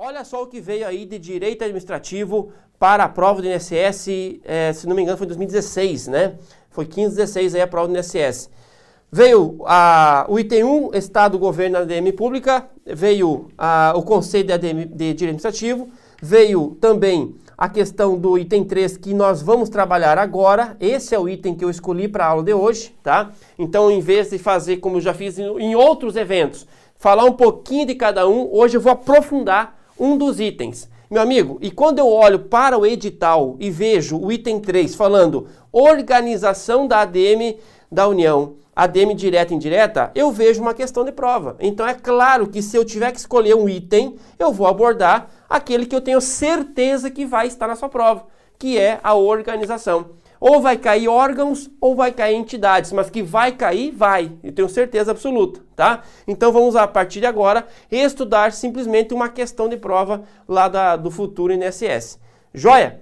Olha 0.00 0.24
só 0.24 0.44
o 0.44 0.46
que 0.46 0.60
veio 0.60 0.86
aí 0.86 1.04
de 1.04 1.18
direito 1.18 1.64
administrativo 1.64 2.52
para 2.78 3.02
a 3.02 3.08
prova 3.08 3.42
do 3.42 3.48
INSS, 3.48 4.06
é, 4.44 4.72
se 4.72 4.86
não 4.86 4.94
me 4.94 5.02
engano 5.02 5.18
foi 5.18 5.26
2016, 5.26 6.06
né? 6.06 6.34
Foi 6.70 6.86
15, 6.86 7.16
16 7.16 7.56
aí 7.56 7.60
a 7.60 7.66
prova 7.66 7.88
do 7.88 7.98
INSS. 7.98 8.48
Veio 9.10 9.58
a, 9.66 10.24
o 10.28 10.38
item 10.38 10.62
1, 10.62 10.94
Estado, 10.94 11.36
Governo 11.36 11.78
ADM 11.78 12.12
Pública, 12.16 12.68
veio 12.86 13.48
a, 13.58 13.92
o 13.96 14.04
Conselho 14.04 14.46
de, 14.46 14.52
ADM, 14.52 14.84
de 14.84 15.14
Direito 15.14 15.24
Administrativo, 15.24 15.88
veio 16.22 16.76
também 16.80 17.34
a 17.56 17.68
questão 17.68 18.16
do 18.16 18.38
item 18.38 18.62
3 18.62 18.98
que 18.98 19.12
nós 19.12 19.42
vamos 19.42 19.68
trabalhar 19.68 20.16
agora. 20.16 20.76
Esse 20.78 21.12
é 21.12 21.18
o 21.18 21.28
item 21.28 21.56
que 21.56 21.64
eu 21.64 21.70
escolhi 21.70 22.06
para 22.06 22.24
a 22.24 22.28
aula 22.28 22.44
de 22.44 22.54
hoje, 22.54 22.94
tá? 23.02 23.32
Então, 23.58 23.90
em 23.90 23.98
vez 23.98 24.30
de 24.30 24.38
fazer 24.38 24.76
como 24.76 24.98
eu 24.98 25.00
já 25.00 25.12
fiz 25.12 25.40
em 25.40 25.74
outros 25.74 26.14
eventos, 26.14 26.68
falar 26.94 27.24
um 27.24 27.32
pouquinho 27.32 27.84
de 27.84 27.96
cada 27.96 28.28
um, 28.28 28.48
hoje 28.54 28.76
eu 28.76 28.80
vou 28.80 28.92
aprofundar 28.92 29.76
um 29.98 30.16
dos 30.16 30.38
itens. 30.40 30.88
Meu 31.10 31.22
amigo, 31.22 31.58
e 31.62 31.70
quando 31.70 31.98
eu 31.98 32.06
olho 32.06 32.38
para 32.38 32.76
o 32.76 32.84
edital 32.84 33.56
e 33.58 33.70
vejo 33.70 34.18
o 34.18 34.30
item 34.30 34.60
3 34.60 34.94
falando 34.94 35.46
organização 35.72 36.86
da 36.86 37.00
ADM 37.00 37.56
da 37.90 38.06
União, 38.06 38.56
ADM 38.76 39.14
direta 39.14 39.52
e 39.52 39.56
indireta, 39.56 40.12
eu 40.14 40.30
vejo 40.30 40.60
uma 40.60 40.74
questão 40.74 41.04
de 41.04 41.10
prova. 41.10 41.56
Então 41.60 41.86
é 41.86 41.94
claro 41.94 42.46
que 42.46 42.62
se 42.62 42.76
eu 42.76 42.84
tiver 42.84 43.10
que 43.10 43.18
escolher 43.18 43.56
um 43.56 43.68
item, 43.68 44.16
eu 44.38 44.52
vou 44.52 44.66
abordar 44.66 45.30
aquele 45.48 45.86
que 45.86 45.96
eu 45.96 46.00
tenho 46.00 46.20
certeza 46.20 47.10
que 47.10 47.24
vai 47.24 47.46
estar 47.46 47.66
na 47.66 47.74
sua 47.74 47.88
prova, 47.88 48.26
que 48.58 48.78
é 48.78 49.00
a 49.02 49.14
organização. 49.14 50.10
Ou 50.40 50.60
vai 50.60 50.76
cair 50.76 51.08
órgãos 51.08 51.68
ou 51.80 51.96
vai 51.96 52.12
cair 52.12 52.36
entidades, 52.36 52.92
mas 52.92 53.10
que 53.10 53.22
vai 53.22 53.52
cair, 53.52 53.90
vai. 53.90 54.32
Eu 54.42 54.52
tenho 54.52 54.68
certeza 54.68 55.10
absoluta, 55.10 55.60
tá? 55.74 56.02
Então 56.26 56.52
vamos 56.52 56.76
a 56.76 56.86
partir 56.86 57.20
de 57.20 57.26
agora 57.26 57.66
estudar 57.90 58.52
simplesmente 58.52 59.12
uma 59.12 59.28
questão 59.28 59.68
de 59.68 59.76
prova 59.76 60.22
lá 60.46 60.68
da, 60.68 60.96
do 60.96 61.10
futuro 61.10 61.52
INSS. 61.52 62.20
Joia? 62.54 63.00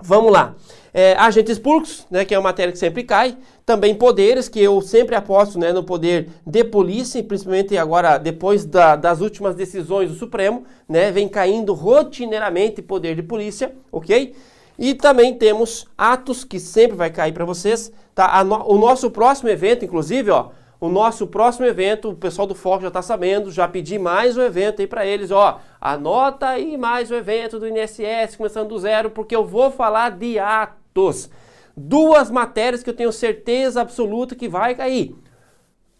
Vamos 0.00 0.32
lá. 0.32 0.56
É, 0.92 1.14
agentes 1.14 1.58
públicos, 1.58 2.06
né, 2.10 2.24
que 2.24 2.34
é 2.34 2.38
uma 2.38 2.48
matéria 2.48 2.72
que 2.72 2.78
sempre 2.78 3.04
cai. 3.04 3.36
Também 3.64 3.94
poderes, 3.94 4.48
que 4.48 4.60
eu 4.60 4.80
sempre 4.80 5.14
aposto 5.14 5.58
né, 5.58 5.72
no 5.72 5.84
poder 5.84 6.28
de 6.44 6.64
polícia, 6.64 7.22
principalmente 7.22 7.78
agora 7.78 8.18
depois 8.18 8.64
da, 8.64 8.96
das 8.96 9.20
últimas 9.20 9.54
decisões 9.54 10.10
do 10.10 10.16
Supremo, 10.16 10.64
né, 10.88 11.12
vem 11.12 11.28
caindo 11.28 11.72
rotineiramente 11.72 12.82
poder 12.82 13.14
de 13.14 13.22
polícia, 13.22 13.72
ok? 13.92 14.34
E 14.82 14.94
também 14.94 15.32
temos 15.32 15.86
atos 15.96 16.42
que 16.42 16.58
sempre 16.58 16.96
vai 16.96 17.08
cair 17.08 17.32
para 17.32 17.44
vocês, 17.44 17.92
tá? 18.16 18.42
No, 18.42 18.68
o 18.68 18.76
nosso 18.76 19.12
próximo 19.12 19.48
evento, 19.48 19.84
inclusive, 19.84 20.28
ó, 20.32 20.48
o 20.80 20.88
nosso 20.88 21.28
próximo 21.28 21.64
evento, 21.64 22.10
o 22.10 22.16
pessoal 22.16 22.48
do 22.48 22.54
Foco 22.56 22.82
já 22.82 22.88
está 22.88 23.00
sabendo, 23.00 23.48
já 23.52 23.68
pedi 23.68 23.96
mais 23.96 24.36
um 24.36 24.42
evento 24.42 24.82
aí 24.82 24.88
para 24.88 25.06
eles, 25.06 25.30
ó, 25.30 25.60
anota 25.80 26.48
aí 26.48 26.76
mais 26.76 27.12
um 27.12 27.14
evento 27.14 27.60
do 27.60 27.68
INSS 27.68 28.34
começando 28.36 28.70
do 28.70 28.78
zero, 28.80 29.10
porque 29.10 29.36
eu 29.36 29.46
vou 29.46 29.70
falar 29.70 30.10
de 30.10 30.40
atos. 30.40 31.30
Duas 31.76 32.28
matérias 32.28 32.82
que 32.82 32.90
eu 32.90 32.96
tenho 32.96 33.12
certeza 33.12 33.82
absoluta 33.82 34.34
que 34.34 34.48
vai 34.48 34.74
cair. 34.74 35.14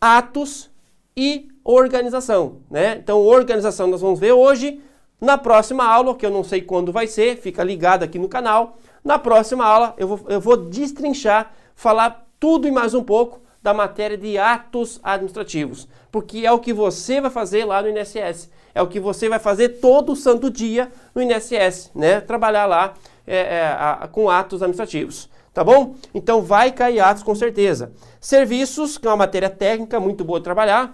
Atos 0.01 0.73
e 1.17 1.47
organização, 1.63 2.63
né? 2.69 2.97
Então, 3.01 3.21
organização 3.21 3.87
nós 3.87 4.01
vamos 4.01 4.19
ver 4.19 4.33
hoje, 4.33 4.81
na 5.23 5.39
próxima 5.39 5.85
aula, 5.85 6.17
que 6.17 6.27
eu 6.27 6.31
não 6.31 6.43
sei 6.43 6.61
quando 6.61 6.91
vai 6.91 7.07
ser, 7.07 7.37
fica 7.37 7.63
ligado 7.63 8.03
aqui 8.03 8.19
no 8.19 8.29
canal. 8.29 8.77
Na 9.05 9.21
próxima 9.21 9.65
aula 9.65 9.95
eu 9.97 10.09
vou, 10.09 10.21
eu 10.29 10.41
vou 10.41 10.57
destrinchar, 10.57 11.53
falar 11.77 12.27
tudo 12.41 12.67
e 12.67 12.73
mais 12.73 12.93
um 12.93 13.05
pouco 13.05 13.41
da 13.63 13.73
matéria 13.73 14.19
de 14.19 14.37
atos 14.37 14.99
administrativos, 15.01 15.87
porque 16.11 16.45
é 16.45 16.51
o 16.51 16.59
que 16.59 16.73
você 16.73 17.21
vai 17.21 17.31
fazer 17.31 17.65
lá 17.65 17.81
no 17.81 17.89
INSS, 17.89 18.51
é 18.75 18.83
o 18.83 18.89
que 18.89 18.99
você 18.99 19.29
vai 19.29 19.39
fazer 19.39 19.81
todo 19.81 20.17
santo 20.17 20.51
dia 20.51 20.91
no 21.15 21.23
INSS, 21.23 21.93
né? 21.95 22.21
Trabalhar 22.21 22.67
lá 22.67 22.95
é, 23.25 23.37
é, 23.37 23.67
a, 23.79 24.09
com 24.11 24.29
atos 24.29 24.61
administrativos, 24.61 25.31
tá 25.55 25.63
bom? 25.63 25.95
Então 26.13 26.43
vai 26.43 26.73
cair 26.73 26.99
atos 26.99 27.23
com 27.23 27.37
certeza. 27.37 27.93
Serviços, 28.21 28.99
que 28.99 29.07
é 29.07 29.11
uma 29.11 29.19
matéria 29.19 29.49
técnica 29.49 30.01
muito 30.01 30.25
boa 30.25 30.41
de 30.41 30.45
trabalhar, 30.45 30.93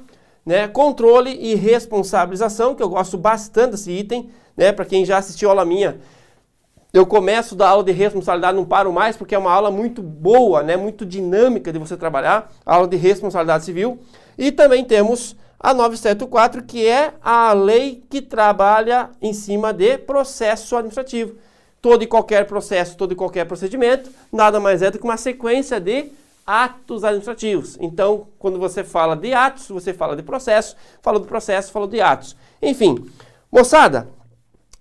né? 0.48 0.66
Controle 0.66 1.36
e 1.38 1.54
responsabilização, 1.54 2.74
que 2.74 2.82
eu 2.82 2.88
gosto 2.88 3.18
bastante 3.18 3.72
desse 3.72 3.92
item, 3.92 4.30
né? 4.56 4.72
Para 4.72 4.86
quem 4.86 5.04
já 5.04 5.18
assistiu 5.18 5.50
a 5.50 5.52
aula 5.52 5.64
minha, 5.66 6.00
eu 6.90 7.04
começo 7.04 7.54
da 7.54 7.68
aula 7.68 7.84
de 7.84 7.92
responsabilidade, 7.92 8.56
não 8.56 8.64
paro 8.64 8.90
mais, 8.90 9.14
porque 9.14 9.34
é 9.34 9.38
uma 9.38 9.52
aula 9.52 9.70
muito 9.70 10.02
boa, 10.02 10.62
né? 10.62 10.74
Muito 10.74 11.04
dinâmica 11.04 11.70
de 11.70 11.78
você 11.78 11.98
trabalhar, 11.98 12.50
aula 12.64 12.88
de 12.88 12.96
responsabilidade 12.96 13.66
civil. 13.66 13.98
E 14.38 14.50
também 14.50 14.86
temos 14.86 15.36
a 15.60 15.74
974, 15.74 16.62
que 16.62 16.86
é 16.86 17.12
a 17.20 17.52
lei 17.52 18.02
que 18.08 18.22
trabalha 18.22 19.10
em 19.20 19.34
cima 19.34 19.70
de 19.70 19.98
processo 19.98 20.74
administrativo. 20.76 21.34
Todo 21.82 22.02
e 22.02 22.06
qualquer 22.06 22.46
processo, 22.46 22.96
todo 22.96 23.12
e 23.12 23.14
qualquer 23.14 23.44
procedimento, 23.44 24.08
nada 24.32 24.58
mais 24.58 24.80
é 24.80 24.90
do 24.90 24.98
que 24.98 25.04
uma 25.04 25.18
sequência 25.18 25.78
de 25.78 26.10
atos 26.48 27.04
administrativos. 27.04 27.76
Então, 27.78 28.28
quando 28.38 28.58
você 28.58 28.82
fala 28.82 29.14
de 29.14 29.34
atos, 29.34 29.68
você 29.68 29.92
fala 29.92 30.16
de 30.16 30.22
processo, 30.22 30.74
fala 31.02 31.18
do 31.18 31.26
processo, 31.26 31.70
fala 31.70 31.86
de 31.86 32.00
atos. 32.00 32.34
Enfim, 32.62 33.06
moçada, 33.52 34.08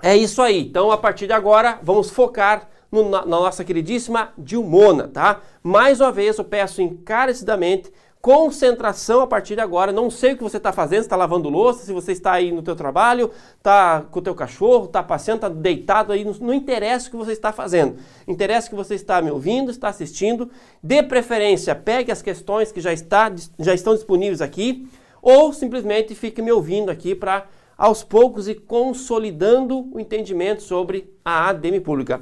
é 0.01 0.15
isso 0.15 0.41
aí. 0.41 0.61
Então, 0.61 0.89
a 0.91 0.97
partir 0.97 1.27
de 1.27 1.33
agora, 1.33 1.77
vamos 1.83 2.09
focar 2.09 2.69
no, 2.89 3.09
na, 3.09 3.19
na 3.19 3.25
nossa 3.25 3.65
queridíssima 3.65 4.31
Dilmona, 4.37 5.09
tá? 5.09 5.41
Mais 5.61 5.99
uma 5.99 6.09
vez, 6.09 6.37
eu 6.37 6.45
peço 6.45 6.81
encarecidamente 6.81 7.91
concentração 8.27 9.21
a 9.21 9.27
partir 9.27 9.55
de 9.55 9.61
agora. 9.61 9.93
Não 9.93 10.11
sei 10.11 10.33
o 10.33 10.35
que 10.35 10.43
você 10.43 10.57
está 10.57 10.73
fazendo, 10.73 10.99
está 10.99 11.15
lavando 11.15 11.47
louça, 11.47 11.85
se 11.85 11.93
você 11.93 12.11
está 12.11 12.33
aí 12.33 12.51
no 12.51 12.61
teu 12.61 12.75
trabalho, 12.75 13.31
está 13.55 14.01
com 14.01 14.19
o 14.19 14.21
teu 14.21 14.35
cachorro, 14.35 14.83
está 14.83 15.01
passeando, 15.01 15.45
está 15.45 15.47
deitado 15.47 16.11
aí, 16.11 16.25
não, 16.25 16.33
não, 16.33 16.53
interessa 16.53 17.07
o 17.07 17.11
que 17.11 17.15
você 17.15 17.31
está 17.31 17.53
fazendo. 17.53 17.95
Interessa 18.27 18.69
que 18.69 18.75
você 18.75 18.95
está 18.95 19.21
me 19.21 19.31
ouvindo, 19.31 19.71
está 19.71 19.87
assistindo. 19.87 20.51
De 20.83 21.01
preferência, 21.03 21.73
pegue 21.73 22.11
as 22.11 22.21
questões 22.21 22.69
que 22.69 22.81
já, 22.81 22.91
está, 22.91 23.33
já 23.57 23.73
estão 23.73 23.95
disponíveis 23.95 24.41
aqui 24.41 24.89
ou 25.21 25.53
simplesmente 25.53 26.13
fique 26.13 26.41
me 26.41 26.51
ouvindo 26.51 26.91
aqui 26.91 27.15
para 27.15 27.45
aos 27.77 28.03
poucos 28.03 28.49
e 28.49 28.55
consolidando 28.55 29.87
o 29.95 30.01
entendimento 30.01 30.63
sobre 30.63 31.13
a 31.23 31.47
ADM 31.47 31.79
pública. 31.79 32.21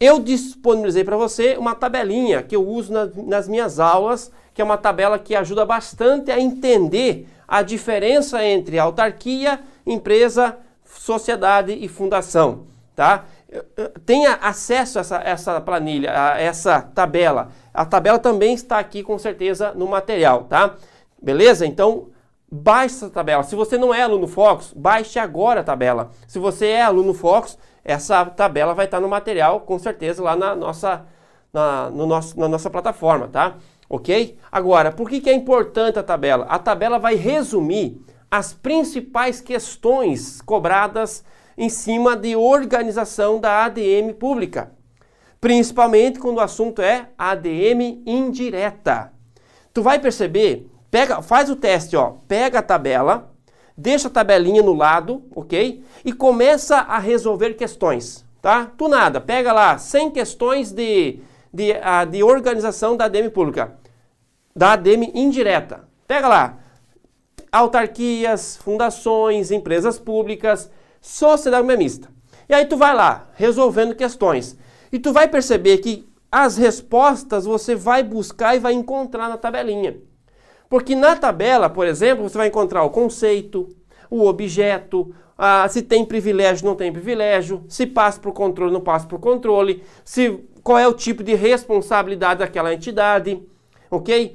Eu 0.00 0.18
disponibilizei 0.18 1.04
para 1.04 1.18
você 1.18 1.58
uma 1.58 1.74
tabelinha 1.74 2.42
que 2.42 2.56
eu 2.56 2.66
uso 2.66 2.90
na, 2.90 3.06
nas 3.26 3.46
minhas 3.46 3.78
aulas 3.78 4.32
que 4.56 4.62
é 4.62 4.64
uma 4.64 4.78
tabela 4.78 5.18
que 5.18 5.36
ajuda 5.36 5.66
bastante 5.66 6.30
a 6.30 6.40
entender 6.40 7.28
a 7.46 7.60
diferença 7.60 8.42
entre 8.42 8.78
autarquia, 8.78 9.60
empresa, 9.86 10.56
sociedade 10.82 11.72
e 11.78 11.86
fundação, 11.86 12.62
tá? 12.94 13.26
Tenha 14.06 14.32
acesso 14.40 14.98
a 14.98 15.02
essa, 15.02 15.16
essa 15.18 15.60
planilha, 15.60 16.10
a 16.10 16.40
essa 16.40 16.80
tabela. 16.80 17.50
A 17.72 17.84
tabela 17.84 18.18
também 18.18 18.54
está 18.54 18.78
aqui 18.78 19.02
com 19.02 19.18
certeza 19.18 19.72
no 19.74 19.86
material, 19.86 20.44
tá? 20.44 20.74
Beleza? 21.22 21.66
Então, 21.66 22.06
baixe 22.50 22.96
essa 22.96 23.10
tabela. 23.10 23.42
Se 23.42 23.54
você 23.54 23.76
não 23.76 23.92
é 23.92 24.00
aluno 24.00 24.26
Focus, 24.26 24.72
baixe 24.74 25.18
agora 25.18 25.60
a 25.60 25.64
tabela. 25.64 26.12
Se 26.26 26.38
você 26.38 26.68
é 26.68 26.82
aluno 26.82 27.12
Focus, 27.12 27.58
essa 27.84 28.24
tabela 28.24 28.72
vai 28.72 28.86
estar 28.86 29.00
no 29.00 29.08
material, 29.08 29.60
com 29.60 29.78
certeza, 29.78 30.22
lá 30.22 30.34
na 30.34 30.56
nossa, 30.56 31.04
na, 31.52 31.90
no 31.90 32.06
nosso, 32.06 32.40
na 32.40 32.48
nossa 32.48 32.70
plataforma, 32.70 33.28
tá? 33.28 33.56
Ok? 33.88 34.36
Agora, 34.50 34.90
por 34.90 35.08
que, 35.08 35.20
que 35.20 35.30
é 35.30 35.34
importante 35.34 35.98
a 35.98 36.02
tabela? 36.02 36.46
A 36.48 36.58
tabela 36.58 36.98
vai 36.98 37.14
resumir 37.14 38.00
as 38.30 38.52
principais 38.52 39.40
questões 39.40 40.40
cobradas 40.42 41.24
em 41.56 41.68
cima 41.68 42.16
de 42.16 42.36
organização 42.36 43.40
da 43.40 43.64
ADM 43.64 44.12
pública, 44.18 44.72
principalmente 45.40 46.18
quando 46.18 46.36
o 46.36 46.40
assunto 46.40 46.82
é 46.82 47.08
ADM 47.16 48.02
indireta. 48.04 49.12
Tu 49.72 49.82
vai 49.82 49.98
perceber, 49.98 50.70
pega, 50.90 51.22
faz 51.22 51.48
o 51.48 51.56
teste, 51.56 51.96
ó, 51.96 52.14
pega 52.26 52.58
a 52.58 52.62
tabela, 52.62 53.32
deixa 53.76 54.08
a 54.08 54.10
tabelinha 54.10 54.62
no 54.62 54.74
lado, 54.74 55.22
ok? 55.34 55.82
E 56.04 56.12
começa 56.12 56.78
a 56.78 56.98
resolver 56.98 57.54
questões, 57.54 58.24
tá? 58.42 58.70
Tu 58.76 58.88
nada, 58.88 59.20
pega 59.20 59.52
lá 59.52 59.78
100 59.78 60.10
questões 60.10 60.72
de 60.72 61.20
de, 61.56 61.72
a, 61.72 62.04
de 62.04 62.22
organização 62.22 62.96
da 62.96 63.06
ADM 63.06 63.30
pública, 63.30 63.78
da 64.54 64.72
ADM 64.72 65.10
indireta. 65.14 65.88
Pega 66.06 66.28
lá, 66.28 66.58
autarquias, 67.50 68.58
fundações, 68.58 69.50
empresas 69.50 69.98
públicas, 69.98 70.70
sociedade 71.00 71.66
mista. 71.76 72.08
E 72.46 72.54
aí 72.54 72.66
tu 72.66 72.76
vai 72.76 72.94
lá, 72.94 73.28
resolvendo 73.34 73.94
questões. 73.94 74.56
E 74.92 74.98
tu 74.98 75.12
vai 75.12 75.26
perceber 75.26 75.78
que 75.78 76.06
as 76.30 76.58
respostas 76.58 77.46
você 77.46 77.74
vai 77.74 78.02
buscar 78.02 78.54
e 78.54 78.58
vai 78.58 78.74
encontrar 78.74 79.28
na 79.28 79.38
tabelinha. 79.38 79.96
Porque 80.68 80.94
na 80.94 81.16
tabela, 81.16 81.70
por 81.70 81.86
exemplo, 81.86 82.28
você 82.28 82.36
vai 82.36 82.48
encontrar 82.48 82.82
o 82.82 82.90
conceito, 82.90 83.68
o 84.10 84.26
objeto, 84.26 85.14
ah, 85.38 85.66
se 85.68 85.82
tem 85.82 86.04
privilégio, 86.04 86.66
não 86.66 86.74
tem 86.74 86.92
privilégio, 86.92 87.64
se 87.68 87.86
passa 87.86 88.20
para 88.20 88.30
o 88.30 88.34
controle, 88.34 88.72
não 88.72 88.80
passa 88.80 89.06
para 89.06 89.16
o 89.16 89.20
controle, 89.20 89.82
se 90.04 90.44
qual 90.66 90.78
é 90.78 90.88
o 90.88 90.92
tipo 90.92 91.22
de 91.22 91.32
responsabilidade 91.36 92.40
daquela 92.40 92.74
entidade, 92.74 93.40
ok? 93.88 94.34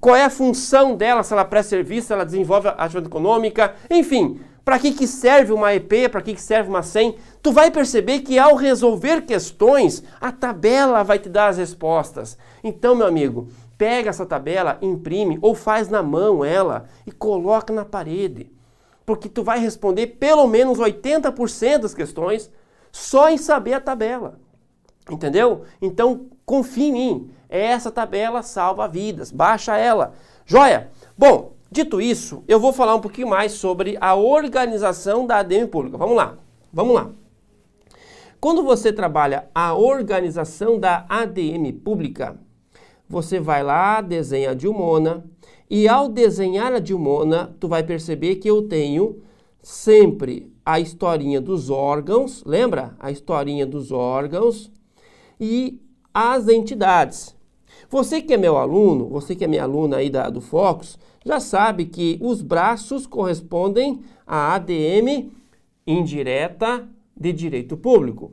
Qual 0.00 0.16
é 0.16 0.24
a 0.24 0.28
função 0.28 0.96
dela, 0.96 1.22
se 1.22 1.32
ela 1.32 1.44
presta 1.44 1.70
serviço, 1.70 2.08
se 2.08 2.12
ela 2.12 2.24
desenvolve 2.24 2.66
atividade 2.66 3.06
econômica, 3.06 3.76
enfim, 3.88 4.40
para 4.64 4.76
que, 4.76 4.90
que 4.90 5.06
serve 5.06 5.52
uma 5.52 5.72
EP, 5.72 6.10
para 6.10 6.20
que, 6.20 6.34
que 6.34 6.42
serve 6.42 6.68
uma 6.68 6.82
SEM, 6.82 7.14
tu 7.40 7.52
vai 7.52 7.70
perceber 7.70 8.22
que 8.22 8.40
ao 8.40 8.56
resolver 8.56 9.20
questões, 9.20 10.02
a 10.20 10.32
tabela 10.32 11.04
vai 11.04 11.20
te 11.20 11.28
dar 11.28 11.46
as 11.46 11.58
respostas. 11.58 12.36
Então, 12.64 12.96
meu 12.96 13.06
amigo, 13.06 13.46
pega 13.78 14.10
essa 14.10 14.26
tabela, 14.26 14.78
imprime 14.82 15.38
ou 15.40 15.54
faz 15.54 15.88
na 15.88 16.02
mão 16.02 16.44
ela 16.44 16.86
e 17.06 17.12
coloca 17.12 17.72
na 17.72 17.84
parede. 17.84 18.50
Porque 19.06 19.28
tu 19.28 19.44
vai 19.44 19.60
responder 19.60 20.08
pelo 20.08 20.48
menos 20.48 20.80
80% 20.80 21.78
das 21.78 21.94
questões 21.94 22.50
só 22.90 23.30
em 23.30 23.38
saber 23.38 23.74
a 23.74 23.80
tabela. 23.80 24.40
Entendeu? 25.10 25.62
Então, 25.80 26.26
confie 26.44 26.88
em 26.88 26.92
mim. 26.92 27.30
Essa 27.48 27.90
tabela 27.90 28.42
salva 28.42 28.86
vidas. 28.86 29.32
Baixa 29.32 29.76
ela. 29.76 30.12
Joia? 30.44 30.90
Bom, 31.16 31.52
dito 31.70 32.00
isso, 32.00 32.42
eu 32.46 32.60
vou 32.60 32.72
falar 32.72 32.94
um 32.94 33.00
pouquinho 33.00 33.28
mais 33.28 33.52
sobre 33.52 33.96
a 34.00 34.14
organização 34.14 35.26
da 35.26 35.38
ADM 35.38 35.66
pública. 35.66 35.96
Vamos 35.96 36.16
lá. 36.16 36.36
Vamos 36.72 36.94
lá. 36.94 37.10
Quando 38.40 38.62
você 38.62 38.92
trabalha 38.92 39.48
a 39.54 39.74
organização 39.74 40.78
da 40.78 41.04
ADM 41.08 41.72
pública, 41.72 42.38
você 43.08 43.40
vai 43.40 43.64
lá, 43.64 44.00
desenha 44.00 44.50
a 44.50 44.54
Dilmona, 44.54 45.24
e 45.68 45.88
ao 45.88 46.08
desenhar 46.08 46.72
a 46.72 46.78
Dilmona, 46.78 47.54
tu 47.58 47.66
vai 47.66 47.82
perceber 47.82 48.36
que 48.36 48.48
eu 48.48 48.62
tenho 48.62 49.22
sempre 49.60 50.52
a 50.64 50.78
historinha 50.78 51.40
dos 51.40 51.68
órgãos, 51.68 52.44
lembra? 52.44 52.94
A 53.00 53.10
historinha 53.10 53.66
dos 53.66 53.90
órgãos 53.90 54.70
e 55.40 55.80
as 56.12 56.48
entidades. 56.48 57.36
Você 57.90 58.20
que 58.20 58.34
é 58.34 58.36
meu 58.36 58.56
aluno, 58.56 59.08
você 59.08 59.34
que 59.34 59.44
é 59.44 59.48
minha 59.48 59.62
aluna 59.62 59.96
aí 59.96 60.10
da, 60.10 60.28
do 60.28 60.40
Focus, 60.40 60.98
já 61.24 61.40
sabe 61.40 61.86
que 61.86 62.18
os 62.20 62.42
braços 62.42 63.06
correspondem 63.06 64.00
à 64.26 64.54
ADM 64.54 65.30
indireta 65.86 66.88
de 67.16 67.32
direito 67.32 67.76
público. 67.76 68.32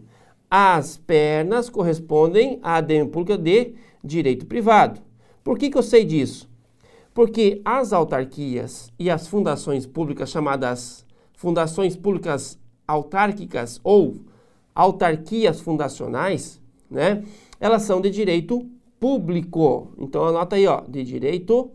As 0.49 0.97
pernas 0.97 1.69
correspondem 1.69 2.59
à 2.61 2.75
ADM 2.75 3.07
pública 3.07 3.37
de 3.37 3.75
direito 4.03 4.45
privado. 4.45 5.01
Por 5.43 5.57
que, 5.57 5.69
que 5.69 5.77
eu 5.77 5.83
sei 5.83 6.03
disso? 6.05 6.49
Porque 7.13 7.61
as 7.63 7.93
autarquias 7.93 8.91
e 8.99 9.09
as 9.09 9.27
fundações 9.27 9.85
públicas 9.85 10.29
chamadas 10.29 11.05
fundações 11.35 11.95
públicas 11.95 12.57
autárquicas 12.87 13.79
ou 13.83 14.17
autarquias 14.73 15.61
fundacionais, 15.61 16.61
né? 16.95 17.24
Elas 17.59 17.83
são 17.83 18.01
de 18.01 18.09
direito 18.09 18.65
público. 19.00 19.92
Então 20.00 20.25
anota 20.25 20.56
aí, 20.56 20.65
ó, 20.65 20.81
de 20.88 21.03
direito 21.03 21.69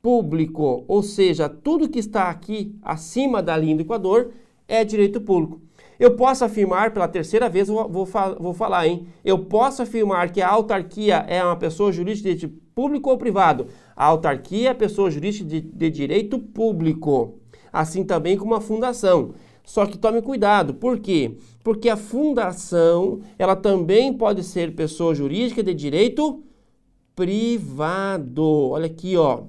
público, 0.00 0.84
ou 0.86 1.02
seja, 1.02 1.48
tudo 1.48 1.88
que 1.88 1.98
está 1.98 2.28
aqui 2.28 2.74
acima 2.82 3.42
da 3.42 3.56
linha 3.56 3.74
do 3.74 3.82
Equador 3.82 4.32
é 4.68 4.84
direito 4.84 5.20
público. 5.20 5.60
Eu 5.98 6.14
posso 6.14 6.44
afirmar, 6.44 6.92
pela 6.92 7.08
terceira 7.08 7.48
vez 7.48 7.68
vou, 7.68 7.88
vou, 7.88 8.06
vou 8.38 8.52
falar, 8.52 8.86
hein? 8.86 9.06
Eu 9.24 9.38
posso 9.38 9.82
afirmar 9.82 10.30
que 10.30 10.42
a 10.42 10.48
autarquia 10.48 11.24
é 11.28 11.42
uma 11.42 11.56
pessoa 11.56 11.90
jurídica 11.92 12.28
de 12.28 12.34
direito 12.36 12.60
público 12.74 13.10
ou 13.10 13.16
privado? 13.16 13.68
A 13.96 14.06
autarquia 14.06 14.70
é 14.70 14.74
pessoa 14.74 15.10
jurídica 15.10 15.48
de, 15.48 15.60
de 15.60 15.90
direito 15.90 16.38
público, 16.38 17.38
assim 17.72 18.04
também 18.04 18.36
como 18.36 18.54
a 18.54 18.60
fundação. 18.60 19.34
Só 19.64 19.86
que 19.86 19.96
tome 19.96 20.20
cuidado, 20.20 20.74
por 20.74 20.98
quê? 20.98 21.38
Porque 21.62 21.88
a 21.88 21.96
fundação, 21.96 23.20
ela 23.38 23.56
também 23.56 24.12
pode 24.12 24.44
ser 24.44 24.74
pessoa 24.74 25.14
jurídica 25.14 25.62
de 25.62 25.72
direito 25.72 26.44
privado. 27.16 28.70
Olha 28.70 28.86
aqui, 28.86 29.16
ó. 29.16 29.44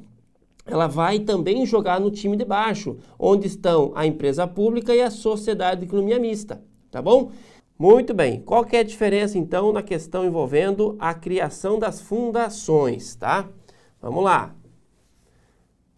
Ela 0.66 0.88
vai 0.88 1.20
também 1.20 1.66
jogar 1.66 2.00
no 2.00 2.10
time 2.10 2.36
de 2.36 2.46
baixo, 2.46 2.98
onde 3.20 3.46
estão 3.46 3.92
a 3.94 4.08
empresa 4.08 4.48
pública 4.48 4.96
e 4.96 5.02
a 5.02 5.12
sociedade 5.12 5.82
de 5.82 5.88
economia 5.88 6.18
mista, 6.18 6.64
tá 6.90 7.02
bom? 7.02 7.32
Muito 7.78 8.14
bem. 8.14 8.40
Qual 8.40 8.66
é 8.72 8.80
a 8.80 8.84
diferença 8.84 9.38
então 9.38 9.74
na 9.74 9.84
questão 9.84 10.26
envolvendo 10.26 10.96
a 10.98 11.14
criação 11.14 11.78
das 11.78 12.02
fundações, 12.02 13.16
tá? 13.16 13.48
Vamos 14.02 14.24
lá. 14.24 14.56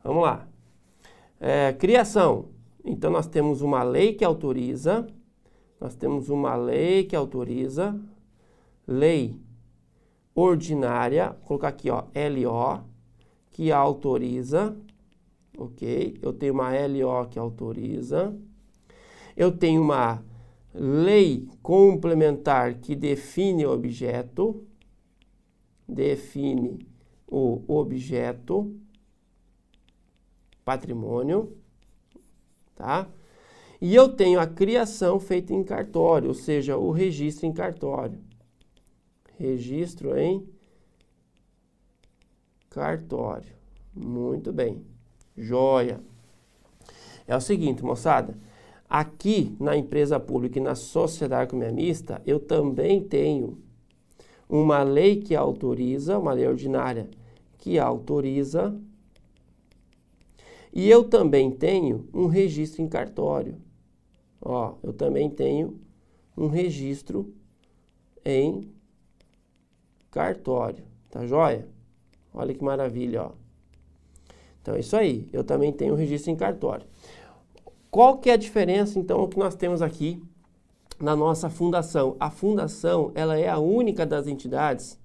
Vamos 0.04 0.24
lá. 0.24 0.48
É, 1.40 1.72
criação. 1.74 2.57
Então, 2.90 3.12
nós 3.12 3.28
temos 3.28 3.62
uma 3.62 3.84
lei 3.84 4.14
que 4.14 4.24
autoriza, 4.24 5.06
nós 5.80 5.94
temos 5.94 6.30
uma 6.30 6.56
lei 6.56 7.04
que 7.04 7.18
autoriza, 7.18 8.00
lei 8.88 9.36
ordinária, 10.34 11.32
vou 11.32 11.48
colocar 11.48 11.68
aqui, 11.68 11.90
ó, 11.90 12.06
LO, 12.16 12.86
que 13.52 13.74
autoriza, 13.74 14.74
ok? 15.58 16.18
Eu 16.22 16.32
tenho 16.32 16.54
uma 16.54 16.70
LO 16.70 17.28
que 17.28 17.38
autoriza, 17.38 18.34
eu 19.36 19.52
tenho 19.52 19.82
uma 19.82 20.24
lei 20.74 21.46
complementar 21.62 22.76
que 22.76 22.96
define 22.96 23.66
o 23.66 23.72
objeto, 23.74 24.66
define 25.86 26.88
o 27.28 27.62
objeto, 27.68 28.74
patrimônio, 30.64 31.54
tá? 32.78 33.08
E 33.82 33.94
eu 33.94 34.10
tenho 34.10 34.40
a 34.40 34.48
criação 34.48 35.20
feita 35.20 35.54
em 35.54 35.64
cartório, 35.64 36.30
ou 36.30 36.34
seja, 36.34 36.78
o 36.78 36.92
registro 36.92 37.46
em 37.46 37.52
cartório. 37.52 38.20
Registro 39.38 40.18
em 40.18 40.48
cartório. 42.70 43.52
Muito 43.94 44.52
bem. 44.54 44.84
Joia. 45.36 46.00
É 47.28 47.36
o 47.36 47.42
seguinte, 47.42 47.84
moçada. 47.84 48.36
Aqui 48.90 49.56
na 49.60 49.76
empresa 49.76 50.20
pública 50.20 50.58
e 50.58 50.62
na 50.62 50.74
sociedade 50.74 51.50
economia 51.50 51.74
mista, 51.74 52.22
eu 52.26 52.40
também 52.40 53.04
tenho 53.04 53.58
uma 54.50 54.82
lei 54.82 55.18
que 55.18 55.36
autoriza, 55.36 56.18
uma 56.18 56.32
lei 56.32 56.48
ordinária 56.48 57.10
que 57.58 57.78
autoriza 57.78 58.74
e 60.78 60.88
eu 60.88 61.04
também 61.04 61.50
tenho 61.50 62.08
um 62.14 62.28
registro 62.28 62.84
em 62.84 62.88
cartório. 62.88 63.58
Ó, 64.40 64.76
eu 64.84 64.94
também 64.94 65.28
tenho 65.28 65.82
um 66.38 66.46
registro 66.46 67.34
em 68.24 68.72
cartório, 70.12 70.84
tá 71.10 71.26
joia? 71.26 71.68
Olha 72.32 72.54
que 72.54 72.64
maravilha, 72.64 73.24
ó. 73.24 73.32
Então 74.62 74.76
é 74.76 74.80
isso 74.82 74.96
aí, 74.96 75.28
eu 75.34 75.44
também 75.44 75.74
tenho 75.74 75.96
um 75.96 75.98
registro 75.98 76.30
em 76.30 76.36
cartório. 76.36 76.86
Qual 77.90 78.20
que 78.20 78.30
é 78.30 78.34
a 78.34 78.38
diferença 78.38 79.00
então 79.00 79.28
que 79.28 79.40
nós 79.40 79.56
temos 79.56 79.82
aqui 79.82 80.22
na 81.00 81.16
nossa 81.16 81.50
fundação? 81.50 82.16
A 82.20 82.30
fundação, 82.30 83.12
ela 83.16 83.36
é 83.36 83.50
a 83.50 83.58
única 83.58 84.06
das 84.06 84.28
entidades, 84.28 85.00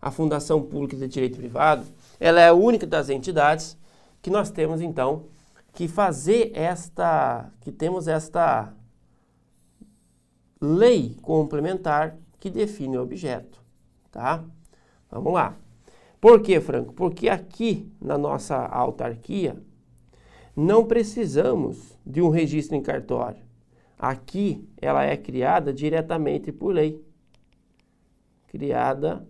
a 0.00 0.12
Fundação 0.12 0.62
Pública 0.62 0.96
de 0.96 1.08
Direito 1.08 1.38
Privado, 1.38 1.84
ela 2.20 2.40
é 2.40 2.46
a 2.46 2.54
única 2.54 2.86
das 2.86 3.08
entidades 3.08 3.76
que 4.28 4.32
nós 4.32 4.50
temos 4.50 4.82
então 4.82 5.24
que 5.72 5.88
fazer 5.88 6.52
esta, 6.54 7.50
que 7.62 7.72
temos 7.72 8.06
esta 8.06 8.74
lei 10.60 11.16
complementar 11.22 12.18
que 12.38 12.50
define 12.50 12.98
o 12.98 13.02
objeto, 13.02 13.58
tá? 14.12 14.44
Vamos 15.10 15.32
lá. 15.32 15.56
Por 16.20 16.42
que, 16.42 16.60
Franco? 16.60 16.92
Porque 16.92 17.30
aqui 17.30 17.90
na 17.98 18.18
nossa 18.18 18.54
autarquia 18.66 19.56
não 20.54 20.84
precisamos 20.84 21.98
de 22.04 22.20
um 22.20 22.28
registro 22.28 22.76
em 22.76 22.82
cartório. 22.82 23.42
Aqui 23.98 24.68
ela 24.76 25.04
é 25.04 25.16
criada 25.16 25.72
diretamente 25.72 26.52
por 26.52 26.74
lei. 26.74 27.02
Criada 28.48 29.26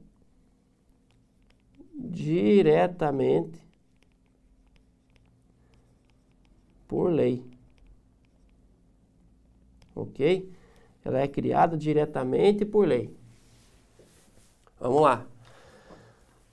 diretamente 1.94 3.67
por 6.88 7.12
lei. 7.12 7.44
Ok? 9.94 10.50
Ela 11.04 11.20
é 11.20 11.28
criada 11.28 11.76
diretamente 11.76 12.64
por 12.64 12.88
lei. 12.88 13.14
Vamos 14.80 15.02
lá. 15.02 15.26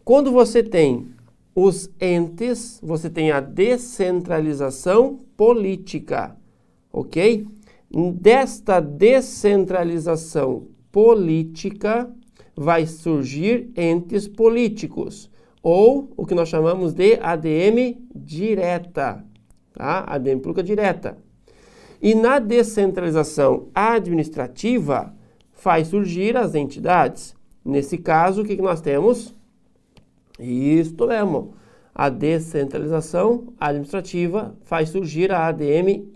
Quando 0.04 0.30
você 0.30 0.62
tem 0.62 1.09
os 1.52 1.90
entes, 2.00 2.78
você 2.80 3.11
tem 3.11 3.33
a 3.33 3.40
descentralização 3.40 5.18
política, 5.37 6.37
ok? 6.92 7.49
Desta 8.12 8.78
descentralização 8.78 10.68
política 10.92 12.12
vai 12.54 12.84
surgir 12.84 13.70
entes 13.74 14.28
políticos, 14.28 15.30
ou 15.62 16.12
o 16.14 16.26
que 16.26 16.34
nós 16.34 16.50
chamamos 16.50 16.92
de 16.92 17.14
ADM 17.14 17.96
direta, 18.14 19.24
tá? 19.72 20.04
ADM 20.06 20.40
pública 20.40 20.62
direta. 20.62 21.16
E 22.02 22.14
na 22.14 22.38
descentralização 22.38 23.68
administrativa, 23.74 25.14
faz 25.52 25.88
surgir 25.88 26.36
as 26.36 26.54
entidades. 26.54 27.34
Nesse 27.64 27.96
caso, 27.96 28.42
o 28.42 28.44
que, 28.44 28.60
nós 28.60 28.82
temos? 28.82 29.34
Isto 30.38 31.06
mesmo. 31.06 31.54
A 31.94 32.10
descentralização 32.10 33.54
administrativa 33.58 34.54
faz 34.64 34.90
surgir 34.90 35.32
a 35.32 35.46
ADM 35.46 36.10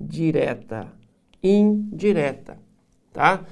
indireta. 0.00 0.88
Indireta. 1.42 2.58
Tá? 3.12 3.44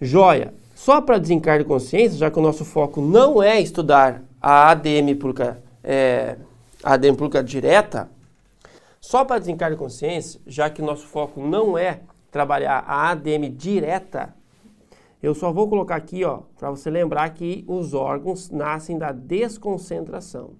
Joia. 0.00 0.54
Só 0.74 1.00
para 1.00 1.18
desencargo 1.18 1.64
de 1.64 1.68
consciência, 1.68 2.18
já 2.18 2.30
que 2.30 2.38
o 2.38 2.42
nosso 2.42 2.64
foco 2.64 3.02
não 3.02 3.42
é 3.42 3.60
estudar 3.60 4.22
a 4.40 4.70
ADM 4.70 5.14
pública, 5.18 5.62
é, 5.84 6.36
ADM 6.82 7.16
pública 7.16 7.44
direta, 7.44 8.08
só 8.98 9.24
para 9.24 9.38
desencargo 9.38 9.76
de 9.76 9.82
consciência, 9.82 10.40
já 10.46 10.70
que 10.70 10.80
o 10.80 10.84
nosso 10.84 11.06
foco 11.06 11.40
não 11.40 11.76
é 11.76 12.00
trabalhar 12.30 12.82
a 12.86 13.10
ADM 13.10 13.50
direta, 13.54 14.34
eu 15.22 15.34
só 15.34 15.52
vou 15.52 15.68
colocar 15.68 15.96
aqui, 15.96 16.24
ó, 16.24 16.44
para 16.58 16.70
você 16.70 16.88
lembrar 16.88 17.28
que 17.30 17.62
os 17.68 17.92
órgãos 17.92 18.48
nascem 18.48 18.96
da 18.96 19.12
desconcentração. 19.12 20.54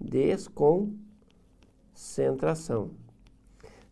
Desconcentração. 0.00 2.92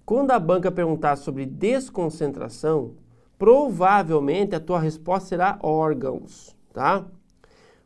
Quando 0.04 0.30
a 0.30 0.38
banca 0.38 0.70
perguntar 0.70 1.16
sobre 1.16 1.46
desconcentração, 1.46 2.92
provavelmente 3.38 4.54
a 4.54 4.61
tua 4.61 4.78
resposta 4.78 5.30
será 5.30 5.58
órgãos, 5.62 6.56
tá? 6.73 7.04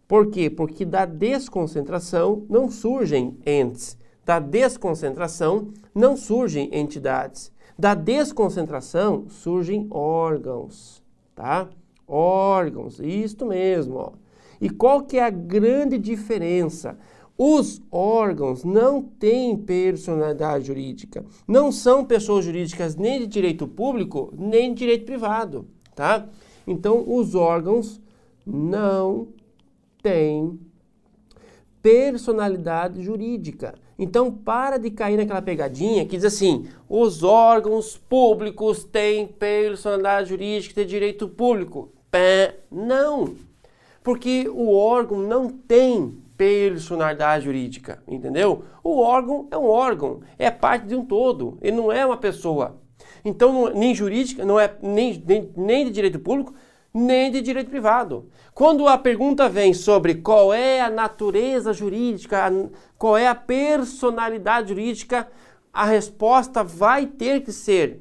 Por 0.06 0.30
quê? 0.30 0.48
Porque 0.48 0.84
da 0.84 1.04
desconcentração 1.04 2.44
não 2.48 2.70
surgem 2.70 3.38
entes, 3.46 3.96
da 4.24 4.38
desconcentração 4.38 5.72
não 5.94 6.16
surgem 6.16 6.70
entidades, 6.72 7.52
da 7.78 7.94
desconcentração 7.94 9.28
surgem 9.28 9.86
órgãos 9.90 11.02
tá? 11.38 11.68
Órgãos, 12.06 12.98
isto 12.98 13.46
mesmo, 13.46 13.96
ó. 13.96 14.12
E 14.60 14.68
qual 14.68 15.02
que 15.02 15.18
é 15.18 15.24
a 15.24 15.30
grande 15.30 15.96
diferença? 15.96 16.98
Os 17.40 17.80
órgãos 17.92 18.64
não 18.64 19.00
têm 19.00 19.56
personalidade 19.56 20.66
jurídica, 20.66 21.24
não 21.46 21.70
são 21.70 22.04
pessoas 22.04 22.44
jurídicas 22.44 22.96
nem 22.96 23.20
de 23.20 23.28
direito 23.28 23.68
público, 23.68 24.34
nem 24.36 24.74
de 24.74 24.80
direito 24.80 25.04
privado, 25.04 25.68
tá? 25.94 26.26
Então, 26.66 27.04
os 27.06 27.36
órgãos 27.36 28.00
não 28.44 29.28
têm 30.02 30.58
personalidade 31.80 33.04
jurídica. 33.04 33.72
Então, 33.96 34.32
para 34.32 34.76
de 34.76 34.90
cair 34.90 35.16
naquela 35.16 35.40
pegadinha 35.40 36.04
que 36.04 36.16
diz 36.16 36.24
assim: 36.24 36.66
os 36.88 37.22
órgãos 37.22 37.96
públicos 37.96 38.82
têm 38.82 39.28
personalidade 39.28 40.30
jurídica 40.30 40.82
e 40.82 40.84
direito 40.84 41.28
público. 41.28 41.90
Pé, 42.10 42.60
não. 42.68 43.36
Porque 44.02 44.48
o 44.48 44.72
órgão 44.72 45.20
não 45.20 45.48
tem 45.48 46.18
personalidade 46.38 47.44
jurídica, 47.44 48.02
entendeu? 48.08 48.64
O 48.82 49.00
órgão 49.00 49.48
é 49.50 49.58
um 49.58 49.66
órgão, 49.66 50.20
é 50.38 50.50
parte 50.50 50.86
de 50.86 50.94
um 50.94 51.04
todo, 51.04 51.58
ele 51.60 51.76
não 51.76 51.92
é 51.92 52.06
uma 52.06 52.16
pessoa. 52.16 52.80
Então, 53.24 53.52
não, 53.52 53.74
nem 53.74 53.94
jurídica, 53.94 54.44
não 54.44 54.58
é 54.58 54.72
nem, 54.80 55.22
nem, 55.26 55.52
nem 55.56 55.84
de 55.84 55.90
direito 55.90 56.20
público, 56.20 56.54
nem 56.94 57.30
de 57.30 57.42
direito 57.42 57.68
privado. 57.68 58.28
Quando 58.54 58.86
a 58.86 58.96
pergunta 58.96 59.48
vem 59.48 59.74
sobre 59.74 60.14
qual 60.14 60.54
é 60.54 60.80
a 60.80 60.88
natureza 60.88 61.72
jurídica, 61.72 62.50
qual 62.96 63.16
é 63.16 63.26
a 63.26 63.34
personalidade 63.34 64.68
jurídica, 64.68 65.28
a 65.72 65.84
resposta 65.84 66.64
vai 66.64 67.06
ter 67.06 67.42
que 67.42 67.52
ser 67.52 68.00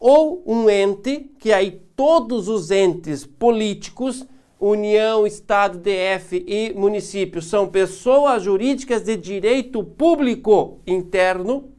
ou 0.00 0.42
um 0.46 0.68
ente, 0.68 1.30
que 1.38 1.52
aí 1.52 1.80
todos 1.96 2.48
os 2.48 2.70
entes 2.70 3.24
políticos, 3.24 4.26
União, 4.66 5.26
Estado, 5.26 5.78
DF 5.78 6.42
e 6.48 6.72
município 6.74 7.42
são 7.42 7.68
pessoas 7.68 8.42
jurídicas 8.42 9.02
de 9.02 9.14
direito 9.14 9.84
público 9.84 10.80
interno, 10.86 11.70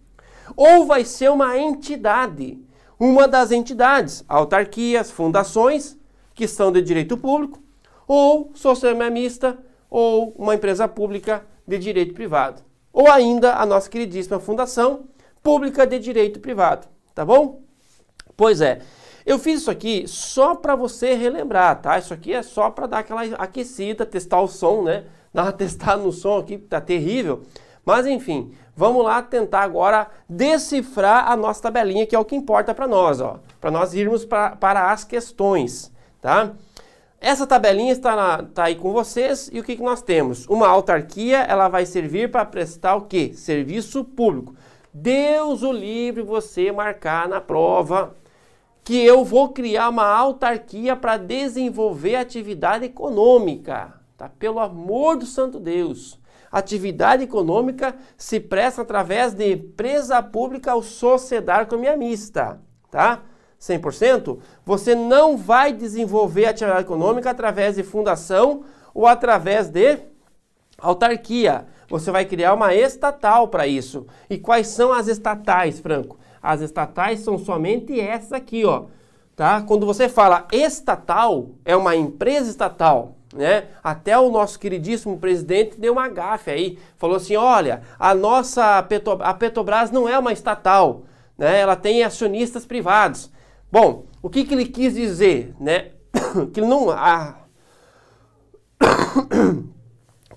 ou 0.56 0.86
vai 0.86 1.04
ser 1.04 1.32
uma 1.32 1.58
entidade, 1.58 2.60
uma 3.00 3.28
das 3.28 3.52
entidades, 3.52 4.24
autarquias, 4.28 5.10
fundações, 5.10 5.98
que 6.36 6.48
são 6.48 6.72
de 6.72 6.80
direito 6.80 7.18
público, 7.18 7.60
ou 8.08 8.52
social 8.54 8.94
mista, 9.12 9.58
ou 9.90 10.36
uma 10.38 10.54
empresa 10.54 10.88
pública 10.88 11.44
de 11.68 11.80
direito 11.80 12.14
privado. 12.14 12.62
Ou 12.94 13.10
ainda 13.10 13.56
a 13.56 13.66
nossa 13.66 13.90
queridíssima 13.90 14.40
fundação 14.40 15.06
pública 15.42 15.88
de 15.88 15.98
direito 15.98 16.40
privado, 16.40 16.88
tá 17.16 17.26
bom? 17.26 17.62
Pois 18.38 18.62
é, 18.62 18.82
eu 19.26 19.40
fiz 19.40 19.62
isso 19.62 19.72
aqui 19.72 20.08
só 20.08 20.56
para 20.56 20.76
você 20.76 21.14
relembrar, 21.16 21.82
tá? 21.82 21.98
Isso 21.98 22.14
aqui 22.14 22.34
é 22.34 22.44
só 22.44 22.70
para 22.70 22.88
dar 22.88 23.00
aquela 23.00 23.24
aquecida, 23.38 24.06
testar 24.06 24.42
o 24.42 24.48
som, 24.48 24.84
né? 24.84 25.06
Dar 25.34 25.44
uma 25.44 25.52
testada 25.54 26.02
no 26.02 26.12
som 26.12 26.38
aqui, 26.38 26.58
tá 26.58 26.80
terrível. 26.80 27.42
Mas 27.84 28.06
enfim, 28.06 28.52
vamos 28.76 29.04
lá 29.04 29.22
tentar 29.22 29.62
agora 29.62 30.08
decifrar 30.28 31.30
a 31.32 31.36
nossa 31.36 31.62
tabelinha, 31.62 32.06
que 32.06 32.16
é 32.16 32.20
o 32.20 32.26
que 32.26 32.36
importa 32.36 32.74
para 32.74 32.88
nós, 32.88 33.20
ó. 33.22 33.40
Para 33.60 33.72
nós 33.72 33.94
irmos 33.94 34.26
pra, 34.26 34.56
para 34.56 34.92
as 34.92 35.04
questões 35.04 35.94
tá? 36.26 36.54
Essa 37.22 37.46
tabelinha 37.46 37.92
está, 37.92 38.16
na, 38.16 38.44
tá 38.44 38.64
aí 38.64 38.76
com 38.76 38.92
vocês 38.92 39.48
e 39.54 39.60
o 39.60 39.64
que, 39.64 39.76
que 39.76 39.84
nós 39.84 40.02
temos? 40.02 40.48
Uma 40.48 40.68
autarquia, 40.68 41.38
ela 41.38 41.68
vai 41.68 41.86
servir 41.86 42.32
para 42.32 42.44
prestar 42.44 42.96
o 42.96 43.02
quê? 43.02 43.32
Serviço 43.36 44.04
público. 44.04 44.56
Deus 44.92 45.62
o 45.62 45.72
livre 45.72 46.24
você 46.24 46.72
marcar 46.72 47.30
na 47.30 47.40
prova 47.40 48.16
que 48.86 49.04
eu 49.04 49.26
vou 49.26 49.50
criar 49.50 49.90
uma 49.90 50.06
autarquia 50.06 50.96
para 50.96 51.18
desenvolver 51.18 52.18
atividade 52.18 52.86
econômica, 52.86 53.96
tá? 54.16 54.30
Pelo 54.30 54.60
amor 54.60 55.18
do 55.18 55.26
santo 55.26 55.60
Deus. 55.60 56.20
Atividade 56.52 57.24
econômica 57.24 57.96
se 58.16 58.40
presta 58.40 58.84
através 58.84 59.34
de 59.34 59.54
empresa 59.54 60.22
pública 60.22 60.76
ou 60.76 60.84
sociedade 60.84 61.64
economia 61.64 61.98
tá? 62.92 63.24
100%, 63.60 64.38
você 64.64 64.94
não 64.94 65.36
vai 65.36 65.74
desenvolver 65.74 66.46
atividade 66.46 66.84
econômica 66.84 67.32
através 67.32 67.78
de 67.78 67.84
fundação 67.84 68.66
ou 68.94 69.08
através 69.08 69.68
de 69.68 69.98
autarquia. 70.78 71.66
Você 71.90 72.12
vai 72.12 72.24
criar 72.24 72.54
uma 72.54 72.76
estatal 72.76 73.48
para 73.48 73.66
isso. 73.66 74.06
E 74.30 74.38
quais 74.38 74.68
são 74.68 74.94
as 74.94 75.08
estatais, 75.08 75.80
Franco? 75.80 76.20
As 76.46 76.62
estatais 76.62 77.22
são 77.22 77.38
somente 77.40 78.00
essas 78.00 78.32
aqui, 78.32 78.64
ó. 78.64 78.84
Tá? 79.36 79.62
Quando 79.62 79.86
você 79.86 80.08
fala 80.08 80.48
estatal, 80.52 81.50
é 81.66 81.76
uma 81.76 81.96
empresa 81.96 82.50
estatal. 82.50 83.16
Né? 83.34 83.66
Até 83.84 84.18
o 84.18 84.30
nosso 84.30 84.58
queridíssimo 84.58 85.18
presidente 85.18 85.78
deu 85.78 85.94
uma 85.94 86.08
gafe 86.08 86.52
aí, 86.52 86.80
falou 86.98 87.18
assim: 87.18 87.36
olha, 87.36 87.82
a 88.00 88.16
nossa 88.16 88.82
Petro, 88.84 89.18
a 89.22 89.34
Petrobras 89.34 89.92
não 89.92 90.08
é 90.08 90.18
uma 90.18 90.32
estatal, 90.32 91.04
né? 91.38 91.60
ela 91.60 91.76
tem 91.76 92.04
acionistas 92.04 92.66
privados. 92.66 93.30
Bom, 93.70 94.06
o 94.22 94.30
que, 94.30 94.46
que 94.46 94.54
ele 94.54 94.66
quis 94.66 94.94
dizer? 94.94 95.54
Né? 95.60 95.92
que 96.54 96.62
não. 96.62 96.92
A, 96.92 97.36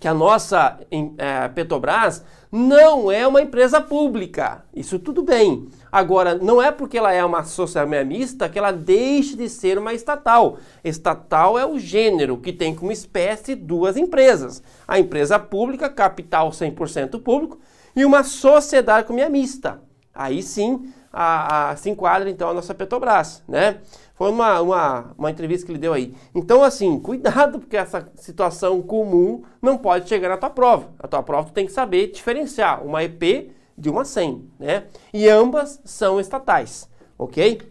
que 0.00 0.08
a 0.08 0.14
nossa 0.14 0.80
é, 1.18 1.48
Petrobras 1.48 2.24
não 2.50 3.10
é 3.10 3.26
uma 3.26 3.42
empresa 3.42 3.80
pública. 3.80 4.64
Isso 4.74 4.98
tudo 4.98 5.22
bem. 5.22 5.68
Agora, 5.90 6.34
não 6.34 6.62
é 6.62 6.70
porque 6.70 6.98
ela 6.98 7.12
é 7.12 7.24
uma 7.24 7.44
sociedade 7.44 8.04
mista 8.04 8.48
que 8.48 8.58
ela 8.58 8.72
deixe 8.72 9.36
de 9.36 9.48
ser 9.48 9.78
uma 9.78 9.92
estatal. 9.92 10.58
Estatal 10.82 11.58
é 11.58 11.66
o 11.66 11.78
gênero 11.78 12.38
que 12.38 12.52
tem 12.52 12.74
como 12.74 12.92
espécie 12.92 13.54
duas 13.54 13.96
empresas. 13.96 14.62
A 14.86 14.98
empresa 14.98 15.38
pública, 15.38 15.88
capital 15.88 16.50
100% 16.50 17.20
público, 17.22 17.58
e 17.94 18.04
uma 18.04 18.22
sociedade 18.22 19.06
como 19.06 19.18
mista. 19.30 19.80
Aí 20.14 20.42
sim 20.42 20.92
a, 21.12 21.70
a, 21.70 21.76
se 21.76 21.90
enquadra 21.90 22.28
então 22.30 22.50
a 22.50 22.54
nossa 22.54 22.74
Petrobras, 22.74 23.42
né? 23.48 23.78
Foi 24.18 24.32
uma, 24.32 24.60
uma, 24.60 25.14
uma 25.16 25.30
entrevista 25.30 25.64
que 25.64 25.70
ele 25.70 25.78
deu 25.78 25.92
aí. 25.92 26.12
Então, 26.34 26.64
assim, 26.64 26.98
cuidado, 26.98 27.60
porque 27.60 27.76
essa 27.76 28.10
situação 28.16 28.82
comum 28.82 29.44
não 29.62 29.78
pode 29.78 30.08
chegar 30.08 30.28
na 30.28 30.36
tua 30.36 30.50
prova. 30.50 30.88
A 30.98 31.06
tua 31.06 31.22
prova 31.22 31.50
tu 31.50 31.52
tem 31.52 31.66
que 31.66 31.70
saber 31.70 32.08
diferenciar 32.08 32.84
uma 32.84 33.04
EP 33.04 33.52
de 33.78 33.88
uma 33.88 34.04
SEM, 34.04 34.50
né? 34.58 34.86
E 35.14 35.28
ambas 35.28 35.80
são 35.84 36.18
estatais, 36.18 36.90
ok? 37.16 37.62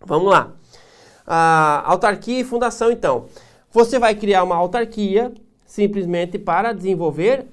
Vamos 0.00 0.30
lá. 0.30 0.54
A 1.26 1.82
autarquia 1.90 2.40
e 2.40 2.44
fundação, 2.44 2.90
então. 2.90 3.26
Você 3.70 3.98
vai 3.98 4.14
criar 4.14 4.44
uma 4.44 4.56
autarquia 4.56 5.30
simplesmente 5.66 6.38
para 6.38 6.72
desenvolver 6.72 7.48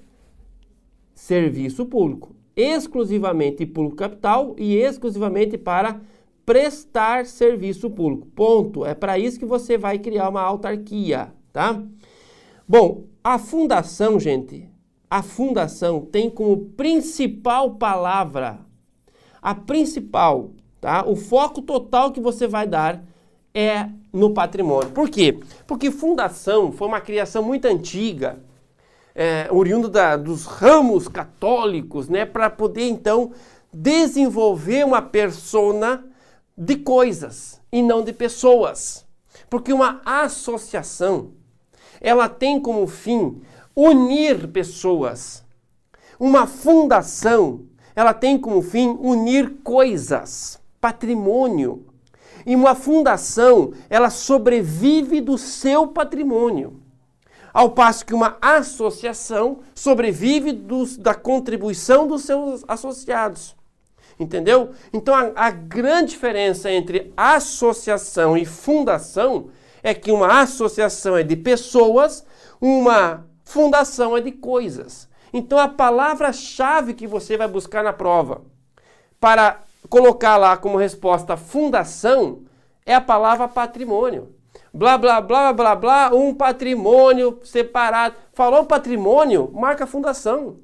serviço 1.13 1.85
público, 1.85 2.33
exclusivamente 2.55 3.65
público 3.65 3.97
capital 3.97 4.55
e 4.57 4.77
exclusivamente 4.77 5.57
para 5.57 5.99
prestar 6.45 7.25
serviço 7.25 7.89
público. 7.89 8.27
Ponto. 8.27 8.85
É 8.85 8.93
para 8.93 9.17
isso 9.17 9.39
que 9.39 9.45
você 9.45 9.77
vai 9.77 9.99
criar 9.99 10.29
uma 10.29 10.41
autarquia, 10.41 11.33
tá? 11.51 11.81
Bom, 12.67 13.03
a 13.23 13.37
fundação, 13.37 14.19
gente, 14.19 14.69
a 15.09 15.21
fundação 15.21 16.01
tem 16.01 16.29
como 16.29 16.57
principal 16.57 17.75
palavra, 17.75 18.59
a 19.41 19.53
principal, 19.53 20.51
tá? 20.81 21.05
O 21.05 21.15
foco 21.15 21.61
total 21.61 22.11
que 22.11 22.19
você 22.19 22.47
vai 22.47 22.67
dar 22.67 23.03
é 23.53 23.87
no 24.11 24.33
patrimônio. 24.33 24.89
Por 24.91 25.09
quê? 25.09 25.39
Porque 25.67 25.91
fundação 25.91 26.71
foi 26.71 26.87
uma 26.87 27.01
criação 27.01 27.43
muito 27.43 27.65
antiga, 27.65 28.39
é, 29.15 29.47
oriundo 29.51 29.87
da, 29.87 30.17
dos 30.17 30.45
ramos 30.45 31.07
católicos, 31.07 32.09
né? 32.09 32.25
Para 32.25 32.49
poder 32.49 32.87
então 32.87 33.31
desenvolver 33.71 34.85
uma 34.85 35.01
persona 35.01 36.03
de 36.57 36.75
coisas 36.77 37.61
e 37.71 37.81
não 37.81 38.03
de 38.03 38.13
pessoas. 38.13 39.05
Porque 39.49 39.73
uma 39.73 40.01
associação, 40.05 41.31
ela 41.99 42.29
tem 42.29 42.59
como 42.59 42.87
fim 42.87 43.41
unir 43.75 44.47
pessoas. 44.47 45.43
Uma 46.19 46.45
fundação, 46.45 47.61
ela 47.95 48.13
tem 48.13 48.37
como 48.37 48.61
fim 48.61 48.97
unir 48.99 49.61
coisas, 49.63 50.59
patrimônio. 50.79 51.85
E 52.45 52.55
uma 52.55 52.75
fundação, 52.75 53.73
ela 53.89 54.09
sobrevive 54.09 55.21
do 55.21 55.37
seu 55.37 55.87
patrimônio. 55.87 56.81
Ao 57.53 57.69
passo 57.69 58.05
que 58.05 58.13
uma 58.13 58.37
associação 58.41 59.59
sobrevive 59.75 60.51
dos, 60.51 60.97
da 60.97 61.13
contribuição 61.13 62.07
dos 62.07 62.23
seus 62.23 62.63
associados. 62.67 63.55
Entendeu? 64.23 64.71
Então 64.91 65.13
a, 65.13 65.31
a 65.35 65.51
grande 65.51 66.11
diferença 66.11 66.71
entre 66.71 67.13
associação 67.15 68.37
e 68.37 68.45
fundação 68.45 69.49
é 69.83 69.93
que 69.93 70.11
uma 70.11 70.41
associação 70.41 71.17
é 71.17 71.23
de 71.23 71.35
pessoas, 71.35 72.25
uma 72.59 73.25
Fundação 73.43 74.15
é 74.15 74.21
de 74.21 74.31
coisas. 74.31 75.09
Então 75.31 75.59
a 75.59 75.67
palavra-chave 75.67 76.93
que 76.93 77.05
você 77.05 77.37
vai 77.37 77.47
buscar 77.47 77.83
na 77.83 77.93
prova 77.93 78.41
para 79.19 79.61
colocar 79.89 80.37
lá 80.37 80.55
como 80.57 80.77
resposta 80.77 81.35
fundação 81.35 82.43
é 82.85 82.95
a 82.95 83.01
palavra 83.01 83.47
patrimônio. 83.47 84.33
Blá, 84.73 84.97
blá, 84.97 85.21
blá, 85.21 85.53
blá, 85.53 85.75
blá, 85.75 86.09
um 86.13 86.33
patrimônio 86.33 87.39
separado. 87.43 88.15
Falou 88.33 88.65
patrimônio, 88.65 89.51
marca 89.53 89.85
fundação. 89.85 90.57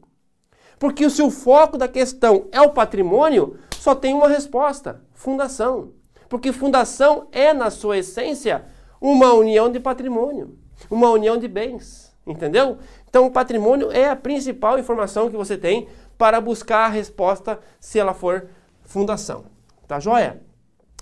Porque 0.79 1.09
se 1.09 1.21
o 1.21 1.29
foco 1.29 1.77
da 1.77 1.87
questão 1.87 2.47
é 2.51 2.61
o 2.61 2.71
patrimônio, 2.71 3.57
só 3.77 3.93
tem 3.93 4.13
uma 4.13 4.29
resposta: 4.29 5.01
fundação. 5.13 5.91
Porque 6.29 6.53
fundação 6.53 7.27
é, 7.31 7.53
na 7.53 7.69
sua 7.69 7.97
essência, 7.97 8.65
uma 9.01 9.33
união 9.33 9.69
de 9.69 9.79
patrimônio, 9.79 10.57
uma 10.89 11.09
união 11.09 11.37
de 11.37 11.47
bens. 11.47 12.09
Entendeu? 12.25 12.77
Então, 13.09 13.25
o 13.25 13.31
patrimônio 13.31 13.91
é 13.91 14.07
a 14.07 14.15
principal 14.15 14.77
informação 14.77 15.29
que 15.29 15.35
você 15.35 15.57
tem 15.57 15.87
para 16.17 16.39
buscar 16.39 16.85
a 16.85 16.89
resposta 16.89 17.59
se 17.79 17.97
ela 17.97 18.13
for 18.13 18.47
fundação. 18.83 19.45
Tá 19.87 19.99
joia? 19.99 20.39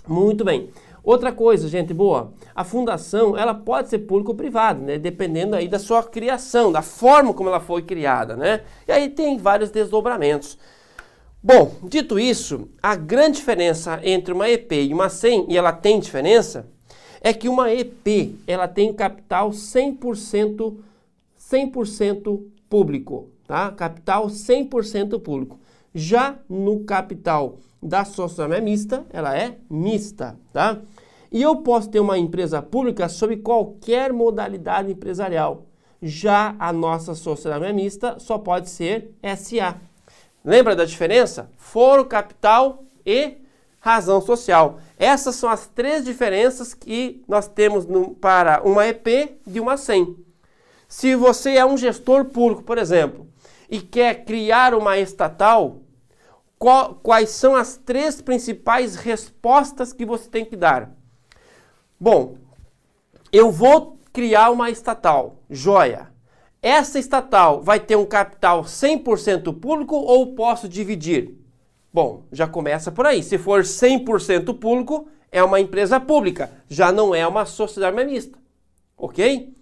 Muito 0.06 0.42
bem. 0.42 0.70
Outra 1.08 1.32
coisa, 1.32 1.70
gente 1.70 1.94
boa, 1.94 2.34
a 2.54 2.62
fundação 2.62 3.34
ela 3.34 3.54
pode 3.54 3.88
ser 3.88 4.00
público 4.00 4.32
ou 4.32 4.36
privada, 4.36 4.78
né? 4.78 4.98
Dependendo 4.98 5.56
aí 5.56 5.66
da 5.66 5.78
sua 5.78 6.02
criação, 6.02 6.70
da 6.70 6.82
forma 6.82 7.32
como 7.32 7.48
ela 7.48 7.60
foi 7.60 7.80
criada, 7.80 8.36
né? 8.36 8.60
E 8.86 8.92
aí 8.92 9.08
tem 9.08 9.38
vários 9.38 9.70
desdobramentos. 9.70 10.58
Bom, 11.42 11.76
dito 11.84 12.18
isso, 12.18 12.68
a 12.82 12.94
grande 12.94 13.38
diferença 13.38 13.98
entre 14.04 14.34
uma 14.34 14.50
EP 14.50 14.70
e 14.70 14.92
uma 14.92 15.08
SEM, 15.08 15.46
e 15.48 15.56
ela 15.56 15.72
tem 15.72 15.98
diferença, 15.98 16.68
é 17.22 17.32
que 17.32 17.48
uma 17.48 17.72
EP 17.72 18.34
ela 18.46 18.68
tem 18.68 18.92
capital 18.92 19.48
100% 19.48 20.76
100% 21.40 22.42
público, 22.68 23.30
tá? 23.46 23.72
Capital 23.72 24.26
100% 24.26 25.18
público. 25.22 25.58
Já 25.98 26.38
no 26.48 26.84
capital 26.84 27.58
da 27.82 28.04
sociedade 28.04 28.64
mista, 28.64 29.04
ela 29.10 29.36
é 29.36 29.58
mista, 29.68 30.38
tá? 30.52 30.78
E 31.30 31.42
eu 31.42 31.56
posso 31.56 31.90
ter 31.90 31.98
uma 31.98 32.16
empresa 32.16 32.62
pública 32.62 33.08
sob 33.08 33.36
qualquer 33.38 34.12
modalidade 34.12 34.92
empresarial. 34.92 35.66
Já 36.00 36.54
a 36.56 36.72
nossa 36.72 37.16
sociedade 37.16 37.72
mista 37.72 38.16
só 38.20 38.38
pode 38.38 38.70
ser 38.70 39.12
SA. 39.36 39.76
Lembra 40.44 40.76
da 40.76 40.84
diferença? 40.84 41.50
Foro 41.56 42.04
capital 42.04 42.84
e 43.04 43.38
razão 43.80 44.20
social. 44.20 44.78
Essas 44.96 45.34
são 45.34 45.50
as 45.50 45.66
três 45.66 46.04
diferenças 46.04 46.74
que 46.74 47.24
nós 47.26 47.48
temos 47.48 47.86
no, 47.86 48.14
para 48.14 48.62
uma 48.62 48.86
EP 48.86 49.36
de 49.44 49.58
uma 49.58 49.76
SEM. 49.76 50.16
Se 50.86 51.16
você 51.16 51.56
é 51.56 51.66
um 51.66 51.76
gestor 51.76 52.26
público, 52.26 52.62
por 52.62 52.78
exemplo, 52.78 53.26
e 53.68 53.80
quer 53.80 54.24
criar 54.24 54.74
uma 54.74 54.96
estatal, 54.96 55.82
qual, 56.58 56.96
quais 56.96 57.30
são 57.30 57.54
as 57.54 57.76
três 57.76 58.20
principais 58.20 58.96
respostas 58.96 59.92
que 59.92 60.04
você 60.04 60.28
tem 60.28 60.44
que 60.44 60.56
dar? 60.56 60.90
Bom, 61.98 62.36
eu 63.32 63.50
vou 63.50 63.98
criar 64.12 64.50
uma 64.50 64.70
estatal, 64.70 65.36
joia. 65.48 66.08
Essa 66.60 66.98
estatal 66.98 67.62
vai 67.62 67.78
ter 67.78 67.96
um 67.96 68.04
capital 68.04 68.64
100% 68.64 69.58
público 69.60 69.94
ou 69.94 70.34
posso 70.34 70.68
dividir? 70.68 71.34
Bom, 71.92 72.24
já 72.32 72.46
começa 72.46 72.90
por 72.90 73.06
aí. 73.06 73.22
Se 73.22 73.38
for 73.38 73.62
100% 73.62 74.58
público, 74.58 75.08
é 75.30 75.42
uma 75.42 75.60
empresa 75.60 76.00
pública, 76.00 76.50
já 76.68 76.90
não 76.90 77.14
é 77.14 77.26
uma 77.26 77.44
sociedade 77.44 78.04
mista. 78.04 78.36
Ok? 78.96 79.54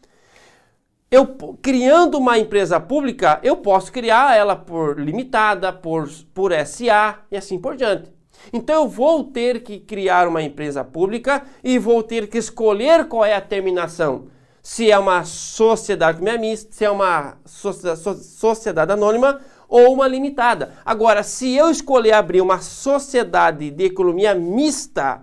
Eu 1.10 1.26
criando 1.62 2.18
uma 2.18 2.38
empresa 2.38 2.80
pública, 2.80 3.38
eu 3.42 3.56
posso 3.56 3.92
criar 3.92 4.36
ela 4.36 4.56
por 4.56 4.98
limitada, 4.98 5.72
por, 5.72 6.08
por 6.34 6.52
SA 6.66 7.20
e 7.30 7.36
assim 7.36 7.58
por 7.58 7.76
diante. 7.76 8.12
Então 8.52 8.82
eu 8.82 8.88
vou 8.88 9.24
ter 9.24 9.62
que 9.62 9.78
criar 9.78 10.26
uma 10.28 10.42
empresa 10.42 10.84
pública 10.84 11.42
e 11.62 11.78
vou 11.78 12.02
ter 12.02 12.28
que 12.28 12.38
escolher 12.38 13.06
qual 13.06 13.24
é 13.24 13.34
a 13.34 13.40
terminação. 13.40 14.28
Se 14.62 14.90
é 14.90 14.98
uma 14.98 15.24
sociedade 15.24 16.20
mista, 16.38 16.72
se 16.72 16.84
é 16.84 16.90
uma 16.90 17.38
sociedade 17.44 18.92
anônima 18.92 19.40
ou 19.68 19.94
uma 19.94 20.08
limitada. 20.08 20.74
Agora, 20.84 21.22
se 21.22 21.54
eu 21.54 21.70
escolher 21.70 22.12
abrir 22.12 22.40
uma 22.40 22.60
sociedade 22.60 23.70
de 23.70 23.84
economia 23.84 24.34
mista, 24.34 25.22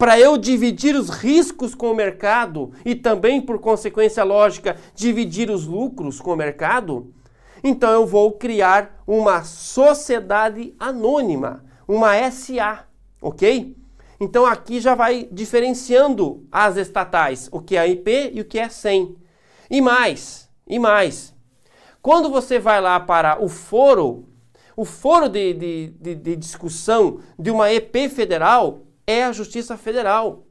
para 0.00 0.18
eu 0.18 0.38
dividir 0.38 0.96
os 0.96 1.10
riscos 1.10 1.74
com 1.74 1.90
o 1.90 1.94
mercado 1.94 2.72
e 2.86 2.94
também, 2.94 3.38
por 3.38 3.58
consequência 3.58 4.24
lógica, 4.24 4.78
dividir 4.94 5.50
os 5.50 5.66
lucros 5.66 6.22
com 6.22 6.32
o 6.32 6.36
mercado, 6.36 7.12
então 7.62 7.92
eu 7.92 8.06
vou 8.06 8.32
criar 8.32 9.02
uma 9.06 9.44
sociedade 9.44 10.74
anônima, 10.78 11.66
uma 11.86 12.14
SA, 12.30 12.86
ok? 13.20 13.76
Então 14.18 14.46
aqui 14.46 14.80
já 14.80 14.94
vai 14.94 15.28
diferenciando 15.30 16.46
as 16.50 16.78
estatais, 16.78 17.50
o 17.52 17.60
que 17.60 17.76
é 17.76 17.86
IP 17.86 18.30
e 18.32 18.40
o 18.40 18.46
que 18.46 18.58
é 18.58 18.70
SEM. 18.70 19.18
E 19.70 19.82
mais, 19.82 20.48
e 20.66 20.78
mais. 20.78 21.34
Quando 22.00 22.30
você 22.30 22.58
vai 22.58 22.80
lá 22.80 22.98
para 23.00 23.38
o 23.38 23.50
foro, 23.50 24.30
o 24.74 24.86
foro 24.86 25.28
de, 25.28 25.52
de, 25.52 25.88
de, 26.00 26.14
de 26.14 26.36
discussão 26.36 27.20
de 27.38 27.50
uma 27.50 27.70
EP 27.70 28.08
federal 28.08 28.86
é 29.10 29.24
a 29.24 29.32
Justiça 29.32 29.76
Federal. 29.76 30.44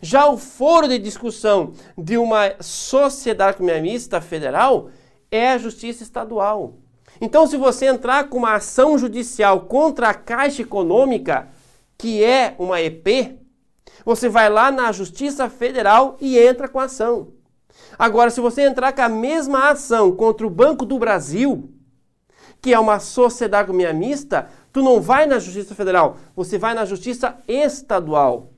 Já 0.00 0.26
o 0.26 0.36
foro 0.36 0.88
de 0.88 0.98
discussão 0.98 1.72
de 1.96 2.16
uma 2.16 2.54
sociedade 2.60 3.62
mista 3.62 4.20
federal 4.20 4.90
é 5.30 5.52
a 5.52 5.58
Justiça 5.58 6.02
Estadual. 6.02 6.78
Então, 7.20 7.46
se 7.46 7.56
você 7.56 7.86
entrar 7.86 8.28
com 8.28 8.38
uma 8.38 8.54
ação 8.54 8.98
judicial 8.98 9.62
contra 9.62 10.10
a 10.10 10.14
Caixa 10.14 10.62
Econômica, 10.62 11.48
que 11.96 12.22
é 12.22 12.54
uma 12.58 12.80
EP, 12.80 13.38
você 14.04 14.28
vai 14.28 14.50
lá 14.50 14.70
na 14.70 14.92
Justiça 14.92 15.48
Federal 15.48 16.16
e 16.20 16.38
entra 16.38 16.68
com 16.68 16.78
a 16.78 16.84
ação. 16.84 17.32
Agora, 17.98 18.30
se 18.30 18.40
você 18.40 18.62
entrar 18.62 18.92
com 18.92 19.02
a 19.02 19.08
mesma 19.08 19.70
ação 19.70 20.12
contra 20.12 20.46
o 20.46 20.50
Banco 20.50 20.84
do 20.84 20.98
Brasil, 20.98 21.70
que 22.60 22.72
é 22.72 22.78
uma 22.78 22.98
sociedade 22.98 23.72
mista, 23.72 24.48
tu 24.76 24.82
não 24.82 25.00
vai 25.00 25.24
na 25.24 25.38
Justiça 25.38 25.74
Federal, 25.74 26.18
você 26.36 26.58
vai 26.58 26.74
na 26.74 26.84
Justiça 26.84 27.38
Estadual. 27.48 28.52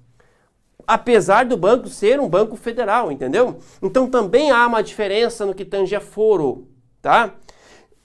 Apesar 0.85 1.44
do 1.44 1.57
banco 1.57 1.88
ser 1.88 2.18
um 2.18 2.28
banco 2.28 2.57
federal, 2.57 3.12
entendeu? 3.12 3.61
Então 3.81 4.11
também 4.11 4.50
há 4.50 4.66
uma 4.66 4.83
diferença 4.83 5.46
no 5.46 5.54
que 5.54 5.64
tange 5.64 5.94
a 5.94 6.00
foro, 6.00 6.66
tá? 7.00 7.35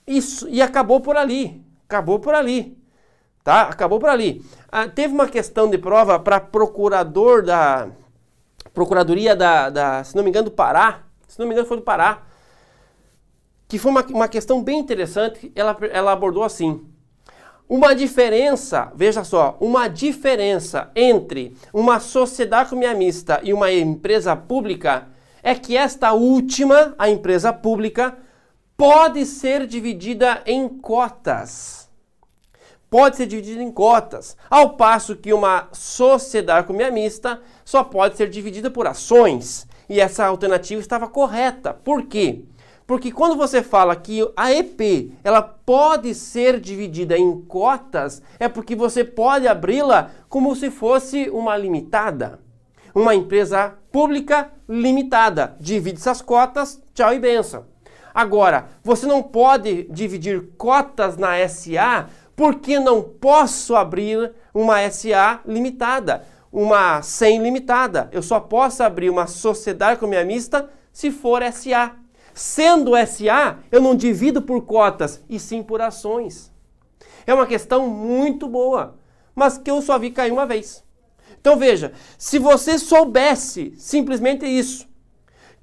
Isso, 0.06 0.48
e 0.48 0.62
acabou 0.62 1.00
por 1.00 1.16
ali. 1.16 1.60
Acabou 1.88 2.20
por 2.20 2.34
ali. 2.34 2.78
Tá? 3.42 3.62
Acabou 3.62 3.98
por 3.98 4.08
ali. 4.08 4.44
Ah, 4.70 4.86
teve 4.86 5.12
uma 5.12 5.26
questão 5.26 5.68
de 5.68 5.76
prova 5.76 6.16
para 6.16 6.38
procurador 6.38 7.42
da. 7.42 7.88
Procuradoria 8.72 9.34
da, 9.34 9.70
da, 9.70 10.04
se 10.04 10.14
não 10.14 10.22
me 10.22 10.30
engano, 10.30 10.50
do 10.50 10.54
Pará. 10.54 11.02
Se 11.26 11.36
não 11.40 11.46
me 11.46 11.52
engano, 11.52 11.66
foi 11.66 11.78
do 11.78 11.82
Pará. 11.82 12.22
Que 13.66 13.76
foi 13.76 13.90
uma, 13.90 14.02
uma 14.04 14.28
questão 14.28 14.62
bem 14.62 14.78
interessante. 14.78 15.50
Ela, 15.56 15.76
ela 15.90 16.12
abordou 16.12 16.44
assim. 16.44 16.93
Uma 17.68 17.94
diferença, 17.94 18.92
veja 18.94 19.24
só, 19.24 19.56
uma 19.58 19.88
diferença 19.88 20.90
entre 20.94 21.56
uma 21.72 21.98
sociedade 21.98 22.74
mista 22.76 23.40
e 23.42 23.54
uma 23.54 23.72
empresa 23.72 24.36
pública 24.36 25.08
é 25.42 25.54
que 25.54 25.76
esta 25.76 26.12
última, 26.12 26.94
a 26.98 27.08
empresa 27.08 27.52
pública, 27.52 28.16
pode 28.76 29.24
ser 29.24 29.66
dividida 29.66 30.42
em 30.44 30.68
cotas. 30.68 31.88
Pode 32.90 33.16
ser 33.16 33.26
dividida 33.26 33.62
em 33.62 33.72
cotas, 33.72 34.36
ao 34.48 34.76
passo 34.76 35.16
que 35.16 35.32
uma 35.32 35.68
sociedade 35.72 36.72
mista 36.92 37.40
só 37.64 37.82
pode 37.82 38.16
ser 38.16 38.28
dividida 38.28 38.70
por 38.70 38.86
ações. 38.86 39.66
E 39.88 40.00
essa 40.00 40.24
alternativa 40.26 40.80
estava 40.80 41.08
correta. 41.08 41.74
Por 41.74 42.04
quê? 42.06 42.44
Porque 42.86 43.10
quando 43.10 43.36
você 43.36 43.62
fala 43.62 43.96
que 43.96 44.20
a 44.36 44.52
EP 44.52 45.12
ela 45.22 45.40
pode 45.40 46.14
ser 46.14 46.60
dividida 46.60 47.16
em 47.16 47.40
cotas, 47.42 48.22
é 48.38 48.46
porque 48.48 48.76
você 48.76 49.02
pode 49.02 49.48
abri-la 49.48 50.10
como 50.28 50.54
se 50.54 50.70
fosse 50.70 51.30
uma 51.30 51.56
limitada. 51.56 52.40
Uma 52.94 53.14
empresa 53.14 53.74
pública 53.90 54.52
limitada. 54.68 55.56
Divide 55.58 55.98
essas 55.98 56.20
cotas, 56.20 56.80
tchau 56.92 57.14
e 57.14 57.18
benção. 57.18 57.64
Agora, 58.14 58.68
você 58.82 59.06
não 59.06 59.22
pode 59.22 59.84
dividir 59.84 60.50
cotas 60.56 61.16
na 61.16 61.36
SA 61.48 62.08
porque 62.36 62.78
não 62.78 63.02
posso 63.02 63.74
abrir 63.74 64.32
uma 64.52 64.88
SA 64.90 65.40
limitada, 65.46 66.24
uma 66.52 67.02
sem 67.02 67.42
limitada. 67.42 68.08
Eu 68.12 68.22
só 68.22 68.38
posso 68.38 68.82
abrir 68.82 69.10
uma 69.10 69.26
sociedade 69.26 70.04
minha 70.06 70.24
mista 70.24 70.70
se 70.92 71.10
for 71.10 71.42
SA. 71.52 72.03
Sendo 72.34 72.90
SA, 73.06 73.60
eu 73.70 73.80
não 73.80 73.94
divido 73.94 74.42
por 74.42 74.62
cotas, 74.62 75.22
e 75.30 75.38
sim 75.38 75.62
por 75.62 75.80
ações. 75.80 76.52
É 77.26 77.32
uma 77.32 77.46
questão 77.46 77.88
muito 77.88 78.48
boa, 78.48 78.96
mas 79.34 79.56
que 79.56 79.70
eu 79.70 79.80
só 79.80 79.98
vi 79.98 80.10
cair 80.10 80.32
uma 80.32 80.44
vez. 80.44 80.84
Então 81.40 81.56
veja, 81.56 81.92
se 82.18 82.38
você 82.38 82.78
soubesse 82.78 83.72
simplesmente 83.78 84.44
isso, 84.44 84.88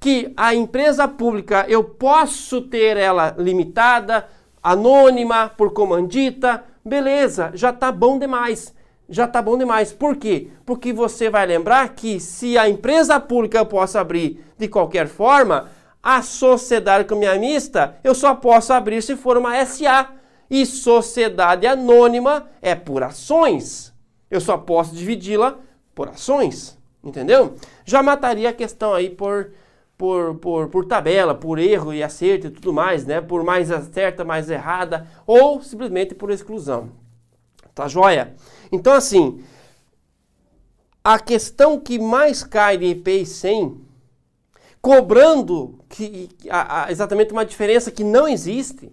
que 0.00 0.32
a 0.36 0.54
empresa 0.54 1.06
pública 1.06 1.66
eu 1.68 1.84
posso 1.84 2.62
ter 2.62 2.96
ela 2.96 3.36
limitada, 3.38 4.26
anônima, 4.62 5.50
por 5.56 5.72
comandita, 5.72 6.64
beleza, 6.84 7.52
já 7.54 7.70
está 7.70 7.92
bom 7.92 8.18
demais. 8.18 8.74
Já 9.08 9.24
está 9.26 9.42
bom 9.42 9.58
demais. 9.58 9.92
Por 9.92 10.16
quê? 10.16 10.48
Porque 10.64 10.92
você 10.92 11.28
vai 11.28 11.44
lembrar 11.44 11.90
que 11.90 12.18
se 12.18 12.56
a 12.56 12.68
empresa 12.68 13.20
pública 13.20 13.58
eu 13.58 13.66
posso 13.66 13.98
abrir 13.98 14.42
de 14.56 14.68
qualquer 14.68 15.06
forma, 15.06 15.68
a 16.02 16.20
sociedade 16.22 17.06
mista 17.38 17.96
eu 18.02 18.14
só 18.14 18.34
posso 18.34 18.72
abrir 18.72 19.02
se 19.02 19.16
for 19.16 19.36
uma 19.36 19.64
SA. 19.64 20.10
E 20.50 20.66
sociedade 20.66 21.66
anônima 21.66 22.46
é 22.60 22.74
por 22.74 23.02
ações. 23.02 23.94
Eu 24.30 24.38
só 24.38 24.58
posso 24.58 24.94
dividi-la 24.94 25.58
por 25.94 26.08
ações. 26.08 26.76
Entendeu? 27.02 27.54
Já 27.86 28.02
mataria 28.02 28.50
a 28.50 28.52
questão 28.52 28.92
aí 28.92 29.08
por 29.08 29.50
por, 30.02 30.34
por, 30.38 30.68
por 30.68 30.84
tabela, 30.84 31.32
por 31.32 31.60
erro 31.60 31.94
e 31.94 32.02
acerto 32.02 32.48
e 32.48 32.50
tudo 32.50 32.72
mais, 32.72 33.06
né? 33.06 33.20
Por 33.20 33.44
mais 33.44 33.68
certa, 33.92 34.24
mais 34.24 34.50
errada, 34.50 35.06
ou 35.24 35.62
simplesmente 35.62 36.12
por 36.12 36.32
exclusão. 36.32 36.90
Tá 37.72 37.86
joia? 37.86 38.34
Então, 38.72 38.92
assim, 38.94 39.44
a 41.04 41.20
questão 41.20 41.78
que 41.78 42.00
mais 42.00 42.42
cai 42.42 42.78
de 42.78 42.86
IPI 42.86 43.24
100, 43.24 43.80
cobrando 44.82 45.78
que, 45.88 46.28
a, 46.50 46.84
a, 46.84 46.92
exatamente 46.92 47.32
uma 47.32 47.46
diferença 47.46 47.92
que 47.92 48.02
não 48.02 48.26
existe, 48.26 48.92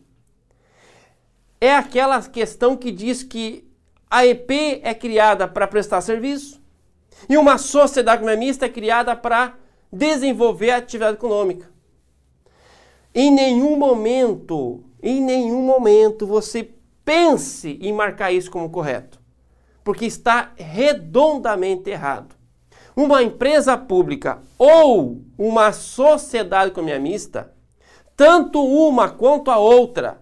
é 1.60 1.76
aquela 1.76 2.22
questão 2.22 2.78
que 2.78 2.92
diz 2.92 3.24
que 3.24 3.68
a 4.10 4.26
EP 4.26 4.52
é 4.84 4.94
criada 4.94 5.48
para 5.48 5.68
prestar 5.68 6.02
serviço 6.02 6.62
e 7.28 7.36
uma 7.38 7.58
sociedade 7.58 8.24
mista 8.38 8.68
é 8.68 8.70
criada 8.70 9.16
para 9.16 9.56
desenvolver 9.92 10.70
a 10.70 10.78
atividade 10.78 11.18
econômica. 11.18 11.70
Em 13.14 13.32
nenhum 13.32 13.76
momento, 13.76 14.84
em 15.02 15.20
nenhum 15.20 15.64
momento 15.64 16.28
você 16.28 16.70
pense 17.04 17.80
em 17.82 17.92
marcar 17.92 18.32
isso 18.32 18.52
como 18.52 18.70
correto, 18.70 19.20
porque 19.84 20.06
está 20.06 20.54
redondamente 20.56 21.90
errado. 21.90 22.39
Uma 23.00 23.24
empresa 23.24 23.78
pública 23.78 24.40
ou 24.58 25.22
uma 25.38 25.72
sociedade 25.72 26.72
economista, 26.72 27.50
tanto 28.14 28.62
uma 28.62 29.08
quanto 29.08 29.50
a 29.50 29.58
outra, 29.58 30.22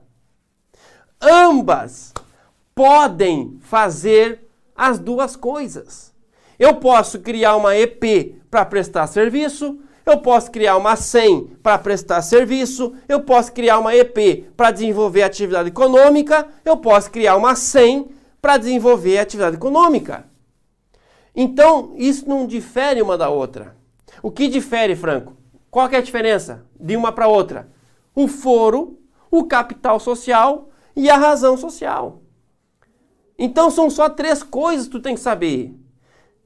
ambas 1.20 2.13
podem 2.76 3.58
fazer 3.62 4.48
as 4.76 5.00
duas 5.00 5.36
coisas. 5.36 6.13
Eu 6.60 6.76
posso 6.76 7.20
criar 7.20 7.56
uma 7.56 7.76
EP 7.76 8.36
para 8.52 8.63
prestar 8.63 9.08
serviço, 9.08 9.80
eu 10.06 10.20
posso 10.20 10.52
criar 10.52 10.78
uma 10.78 10.96
SEM 10.96 11.48
para 11.63 11.80
prestar 11.80 12.22
serviço, 12.22 12.94
eu 13.10 13.22
posso 13.22 13.54
criar 13.54 13.80
uma 13.80 13.96
EP 13.96 14.52
para 14.56 14.70
desenvolver 14.70 15.24
atividade 15.24 15.70
econômica, 15.70 16.48
eu 16.63 16.78
posso 16.78 17.10
criar 17.10 17.38
uma 17.38 17.56
SEM 17.56 18.12
para 18.40 18.56
desenvolver 18.58 19.18
atividade 19.18 19.56
econômica. 19.56 20.37
Então, 21.39 21.93
isso 21.95 22.28
não 22.28 22.47
difere 22.47 23.00
uma 23.00 23.15
da 23.15 23.30
outra. 23.30 23.78
O 24.23 24.32
que 24.32 24.47
difere, 24.47 24.95
Franco? 24.95 25.38
Qual 25.69 25.88
é 25.88 25.97
a 25.97 26.02
diferença 26.02 26.65
de 26.80 26.97
uma 26.97 27.12
para 27.12 27.28
outra? 27.28 27.69
O 28.15 28.28
foro, 28.28 28.97
o 29.30 29.43
capital 29.43 30.00
social 30.00 30.69
e 30.95 31.12
a 31.12 31.15
razão 31.15 31.56
social. 31.56 32.23
Então 33.38 33.69
são 33.69 33.88
só 33.88 34.10
três 34.10 34.41
coisas 34.41 34.88
que 34.88 34.93
tu 34.93 35.00
tem 35.00 35.13
que 35.13 35.21
saber. 35.21 35.71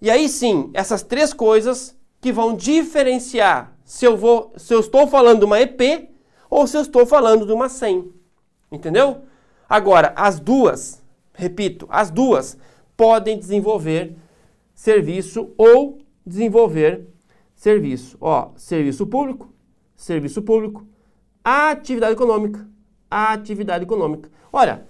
E 0.01 0.11
aí 0.11 0.27
sim, 0.27 0.69
essas 0.73 1.01
três 1.01 1.31
coisas 1.31 1.97
que 2.19 2.33
vão 2.33 2.53
diferenciar 2.53 3.73
se 3.85 4.05
eu, 4.05 4.17
vou, 4.17 4.51
se 4.57 4.73
eu 4.73 4.81
estou 4.81 5.07
falando 5.07 5.39
de 5.39 5.45
uma 5.45 5.61
EP 5.61 6.09
ou 6.49 6.67
se 6.67 6.75
eu 6.75 6.81
estou 6.81 7.05
falando 7.05 7.45
de 7.45 7.53
uma 7.53 7.69
100. 7.69 8.11
Entendeu? 8.69 9.21
Agora, 9.69 10.11
as 10.17 10.37
duas, 10.37 11.01
repito, 11.33 11.87
as 11.89 12.11
duas 12.11 12.57
podem 12.97 13.39
desenvolver 13.39 14.17
serviço 14.81 15.51
ou 15.59 15.99
desenvolver 16.25 17.07
serviço. 17.53 18.17
Ó, 18.19 18.49
serviço 18.55 19.05
público, 19.05 19.53
serviço 19.95 20.41
público, 20.41 20.87
atividade 21.43 22.13
econômica, 22.13 22.67
atividade 23.07 23.83
econômica. 23.83 24.31
Olha, 24.51 24.87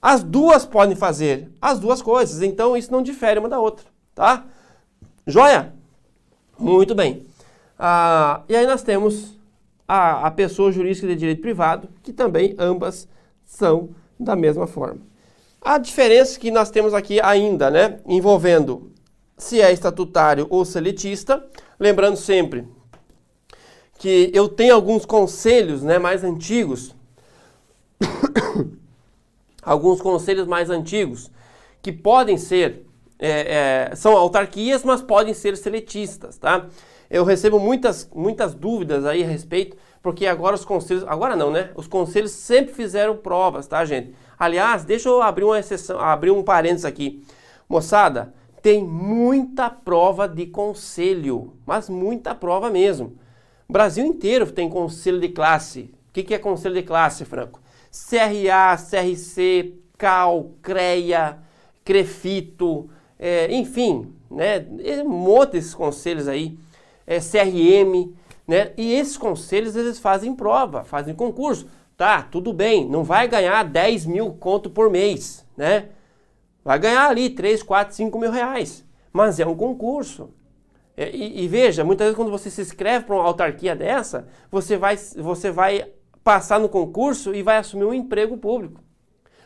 as 0.00 0.22
duas 0.22 0.64
podem 0.64 0.96
fazer 0.96 1.50
as 1.60 1.78
duas 1.78 2.00
coisas, 2.00 2.40
então 2.40 2.74
isso 2.74 2.90
não 2.90 3.02
difere 3.02 3.38
uma 3.38 3.50
da 3.50 3.60
outra. 3.60 3.84
Tá? 4.14 4.46
Joia? 5.26 5.74
Muito 6.58 6.94
bem. 6.94 7.26
Ah, 7.78 8.44
e 8.48 8.56
aí 8.56 8.66
nós 8.66 8.82
temos 8.82 9.38
a, 9.86 10.26
a 10.26 10.30
pessoa 10.30 10.72
jurídica 10.72 11.06
de 11.06 11.16
direito 11.16 11.42
privado, 11.42 11.90
que 12.02 12.14
também 12.14 12.56
ambas 12.58 13.06
são 13.44 13.90
da 14.18 14.34
mesma 14.34 14.66
forma. 14.66 15.02
A 15.60 15.76
diferença 15.76 16.40
que 16.40 16.50
nós 16.50 16.70
temos 16.70 16.94
aqui 16.94 17.20
ainda, 17.20 17.70
né, 17.70 18.00
envolvendo 18.06 18.96
se 19.38 19.60
é 19.60 19.72
estatutário 19.72 20.46
ou 20.50 20.64
seletista, 20.64 21.46
lembrando 21.78 22.16
sempre 22.16 22.66
que 23.98 24.30
eu 24.34 24.48
tenho 24.48 24.74
alguns 24.74 25.06
conselhos, 25.06 25.82
né, 25.82 25.98
mais 25.98 26.22
antigos, 26.22 26.94
alguns 29.62 30.00
conselhos 30.00 30.46
mais 30.46 30.70
antigos 30.70 31.30
que 31.80 31.92
podem 31.92 32.36
ser 32.36 32.86
é, 33.18 33.90
é, 33.90 33.96
são 33.96 34.16
autarquias, 34.16 34.84
mas 34.84 35.02
podem 35.02 35.34
ser 35.34 35.56
seletistas, 35.56 36.38
tá? 36.38 36.66
Eu 37.10 37.24
recebo 37.24 37.58
muitas, 37.58 38.08
muitas 38.14 38.54
dúvidas 38.54 39.04
aí 39.04 39.24
a 39.24 39.26
respeito, 39.26 39.76
porque 40.02 40.26
agora 40.26 40.54
os 40.54 40.64
conselhos, 40.64 41.04
agora 41.08 41.34
não, 41.34 41.50
né? 41.50 41.70
Os 41.74 41.88
conselhos 41.88 42.30
sempre 42.30 42.72
fizeram 42.72 43.16
provas, 43.16 43.66
tá, 43.66 43.84
gente? 43.84 44.14
Aliás, 44.38 44.84
deixa 44.84 45.08
eu 45.08 45.20
abrir 45.20 45.44
uma 45.44 45.58
exceção, 45.58 45.98
abrir 45.98 46.30
um 46.30 46.44
parênteses 46.44 46.84
aqui. 46.84 47.24
Moçada, 47.68 48.32
tem 48.62 48.84
muita 48.84 49.70
prova 49.70 50.28
de 50.28 50.46
conselho, 50.46 51.54
mas 51.64 51.88
muita 51.88 52.34
prova 52.34 52.70
mesmo. 52.70 53.16
O 53.68 53.72
Brasil 53.72 54.04
inteiro 54.04 54.50
tem 54.50 54.68
conselho 54.68 55.20
de 55.20 55.28
classe. 55.28 55.90
O 56.08 56.12
que, 56.12 56.34
é 56.34 56.38
conselho 56.38 56.74
de 56.74 56.82
classe, 56.82 57.24
Franco? 57.24 57.60
CRA, 57.90 58.76
CRC, 58.76 59.74
CAL, 59.96 60.50
CREA, 60.62 61.38
CREFITO, 61.84 62.90
é, 63.18 63.52
enfim, 63.54 64.12
né? 64.30 64.66
Um 65.04 65.08
monte 65.08 65.52
desses 65.52 65.74
conselhos 65.74 66.28
aí, 66.28 66.58
é, 67.06 67.18
CRM, 67.18 68.12
né? 68.46 68.72
E 68.76 68.94
esses 68.94 69.16
conselhos 69.16 69.76
eles 69.76 69.98
fazem 69.98 70.34
prova, 70.34 70.84
fazem 70.84 71.14
concurso. 71.14 71.68
Tá, 71.96 72.22
tudo 72.22 72.52
bem, 72.52 72.88
não 72.88 73.02
vai 73.02 73.26
ganhar 73.26 73.64
10 73.64 74.06
mil 74.06 74.32
conto 74.32 74.70
por 74.70 74.88
mês, 74.88 75.44
né? 75.56 75.88
Vai 76.68 76.78
ganhar 76.78 77.08
ali 77.08 77.30
3, 77.30 77.62
4, 77.62 77.96
5 77.96 78.18
mil 78.18 78.30
reais. 78.30 78.84
Mas 79.10 79.40
é 79.40 79.46
um 79.46 79.56
concurso. 79.56 80.34
É, 80.94 81.08
e, 81.10 81.44
e, 81.44 81.48
veja, 81.48 81.82
muitas 81.82 82.04
vezes 82.04 82.16
quando 82.16 82.30
você 82.30 82.50
se 82.50 82.60
inscreve 82.60 83.06
para 83.06 83.14
uma 83.14 83.24
autarquia 83.24 83.74
dessa, 83.74 84.28
você 84.50 84.76
vai, 84.76 84.96
você 85.16 85.50
vai 85.50 85.86
passar 86.22 86.60
no 86.60 86.68
concurso 86.68 87.34
e 87.34 87.42
vai 87.42 87.56
assumir 87.56 87.86
um 87.86 87.94
emprego 87.94 88.36
público. 88.36 88.82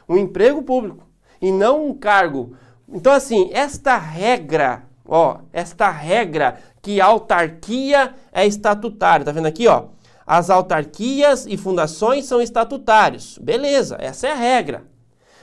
Um 0.08 0.16
emprego 0.16 0.64
público. 0.64 1.06
E 1.40 1.52
não 1.52 1.86
um 1.86 1.94
cargo 1.94 2.56
então, 2.92 3.12
assim, 3.12 3.48
esta 3.52 3.96
regra, 3.96 4.84
ó, 5.06 5.38
esta 5.50 5.90
regra 5.90 6.58
que 6.82 7.00
autarquia 7.00 8.14
é 8.30 8.46
estatutária, 8.46 9.24
tá 9.24 9.32
vendo 9.32 9.46
aqui, 9.46 9.66
ó? 9.66 9.86
As 10.26 10.50
autarquias 10.50 11.46
e 11.46 11.56
fundações 11.56 12.26
são 12.26 12.40
estatutários. 12.40 13.38
Beleza, 13.38 13.96
essa 13.98 14.28
é 14.28 14.32
a 14.32 14.36
regra. 14.36 14.84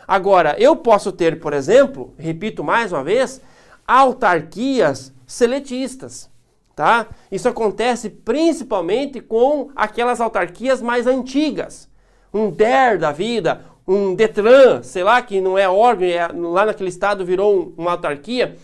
Agora, 0.10 0.56
eu 0.58 0.76
posso 0.76 1.12
ter, 1.12 1.40
por 1.40 1.54
exemplo, 1.54 2.16
repito 2.18 2.64
mais 2.64 2.92
uma 2.92 3.04
vez, 3.04 3.40
autarquias 3.88 5.14
seletistas, 5.28 6.28
tá? 6.76 7.06
Isso 7.32 7.48
acontece 7.48 8.10
principalmente 8.10 9.22
com 9.22 9.70
aquelas 9.76 10.20
autarquias 10.20 10.82
mais 10.82 11.06
antigas. 11.06 11.88
Um 12.34 12.50
DER 12.50 12.98
da 12.98 13.12
vida, 13.12 13.64
um 13.88 14.16
Detran, 14.16 14.82
sei 14.82 15.04
lá, 15.04 15.22
que 15.22 15.40
não 15.40 15.56
é 15.56 15.70
órgão, 15.70 16.08
é, 16.08 16.28
lá 16.28 16.66
naquele 16.66 16.90
estado 16.90 17.24
virou 17.24 17.56
um, 17.56 17.74
uma 17.78 17.92
autarquia. 17.92 18.56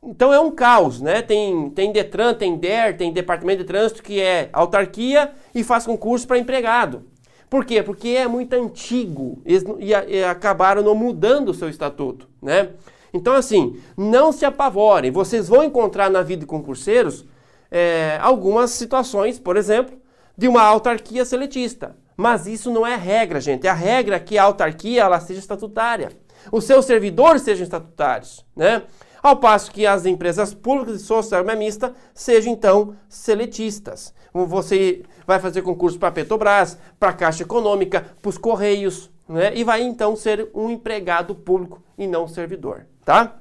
Então 0.00 0.32
é 0.32 0.38
um 0.38 0.52
caos, 0.52 1.00
né? 1.00 1.20
Tem, 1.20 1.68
tem 1.70 1.90
Detran, 1.90 2.32
tem 2.32 2.56
DER, 2.56 2.96
tem 2.96 3.12
Departamento 3.12 3.62
de 3.62 3.64
Trânsito 3.64 4.04
que 4.04 4.20
é 4.20 4.48
autarquia 4.52 5.32
e 5.52 5.64
faz 5.64 5.84
concurso 5.84 6.28
para 6.28 6.38
empregado. 6.38 7.10
Por 7.50 7.64
quê? 7.64 7.82
Porque 7.82 8.10
é 8.10 8.28
muito 8.28 8.54
antigo 8.54 9.42
e, 9.44 9.56
e, 9.80 10.16
e 10.16 10.24
acabaram 10.24 10.82
não 10.82 10.94
mudando 10.94 11.48
o 11.48 11.54
seu 11.54 11.68
estatuto, 11.68 12.28
né? 12.40 12.70
Então 13.12 13.34
assim, 13.34 13.76
não 13.96 14.30
se 14.30 14.44
apavorem. 14.44 15.10
Vocês 15.10 15.48
vão 15.48 15.64
encontrar 15.64 16.08
na 16.08 16.22
vida 16.22 16.40
de 16.40 16.46
concurseiros 16.46 17.26
é, 17.68 18.18
algumas 18.22 18.70
situações, 18.70 19.40
por 19.40 19.56
exemplo, 19.56 19.98
de 20.36 20.46
uma 20.46 20.62
autarquia 20.62 21.24
seletista. 21.24 21.96
Mas 22.16 22.46
isso 22.46 22.70
não 22.70 22.86
é 22.86 22.94
regra, 22.94 23.40
gente. 23.40 23.66
A 23.66 23.74
regra 23.74 24.16
é 24.16 24.20
que 24.20 24.38
a 24.38 24.44
autarquia 24.44 25.02
ela 25.02 25.18
seja 25.18 25.40
estatutária. 25.40 26.10
Os 26.52 26.64
seus 26.64 26.84
servidores 26.84 27.42
sejam 27.42 27.64
estatutários, 27.64 28.44
né? 28.54 28.82
Ao 29.22 29.36
passo 29.36 29.70
que 29.70 29.86
as 29.86 30.06
empresas 30.06 30.54
públicas 30.54 30.98
de 30.98 31.02
social 31.02 31.44
mista 31.56 31.92
sejam 32.14 32.52
então 32.52 32.94
seletistas. 33.08 34.14
Você 34.32 35.02
vai 35.30 35.38
fazer 35.38 35.62
concurso 35.62 35.98
para 35.98 36.08
a 36.08 36.12
Petrobras, 36.12 36.76
para 36.98 37.10
a 37.10 37.12
Caixa 37.12 37.44
Econômica, 37.44 38.04
para 38.20 38.28
os 38.28 38.36
Correios, 38.36 39.08
né? 39.28 39.52
E 39.54 39.62
vai 39.62 39.80
então 39.82 40.16
ser 40.16 40.50
um 40.52 40.68
empregado 40.68 41.34
público 41.36 41.80
e 41.96 42.06
não 42.06 42.26
servidor, 42.26 42.84
tá? 43.04 43.36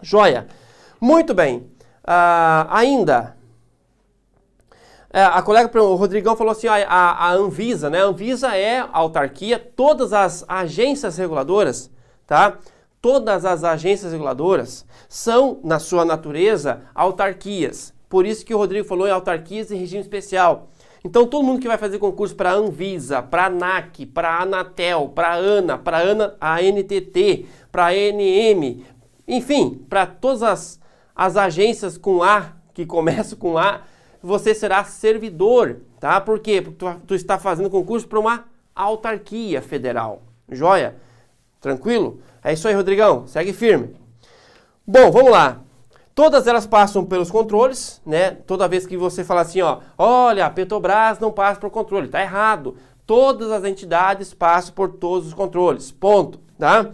Joia. 0.00 0.46
Muito 1.00 1.34
bem. 1.34 1.68
Uh, 2.04 2.70
ainda 2.70 3.36
é, 5.10 5.24
a 5.24 5.40
colega, 5.42 5.82
o 5.82 5.94
Rodrigão 5.94 6.36
falou 6.36 6.52
assim, 6.52 6.68
a, 6.68 6.86
a, 6.86 7.32
Anvisa, 7.32 7.88
né? 7.88 8.02
A 8.02 8.04
Anvisa 8.04 8.54
é 8.54 8.80
a 8.80 8.88
autarquia, 8.92 9.58
todas 9.58 10.12
as 10.12 10.44
agências 10.46 11.16
reguladoras, 11.16 11.90
tá? 12.26 12.58
Todas 13.00 13.44
as 13.44 13.64
agências 13.64 14.12
reguladoras 14.12 14.84
são, 15.08 15.58
na 15.64 15.78
sua 15.78 16.04
natureza, 16.04 16.82
autarquias. 16.94 17.94
Por 18.08 18.26
isso 18.26 18.44
que 18.44 18.54
o 18.54 18.58
Rodrigo 18.58 18.86
falou 18.86 19.08
em 19.08 19.10
autarquias 19.10 19.70
em 19.70 19.76
regime 19.76 20.02
especial. 20.02 20.68
Então, 21.04 21.26
todo 21.26 21.44
mundo 21.44 21.60
que 21.60 21.68
vai 21.68 21.78
fazer 21.78 21.98
concurso 21.98 22.34
para 22.34 22.52
Anvisa, 22.52 23.22
para 23.22 23.46
ANAC, 23.46 24.06
para 24.06 24.40
Anatel, 24.40 25.12
para 25.14 25.34
ANA, 25.34 25.78
para 25.78 25.98
a 26.40 26.56
ANTT, 26.56 27.46
para 27.70 27.88
ANM, 27.88 28.84
enfim, 29.26 29.84
para 29.88 30.06
todas 30.06 30.42
as, 30.42 30.80
as 31.14 31.36
agências 31.36 31.96
com 31.96 32.22
A, 32.22 32.52
que 32.74 32.84
começam 32.84 33.38
com 33.38 33.56
A, 33.56 33.82
você 34.22 34.54
será 34.54 34.82
servidor, 34.84 35.78
tá? 36.00 36.20
Por 36.20 36.40
quê? 36.40 36.60
Porque 36.60 36.76
tu, 36.76 37.00
tu 37.06 37.14
está 37.14 37.38
fazendo 37.38 37.70
concurso 37.70 38.08
para 38.08 38.18
uma 38.18 38.44
autarquia 38.74 39.62
federal. 39.62 40.22
Joia? 40.50 40.96
Tranquilo? 41.60 42.20
É 42.42 42.52
isso 42.52 42.68
aí, 42.68 42.74
Rodrigão. 42.74 43.26
Segue 43.26 43.52
firme. 43.52 43.96
Bom, 44.86 45.10
vamos 45.10 45.30
lá. 45.30 45.60
Todas 46.16 46.48
elas 46.48 46.66
passam 46.66 47.04
pelos 47.04 47.30
controles, 47.30 48.02
né? 48.04 48.32
Toda 48.32 48.66
vez 48.66 48.84
que 48.84 48.96
você 48.96 49.22
fala 49.22 49.42
assim, 49.42 49.60
ó, 49.60 49.78
olha, 49.96 50.46
a 50.46 50.50
Petrobras 50.50 51.20
não 51.20 51.30
passa 51.30 51.60
por 51.60 51.70
controle, 51.70 52.08
tá 52.08 52.20
errado. 52.20 52.76
Todas 53.06 53.52
as 53.52 53.62
entidades 53.62 54.34
passam 54.34 54.74
por 54.74 54.94
todos 54.94 55.28
os 55.28 55.34
controles. 55.34 55.92
Ponto, 55.92 56.40
tá? 56.58 56.90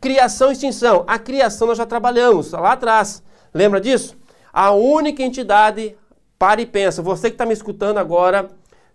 Criação 0.00 0.50
e 0.50 0.52
extinção. 0.52 1.02
A 1.08 1.18
criação 1.18 1.66
nós 1.66 1.78
já 1.78 1.86
trabalhamos 1.86 2.52
lá 2.52 2.72
atrás. 2.72 3.20
Lembra 3.52 3.80
disso? 3.80 4.16
A 4.52 4.70
única 4.70 5.22
entidade 5.24 5.96
Pare 6.38 6.62
e 6.62 6.66
pensa. 6.66 7.00
Você 7.00 7.30
que 7.30 7.34
está 7.34 7.46
me 7.46 7.54
escutando 7.54 7.98
agora, 7.98 8.50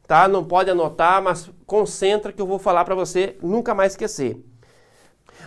tá? 0.08 0.28
Não 0.28 0.44
pode 0.44 0.70
anotar, 0.70 1.22
mas 1.22 1.50
concentra 1.66 2.32
que 2.32 2.42
eu 2.42 2.46
vou 2.46 2.60
falar 2.60 2.86
para 2.86 2.94
você 2.94 3.36
nunca 3.42 3.74
mais 3.74 3.94
esquecer. 3.94 4.38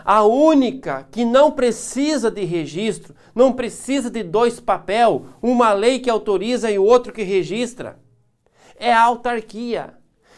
A 0.04 0.22
única 0.22 1.08
que 1.10 1.24
não 1.24 1.50
precisa 1.50 2.30
de 2.30 2.44
registro, 2.44 3.14
não 3.34 3.52
precisa 3.52 4.10
de 4.10 4.22
dois 4.22 4.60
papel, 4.60 5.24
uma 5.40 5.72
lei 5.72 5.98
que 5.98 6.10
autoriza 6.10 6.70
e 6.70 6.78
outro 6.78 7.12
que 7.12 7.22
registra, 7.22 7.98
é 8.76 8.92
a 8.92 9.02
autarquia. 9.02 9.94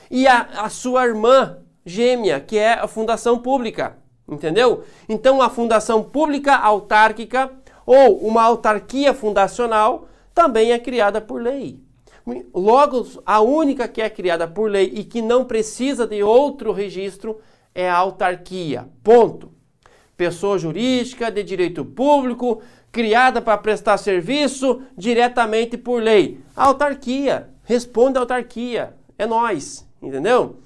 E 0.08 0.28
a, 0.28 0.42
a 0.58 0.68
sua 0.68 1.04
irmã 1.04 1.58
gêmea, 1.84 2.38
que 2.38 2.56
é 2.56 2.74
a 2.74 2.86
fundação 2.86 3.38
pública. 3.38 3.98
Entendeu? 4.28 4.84
Então, 5.08 5.40
a 5.42 5.48
fundação 5.48 6.02
pública 6.02 6.54
autárquica 6.56 7.50
ou 7.84 8.18
uma 8.18 8.42
autarquia 8.42 9.14
fundacional 9.14 10.08
também 10.34 10.72
é 10.72 10.78
criada 10.78 11.20
por 11.20 11.40
lei. 11.40 11.80
Logo, 12.52 13.06
a 13.24 13.40
única 13.40 13.86
que 13.86 14.02
é 14.02 14.10
criada 14.10 14.48
por 14.48 14.68
lei 14.68 14.92
e 14.94 15.04
que 15.04 15.22
não 15.22 15.44
precisa 15.44 16.06
de 16.06 16.22
outro 16.24 16.72
registro 16.72 17.40
é 17.72 17.88
a 17.88 17.96
autarquia. 17.96 18.88
Ponto. 19.02 19.55
Pessoa 20.16 20.58
jurídica 20.58 21.30
de 21.30 21.42
direito 21.42 21.84
público, 21.84 22.62
criada 22.90 23.42
para 23.42 23.58
prestar 23.58 23.98
serviço 23.98 24.82
diretamente 24.96 25.76
por 25.76 26.02
lei. 26.02 26.40
A 26.56 26.64
autarquia. 26.64 27.50
Responde 27.64 28.16
a 28.16 28.22
autarquia. 28.22 28.94
É 29.18 29.26
nós. 29.26 29.86
Entendeu? 30.00 30.60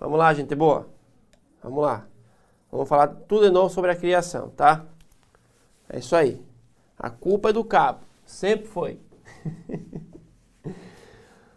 Vamos 0.00 0.18
lá, 0.18 0.32
gente 0.32 0.54
boa. 0.54 0.88
Vamos 1.62 1.82
lá. 1.82 2.06
Vamos 2.70 2.88
falar 2.88 3.08
tudo 3.08 3.46
de 3.46 3.50
novo 3.50 3.72
sobre 3.72 3.90
a 3.90 3.96
criação, 3.96 4.50
tá? 4.50 4.84
É 5.88 5.98
isso 5.98 6.16
aí. 6.16 6.42
A 6.98 7.10
culpa 7.10 7.50
é 7.50 7.52
do 7.52 7.64
cabo. 7.64 8.00
Sempre 8.24 8.66
foi. 8.66 8.98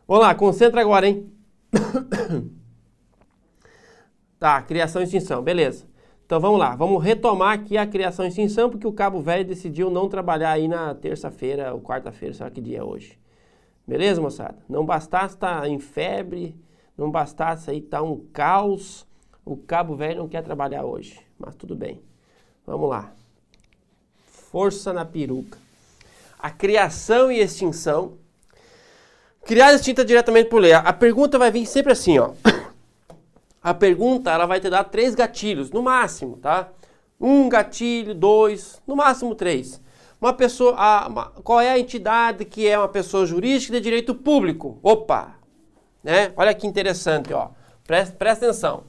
Vamos 0.07 0.23
lá, 0.23 0.35
concentra 0.35 0.81
agora, 0.81 1.07
hein? 1.07 1.31
tá, 4.39 4.61
criação 4.63 5.01
e 5.01 5.05
extinção, 5.05 5.41
beleza. 5.41 5.88
Então 6.29 6.39
vamos 6.39 6.59
lá, 6.59 6.75
vamos 6.75 7.03
retomar 7.03 7.53
aqui 7.53 7.75
a 7.75 7.87
criação 7.87 8.23
e 8.23 8.27
extinção, 8.27 8.69
porque 8.69 8.85
o 8.85 8.93
Cabo 8.93 9.19
Velho 9.19 9.43
decidiu 9.43 9.89
não 9.89 10.07
trabalhar 10.07 10.51
aí 10.51 10.67
na 10.67 10.93
terça-feira 10.93 11.73
ou 11.73 11.81
quarta-feira, 11.81 12.35
sei 12.35 12.43
lá 12.43 12.51
que 12.51 12.61
dia 12.61 12.77
é 12.77 12.83
hoje. 12.83 13.17
Beleza, 13.87 14.21
moçada? 14.21 14.59
Não 14.69 14.85
bastasse 14.85 15.33
estar 15.33 15.61
tá 15.61 15.67
em 15.67 15.79
febre, 15.79 16.55
não 16.95 17.09
bastasse 17.09 17.71
aí 17.71 17.79
estar 17.79 17.97
tá 17.97 18.03
um 18.03 18.27
caos, 18.31 19.07
o 19.43 19.57
Cabo 19.57 19.95
Velho 19.95 20.19
não 20.19 20.27
quer 20.27 20.43
trabalhar 20.43 20.85
hoje, 20.85 21.19
mas 21.35 21.55
tudo 21.55 21.75
bem. 21.75 21.99
Vamos 22.63 22.87
lá. 22.87 23.11
Força 24.51 24.93
na 24.93 25.05
peruca. 25.05 25.57
A 26.37 26.51
criação 26.51 27.31
e 27.31 27.39
extinção. 27.39 28.19
Criada 29.45 29.73
extinta 29.73 30.05
diretamente 30.05 30.47
por 30.47 30.61
lei. 30.61 30.73
A 30.73 30.93
pergunta 30.93 31.39
vai 31.39 31.49
vir 31.49 31.65
sempre 31.65 31.91
assim, 31.91 32.19
ó. 32.19 32.33
A 33.61 33.73
pergunta 33.73 34.31
ela 34.31 34.45
vai 34.45 34.59
te 34.59 34.69
dar 34.69 34.85
três 34.85 35.13
gatilhos, 35.15 35.71
no 35.71 35.81
máximo, 35.81 36.37
tá? 36.37 36.69
Um 37.19 37.49
gatilho, 37.49 38.15
dois, 38.15 38.81
no 38.87 38.95
máximo 38.95 39.35
três. 39.35 39.81
Uma 40.21 40.33
pessoa, 40.33 40.75
a, 40.77 41.07
uma, 41.07 41.25
qual 41.43 41.59
é 41.59 41.69
a 41.69 41.79
entidade 41.79 42.45
que 42.45 42.67
é 42.67 42.77
uma 42.77 42.87
pessoa 42.87 43.25
jurídica 43.25 43.73
de 43.73 43.81
direito 43.81 44.15
público? 44.15 44.79
Opa, 44.83 45.35
né? 46.03 46.33
Olha 46.35 46.53
que 46.53 46.67
interessante, 46.67 47.33
ó. 47.33 47.49
Presta, 47.85 48.15
presta 48.15 48.45
atenção. 48.45 48.83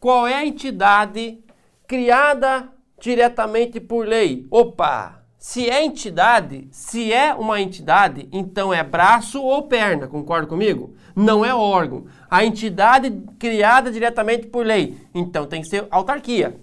Qual 0.00 0.26
é 0.26 0.34
a 0.34 0.46
entidade 0.46 1.42
criada 1.86 2.68
diretamente 3.00 3.80
por 3.80 4.06
lei? 4.06 4.46
Opa, 4.50 5.21
se 5.42 5.68
é 5.68 5.84
entidade, 5.84 6.68
se 6.70 7.12
é 7.12 7.34
uma 7.34 7.60
entidade, 7.60 8.28
então 8.30 8.72
é 8.72 8.80
braço 8.84 9.42
ou 9.42 9.64
perna, 9.64 10.06
concorda 10.06 10.46
comigo? 10.46 10.94
Não 11.16 11.44
é 11.44 11.52
órgão. 11.52 12.04
A 12.30 12.44
entidade 12.44 13.10
criada 13.40 13.90
diretamente 13.90 14.46
por 14.46 14.64
lei, 14.64 14.96
então 15.12 15.44
tem 15.44 15.60
que 15.60 15.66
ser 15.66 15.84
autarquia. 15.90 16.54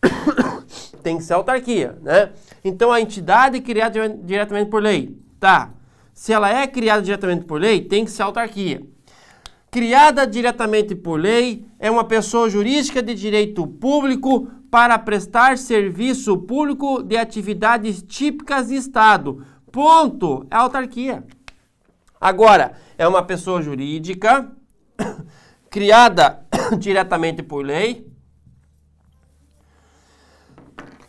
tem 1.02 1.16
que 1.16 1.24
ser 1.24 1.32
autarquia, 1.32 1.98
né? 2.02 2.30
Então 2.64 2.92
a 2.92 3.00
entidade 3.00 3.60
criada 3.60 4.08
diretamente 4.08 4.70
por 4.70 4.80
lei, 4.80 5.18
tá? 5.40 5.70
Se 6.14 6.32
ela 6.32 6.56
é 6.56 6.68
criada 6.68 7.02
diretamente 7.02 7.44
por 7.46 7.60
lei, 7.60 7.80
tem 7.80 8.04
que 8.04 8.12
ser 8.12 8.22
autarquia. 8.22 8.80
Criada 9.72 10.24
diretamente 10.24 10.94
por 10.94 11.18
lei 11.18 11.66
é 11.80 11.90
uma 11.90 12.04
pessoa 12.04 12.48
jurídica 12.48 13.02
de 13.02 13.12
direito 13.12 13.66
público 13.66 14.48
para 14.72 14.98
prestar 14.98 15.58
serviço 15.58 16.38
público 16.38 17.02
de 17.02 17.14
atividades 17.14 18.02
típicas 18.02 18.68
de 18.68 18.76
Estado. 18.76 19.44
Ponto. 19.70 20.46
É 20.50 20.56
autarquia. 20.56 21.22
Agora, 22.18 22.72
é 22.96 23.06
uma 23.06 23.22
pessoa 23.22 23.60
jurídica 23.60 24.50
criada 25.68 26.46
diretamente 26.80 27.42
por 27.42 27.62
lei, 27.62 28.10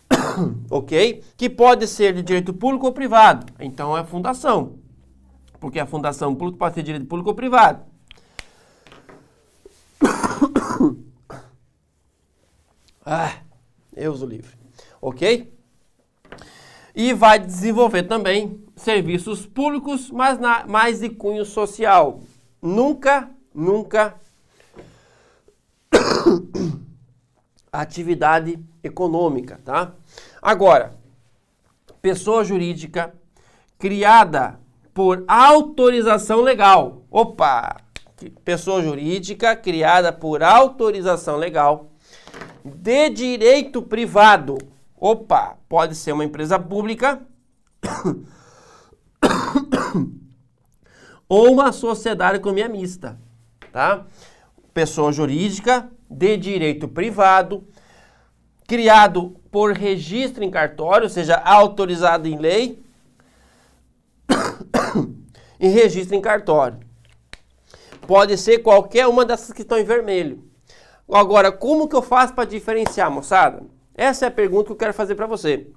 ok? 0.69 1.23
Que 1.37 1.49
pode 1.49 1.87
ser 1.87 2.13
de 2.15 2.21
direito 2.21 2.53
público 2.53 2.87
ou 2.87 2.91
privado. 2.91 3.45
Então 3.61 3.97
é 3.97 4.03
fundação, 4.03 4.77
porque 5.61 5.79
a 5.79 5.85
fundação 5.85 6.35
pública 6.35 6.57
pode 6.57 6.75
ser 6.75 6.81
de 6.81 6.87
direito 6.87 7.07
público 7.07 7.29
ou 7.29 7.35
privado. 7.35 7.85
Ah, 13.05 13.42
Deus 13.93 14.21
o 14.21 14.25
livre. 14.25 14.55
Ok? 15.01 15.53
E 16.95 17.13
vai 17.13 17.39
desenvolver 17.39 18.03
também 18.03 18.63
serviços 18.75 19.45
públicos, 19.45 20.11
mas 20.11 20.39
na, 20.39 20.65
mais 20.65 20.99
de 20.99 21.09
cunho 21.09 21.45
social. 21.45 22.21
Nunca, 22.61 23.29
nunca 23.53 24.15
atividade 27.71 28.59
econômica, 28.83 29.59
tá? 29.63 29.93
Agora, 30.41 30.95
pessoa 32.01 32.43
jurídica 32.43 33.13
criada 33.79 34.59
por 34.93 35.23
autorização 35.27 36.41
legal. 36.41 37.03
Opa! 37.09 37.77
Pessoa 38.45 38.81
jurídica 38.81 39.55
criada 39.55 40.13
por 40.13 40.43
autorização 40.43 41.35
legal 41.35 41.92
de 42.63 43.09
direito 43.09 43.81
privado. 43.81 44.57
Opa, 44.95 45.57
pode 45.67 45.95
ser 45.95 46.13
uma 46.13 46.23
empresa 46.23 46.57
pública 46.57 47.21
ou 51.27 51.51
uma 51.51 51.71
sociedade 51.71 52.37
economia 52.37 52.69
mista, 52.69 53.19
tá? 53.71 54.05
Pessoa 54.73 55.11
jurídica 55.11 55.89
de 56.09 56.37
direito 56.37 56.87
privado, 56.87 57.67
criado 58.67 59.35
por 59.51 59.73
registro 59.73 60.43
em 60.43 60.49
cartório, 60.49 61.03
ou 61.03 61.09
seja, 61.09 61.35
autorizado 61.35 62.27
em 62.27 62.37
lei, 62.37 62.81
e 65.59 65.67
registro 65.67 66.15
em 66.15 66.21
cartório. 66.21 66.79
Pode 68.07 68.37
ser 68.37 68.59
qualquer 68.59 69.07
uma 69.07 69.25
dessas 69.25 69.51
que 69.51 69.61
estão 69.61 69.77
em 69.77 69.83
vermelho. 69.83 70.52
Agora, 71.13 71.51
como 71.51 71.87
que 71.87 71.95
eu 71.95 72.01
faço 72.01 72.33
para 72.33 72.49
diferenciar, 72.49 73.11
moçada? 73.11 73.61
Essa 73.93 74.25
é 74.25 74.27
a 74.29 74.31
pergunta 74.31 74.65
que 74.65 74.71
eu 74.71 74.77
quero 74.77 74.95
fazer 74.95 75.13
para 75.13 75.27
você. 75.27 75.67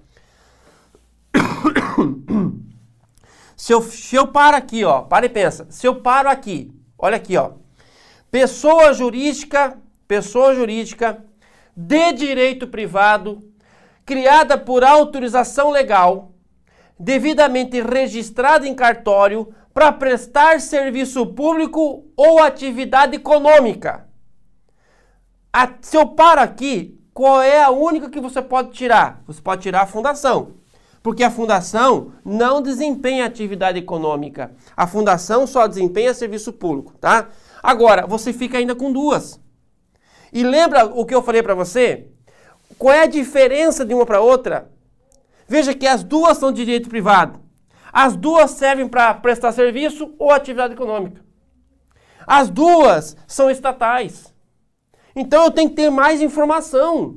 se, 3.54 3.70
eu, 3.70 3.82
se 3.82 4.16
eu 4.16 4.28
paro 4.28 4.56
aqui, 4.56 4.82
ó, 4.82 5.02
para 5.02 5.26
e 5.26 5.28
pensa. 5.28 5.66
Se 5.68 5.86
eu 5.86 5.96
paro 5.96 6.30
aqui, 6.30 6.72
olha 6.98 7.16
aqui, 7.16 7.36
ó. 7.36 7.50
Pessoa 8.30 8.94
jurídica, 8.94 9.76
pessoa 10.08 10.54
jurídica 10.54 11.22
de 11.76 12.14
direito 12.14 12.66
privado, 12.66 13.44
criada 14.06 14.56
por 14.56 14.82
autorização 14.82 15.68
legal, 15.68 16.32
devidamente 16.98 17.78
registrada 17.82 18.66
em 18.66 18.74
cartório 18.74 19.52
para 19.74 19.92
prestar 19.92 20.62
serviço 20.62 21.26
público 21.26 22.06
ou 22.16 22.38
atividade 22.38 23.16
econômica. 23.16 24.06
A, 25.58 25.70
se 25.80 25.96
eu 25.96 26.06
paro 26.06 26.42
aqui, 26.42 27.00
qual 27.14 27.40
é 27.40 27.62
a 27.62 27.70
única 27.70 28.10
que 28.10 28.20
você 28.20 28.42
pode 28.42 28.72
tirar? 28.72 29.22
Você 29.26 29.40
pode 29.40 29.62
tirar 29.62 29.80
a 29.80 29.86
fundação. 29.86 30.56
Porque 31.02 31.24
a 31.24 31.30
fundação 31.30 32.12
não 32.22 32.60
desempenha 32.60 33.24
atividade 33.24 33.78
econômica. 33.78 34.54
A 34.76 34.86
fundação 34.86 35.46
só 35.46 35.66
desempenha 35.66 36.12
serviço 36.12 36.52
público, 36.52 36.92
tá? 36.98 37.30
Agora, 37.62 38.06
você 38.06 38.34
fica 38.34 38.58
ainda 38.58 38.74
com 38.74 38.92
duas. 38.92 39.40
E 40.30 40.42
lembra 40.42 40.84
o 40.84 41.06
que 41.06 41.14
eu 41.14 41.22
falei 41.22 41.42
para 41.42 41.54
você? 41.54 42.08
Qual 42.76 42.92
é 42.92 43.04
a 43.04 43.06
diferença 43.06 43.82
de 43.82 43.94
uma 43.94 44.04
para 44.04 44.20
outra? 44.20 44.70
Veja 45.48 45.72
que 45.72 45.86
as 45.86 46.04
duas 46.04 46.36
são 46.36 46.52
de 46.52 46.66
direito 46.66 46.90
privado. 46.90 47.40
As 47.90 48.14
duas 48.14 48.50
servem 48.50 48.86
para 48.86 49.14
prestar 49.14 49.52
serviço 49.52 50.14
ou 50.18 50.30
atividade 50.32 50.74
econômica. 50.74 51.24
As 52.26 52.50
duas 52.50 53.16
são 53.26 53.50
estatais. 53.50 54.35
Então 55.16 55.44
eu 55.44 55.50
tenho 55.50 55.70
que 55.70 55.76
ter 55.76 55.88
mais 55.88 56.20
informação. 56.20 57.16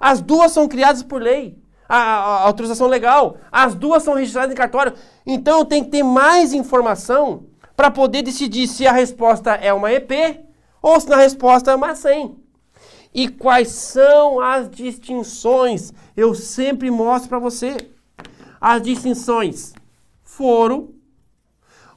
As 0.00 0.22
duas 0.22 0.52
são 0.52 0.66
criadas 0.66 1.02
por 1.02 1.20
lei. 1.20 1.58
A, 1.86 1.96
a, 1.96 2.16
a, 2.16 2.42
autorização 2.44 2.86
legal. 2.86 3.36
As 3.52 3.74
duas 3.74 4.02
são 4.02 4.14
registradas 4.14 4.50
em 4.50 4.56
cartório. 4.56 4.94
Então 5.26 5.58
eu 5.58 5.64
tenho 5.66 5.84
que 5.84 5.90
ter 5.90 6.02
mais 6.02 6.54
informação 6.54 7.44
para 7.76 7.90
poder 7.90 8.22
decidir 8.22 8.66
se 8.66 8.86
a 8.86 8.92
resposta 8.92 9.52
é 9.52 9.70
uma 9.72 9.92
EP 9.92 10.10
ou 10.80 10.98
se 10.98 11.12
a 11.12 11.16
resposta 11.16 11.70
é 11.70 11.74
uma 11.74 11.94
100. 11.94 12.34
E 13.12 13.28
quais 13.28 13.68
são 13.68 14.40
as 14.40 14.70
distinções? 14.70 15.92
Eu 16.16 16.34
sempre 16.34 16.90
mostro 16.90 17.28
para 17.28 17.38
você. 17.38 17.76
As 18.58 18.80
distinções. 18.80 19.74
Foro. 20.24 20.94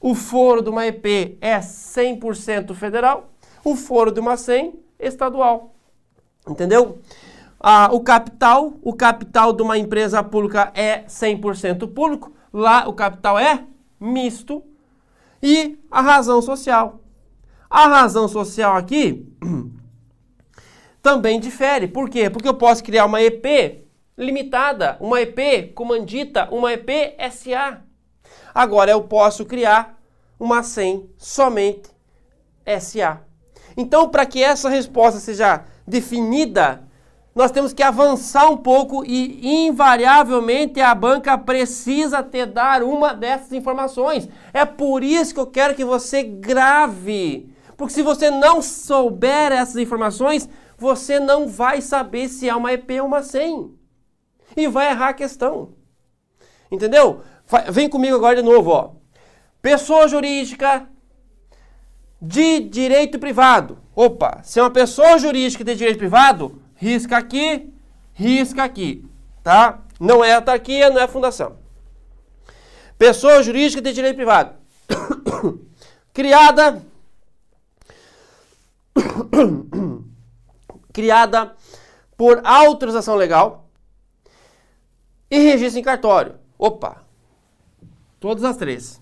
O 0.02 0.14
foro 0.16 0.62
de 0.62 0.70
uma 0.70 0.86
EP 0.86 1.38
é 1.40 1.60
100% 1.60 2.74
federal. 2.74 3.32
O 3.64 3.76
foro 3.76 4.12
de 4.12 4.20
uma 4.20 4.36
100 4.36 4.89
estadual. 5.00 5.74
Entendeu? 6.48 7.00
Ah, 7.60 7.90
o 7.92 8.02
capital, 8.02 8.74
o 8.82 8.94
capital 8.94 9.54
de 9.54 9.62
uma 9.62 9.78
empresa 9.78 10.24
pública 10.24 10.72
é 10.74 11.04
100% 11.04 11.92
público, 11.94 12.32
lá 12.54 12.88
o 12.88 12.94
capital 12.94 13.38
é 13.38 13.64
misto. 14.00 14.64
E 15.42 15.78
a 15.90 16.02
razão 16.02 16.42
social. 16.42 17.00
A 17.70 17.88
razão 17.88 18.28
social 18.28 18.76
aqui 18.76 19.28
também 21.02 21.40
difere. 21.40 21.88
Por 21.88 22.10
quê? 22.10 22.30
Porque 22.30 22.48
eu 22.48 22.54
posso 22.54 22.84
criar 22.84 23.06
uma 23.06 23.22
EP 23.22 23.86
limitada, 24.18 24.98
uma 25.00 25.22
EP 25.22 25.74
comandita, 25.74 26.50
uma 26.52 26.74
EP 26.74 27.16
SA. 27.32 27.82
Agora 28.54 28.92
eu 28.92 29.02
posso 29.04 29.46
criar 29.46 29.98
uma 30.40 30.64
SEM 30.64 31.10
somente 31.18 31.90
SA. 32.80 33.22
Então, 33.80 34.10
para 34.10 34.26
que 34.26 34.44
essa 34.44 34.68
resposta 34.68 35.22
seja 35.22 35.64
definida, 35.88 36.84
nós 37.34 37.50
temos 37.50 37.72
que 37.72 37.82
avançar 37.82 38.50
um 38.52 38.58
pouco 38.58 39.06
e, 39.06 39.66
invariavelmente, 39.68 40.82
a 40.82 40.94
banca 40.94 41.38
precisa 41.38 42.22
te 42.22 42.46
dar 42.46 42.84
uma 42.84 43.14
dessas 43.14 43.54
informações. 43.54 44.28
É 44.54 44.66
por 44.66 45.02
isso 45.02 45.34
que 45.34 45.40
eu 45.40 45.48
quero 45.48 45.76
que 45.76 45.86
você 45.86 46.24
grave. 46.24 47.56
Porque 47.78 47.94
se 47.94 48.02
você 48.02 48.30
não 48.30 48.62
souber 48.62 49.54
essas 49.54 49.78
informações, 49.78 50.50
você 50.78 51.18
não 51.18 51.48
vai 51.48 51.80
saber 51.80 52.28
se 52.28 52.50
é 52.50 52.54
uma 52.54 52.74
EP 52.74 52.90
ou 53.00 53.08
uma 53.08 53.24
100. 53.24 53.74
E 54.58 54.68
vai 54.68 54.90
errar 54.90 55.10
a 55.10 55.14
questão. 55.14 55.70
Entendeu? 56.70 57.22
Vem 57.72 57.88
comigo 57.88 58.18
agora 58.18 58.36
de 58.36 58.42
novo, 58.42 58.72
ó. 58.72 58.90
Pessoa 59.62 60.06
jurídica 60.06 60.86
de 62.22 62.60
direito 62.62 63.18
privado. 63.20 63.80
Opa, 63.96 64.42
se 64.44 64.60
é 64.60 64.64
uma 64.64 64.72
pessoa 64.72 65.18
jurídica 65.18 65.64
de 65.64 65.76
direito 65.76 65.98
privado, 65.98 66.62
risca 66.76 67.18
aqui, 67.18 67.74
risca 68.14 68.64
aqui, 68.64 69.06
tá? 69.44 69.80
Não 70.00 70.24
é 70.24 70.34
autarquia, 70.34 70.90
não 70.90 71.02
é 71.02 71.08
fundação. 71.08 71.58
Pessoa 72.98 73.44
jurídica 73.44 73.82
de 73.82 73.94
direito 73.94 74.16
privado. 74.16 74.56
criada 76.14 76.82
criada 80.92 81.56
por 82.18 82.42
autorização 82.44 83.16
legal 83.16 83.70
e 85.32 85.38
registro 85.40 85.80
em 85.80 85.84
cartório. 85.84 86.36
Opa! 86.58 87.04
Todas 88.20 88.44
as 88.44 88.58
três. 88.58 89.02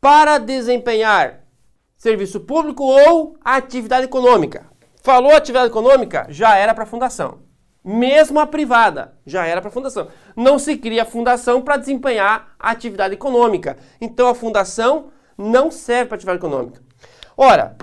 Para 0.00 0.38
desempenhar 0.38 1.39
serviço 2.00 2.40
público 2.40 2.82
ou 2.82 3.36
atividade 3.44 4.06
econômica. 4.06 4.64
Falou 5.02 5.36
atividade 5.36 5.68
econômica, 5.68 6.26
já 6.30 6.56
era 6.56 6.74
para 6.74 6.86
fundação. 6.86 7.40
Mesmo 7.84 8.40
a 8.40 8.46
privada, 8.46 9.12
já 9.26 9.44
era 9.44 9.60
para 9.60 9.70
fundação. 9.70 10.08
Não 10.34 10.58
se 10.58 10.78
cria 10.78 11.04
fundação 11.04 11.60
para 11.60 11.76
desempenhar 11.76 12.54
atividade 12.58 13.12
econômica. 13.12 13.76
Então 14.00 14.28
a 14.28 14.34
fundação 14.34 15.10
não 15.36 15.70
serve 15.70 16.06
para 16.06 16.14
atividade 16.14 16.38
econômica. 16.38 16.80
Ora, 17.36 17.76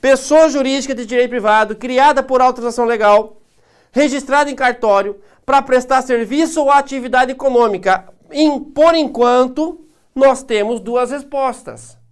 pessoa 0.00 0.48
jurídica 0.48 0.92
de 0.92 1.06
direito 1.06 1.30
privado 1.30 1.76
criada 1.76 2.24
por 2.24 2.40
autorização 2.40 2.84
legal, 2.84 3.40
registrada 3.92 4.50
em 4.50 4.56
cartório 4.56 5.20
para 5.46 5.62
prestar 5.62 6.02
serviço 6.02 6.60
ou 6.60 6.72
atividade 6.72 7.30
econômica. 7.30 8.12
Em, 8.32 8.58
por 8.58 8.96
enquanto, 8.96 9.86
nós 10.12 10.42
temos 10.42 10.80
duas 10.80 11.12
respostas. 11.12 12.02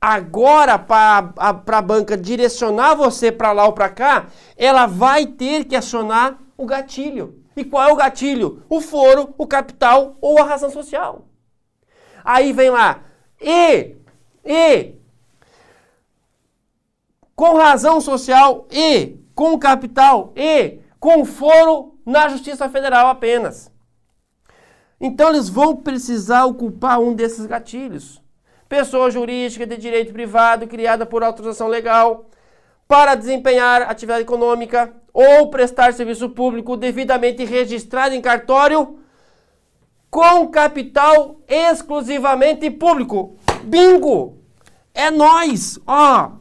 Agora, 0.00 0.78
para 0.78 1.34
a 1.38 1.82
banca 1.82 2.16
direcionar 2.16 2.94
você 2.94 3.30
para 3.30 3.52
lá 3.52 3.66
ou 3.66 3.72
para 3.72 3.90
cá, 3.90 4.28
ela 4.56 4.86
vai 4.86 5.26
ter 5.26 5.64
que 5.66 5.76
acionar 5.76 6.38
o 6.56 6.64
gatilho. 6.64 7.42
E 7.54 7.64
qual 7.64 7.88
é 7.88 7.92
o 7.92 7.96
gatilho? 7.96 8.62
O 8.68 8.80
foro, 8.80 9.34
o 9.36 9.46
capital 9.46 10.16
ou 10.20 10.38
a 10.38 10.44
razão 10.44 10.70
social. 10.70 11.26
Aí 12.24 12.52
vem 12.52 12.70
lá, 12.70 13.02
e, 13.40 13.96
e, 14.44 14.94
com 17.34 17.56
razão 17.56 18.00
social 18.00 18.66
e 18.70 19.18
com 19.34 19.58
capital 19.58 20.32
e 20.36 20.80
com 20.98 21.24
foro 21.24 21.98
na 22.04 22.28
Justiça 22.28 22.68
Federal 22.68 23.06
apenas. 23.08 23.72
Então 25.00 25.30
eles 25.30 25.48
vão 25.48 25.76
precisar 25.76 26.44
ocupar 26.44 27.00
um 27.00 27.14
desses 27.14 27.46
gatilhos. 27.46 28.22
Pessoa 28.70 29.10
jurídica 29.10 29.66
de 29.66 29.76
direito 29.76 30.12
privado 30.12 30.68
criada 30.68 31.04
por 31.04 31.24
autorização 31.24 31.66
legal 31.66 32.26
para 32.86 33.16
desempenhar 33.16 33.82
atividade 33.82 34.22
econômica 34.22 34.94
ou 35.12 35.50
prestar 35.50 35.92
serviço 35.92 36.30
público 36.30 36.76
devidamente 36.76 37.44
registrado 37.44 38.14
em 38.14 38.20
cartório 38.20 39.00
com 40.08 40.46
capital 40.46 41.40
exclusivamente 41.48 42.70
público. 42.70 43.36
Bingo! 43.64 44.38
É 44.94 45.10
nós, 45.10 45.76
ó. 45.84 46.34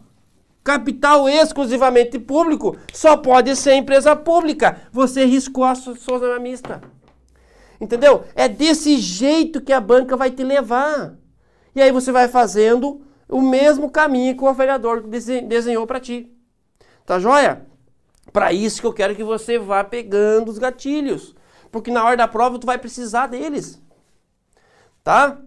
Capital 0.64 1.28
exclusivamente 1.28 2.20
público 2.20 2.78
só 2.94 3.18
pode 3.18 3.56
ser 3.56 3.74
empresa 3.74 4.16
pública. 4.16 4.82
Você 4.92 5.26
riscou 5.26 5.64
a 5.64 5.74
sua 5.74 6.38
mista. 6.38 6.80
Entendeu? 7.82 8.26
É 8.36 8.48
desse 8.48 9.00
jeito 9.00 9.62
que 9.62 9.74
a 9.74 9.82
banca 9.82 10.16
vai 10.16 10.30
te 10.30 10.44
levar. 10.44 11.19
E 11.80 11.82
aí 11.82 11.94
você 11.94 12.12
vai 12.12 12.28
fazendo 12.28 13.00
o 13.30 13.42
mesmo 13.42 13.90
caminho 13.90 14.36
que 14.36 14.44
o 14.44 14.54
vereador 14.54 15.02
desenhou 15.02 15.88
para 15.88 15.98
ti. 15.98 16.30
Tá 17.06 17.18
joia? 17.20 17.66
Para 18.34 18.52
isso 18.52 18.82
que 18.82 18.88
eu 18.88 18.92
quero 18.92 19.16
que 19.16 19.24
você 19.24 19.58
vá 19.58 19.82
pegando 19.82 20.52
os 20.52 20.58
gatilhos. 20.58 21.34
Porque 21.72 21.90
na 21.90 22.04
hora 22.04 22.18
da 22.18 22.28
prova 22.28 22.60
tu 22.60 22.66
vai 22.66 22.78
precisar 22.78 23.28
deles. 23.28 23.82
Tá? 25.06 25.38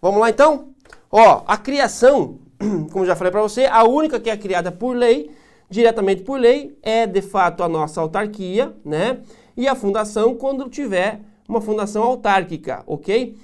Vamos 0.00 0.18
lá 0.18 0.30
então? 0.30 0.70
Ó, 1.12 1.44
a 1.46 1.58
criação, 1.58 2.38
como 2.90 3.04
já 3.04 3.14
falei 3.14 3.30
para 3.30 3.42
você, 3.42 3.66
a 3.66 3.84
única 3.84 4.18
que 4.18 4.30
é 4.30 4.36
criada 4.38 4.72
por 4.72 4.96
lei, 4.96 5.30
diretamente 5.68 6.22
por 6.22 6.40
lei, 6.40 6.78
é 6.82 7.06
de 7.06 7.20
fato 7.20 7.62
a 7.62 7.68
nossa 7.68 8.00
autarquia, 8.00 8.74
né? 8.82 9.20
E 9.54 9.68
a 9.68 9.74
fundação 9.74 10.36
quando 10.36 10.70
tiver 10.70 11.20
uma 11.46 11.60
fundação 11.60 12.02
autárquica, 12.02 12.82
ok? 12.86 13.36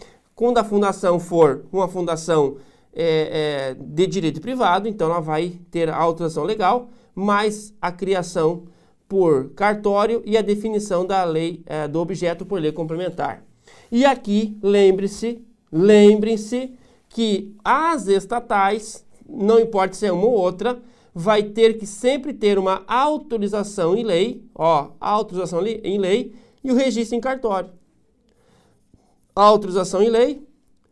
Quando 0.43 0.59
a 0.59 0.65
fundação 0.65 1.21
for 1.21 1.67
uma 1.73 1.87
fundação 1.87 2.57
é, 2.93 3.75
é, 3.75 3.77
de 3.79 4.09
direito 4.09 4.41
privado, 4.41 4.89
então 4.89 5.09
ela 5.09 5.21
vai 5.21 5.53
ter 5.71 5.89
a 5.89 5.97
autorização 5.97 6.43
legal, 6.43 6.89
mais 7.15 7.73
a 7.81 7.93
criação 7.93 8.65
por 9.09 9.51
cartório 9.51 10.21
e 10.27 10.37
a 10.37 10.43
definição 10.43 11.07
da 11.07 11.23
lei 11.23 11.63
é, 11.65 11.87
do 11.87 12.01
objeto 12.01 12.45
por 12.45 12.61
lei 12.61 12.73
complementar. 12.73 13.45
E 13.89 14.05
aqui, 14.05 14.59
lembre-se, 14.61 15.41
lembrem-se 15.71 16.73
que 17.09 17.55
as 17.63 18.09
estatais, 18.09 19.07
não 19.29 19.61
importa 19.61 19.95
se 19.95 20.07
é 20.07 20.13
uma 20.13 20.27
ou 20.27 20.33
outra, 20.33 20.83
vai 21.15 21.45
ter 21.45 21.79
que 21.79 21.87
sempre 21.87 22.33
ter 22.33 22.59
uma 22.59 22.83
autorização 22.89 23.97
em 23.97 24.03
lei, 24.03 24.45
ó, 24.57 24.89
autorização 24.99 25.65
em 25.65 25.99
lei 25.99 26.35
e 26.65 26.73
o 26.73 26.75
registro 26.75 27.17
em 27.17 27.21
cartório 27.21 27.71
a 29.35 29.43
autorização 29.43 30.03
em 30.03 30.09
lei 30.09 30.47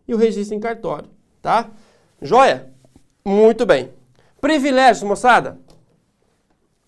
e 0.06 0.14
o 0.14 0.16
registro 0.16 0.56
em 0.56 0.60
cartório, 0.60 1.08
tá? 1.40 1.70
Joia? 2.20 2.72
Muito 3.24 3.66
bem. 3.66 3.90
Privilégios, 4.40 5.02
moçada. 5.02 5.58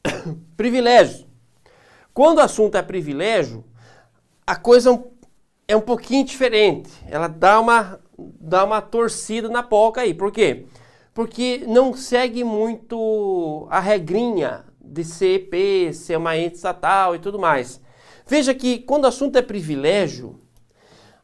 privilégios. 0.56 1.26
Quando 2.14 2.38
o 2.38 2.42
assunto 2.42 2.76
é 2.76 2.82
privilégio, 2.82 3.64
a 4.46 4.56
coisa 4.56 4.90
é 4.90 4.92
um, 4.92 5.04
é 5.68 5.76
um 5.76 5.80
pouquinho 5.80 6.24
diferente. 6.24 6.90
Ela 7.08 7.28
dá 7.28 7.60
uma, 7.60 8.00
dá 8.18 8.64
uma 8.64 8.80
torcida 8.80 9.48
na 9.48 9.62
polca 9.62 10.02
aí. 10.02 10.12
Por 10.12 10.32
quê? 10.32 10.66
Porque 11.14 11.64
não 11.66 11.94
segue 11.94 12.42
muito 12.42 13.66
a 13.70 13.80
regrinha 13.80 14.64
de 14.80 15.04
CEP, 15.04 15.92
ser 15.94 16.16
uma 16.16 16.36
ente 16.36 16.56
estatal 16.56 17.14
e 17.14 17.18
tudo 17.18 17.38
mais. 17.38 17.80
Veja 18.26 18.54
que 18.54 18.78
quando 18.80 19.04
o 19.04 19.08
assunto 19.08 19.36
é 19.36 19.42
privilégio, 19.42 20.41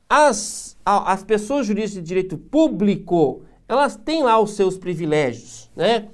as, 0.09 0.77
as 0.85 1.23
pessoas 1.23 1.67
jurídicas 1.67 1.95
de 1.95 2.03
direito 2.03 2.39
público, 2.39 3.43
elas 3.69 3.97
têm 3.97 4.23
lá 4.23 4.41
os 4.41 4.53
seus 4.53 4.79
privilégios, 4.79 5.71
né? 5.77 6.09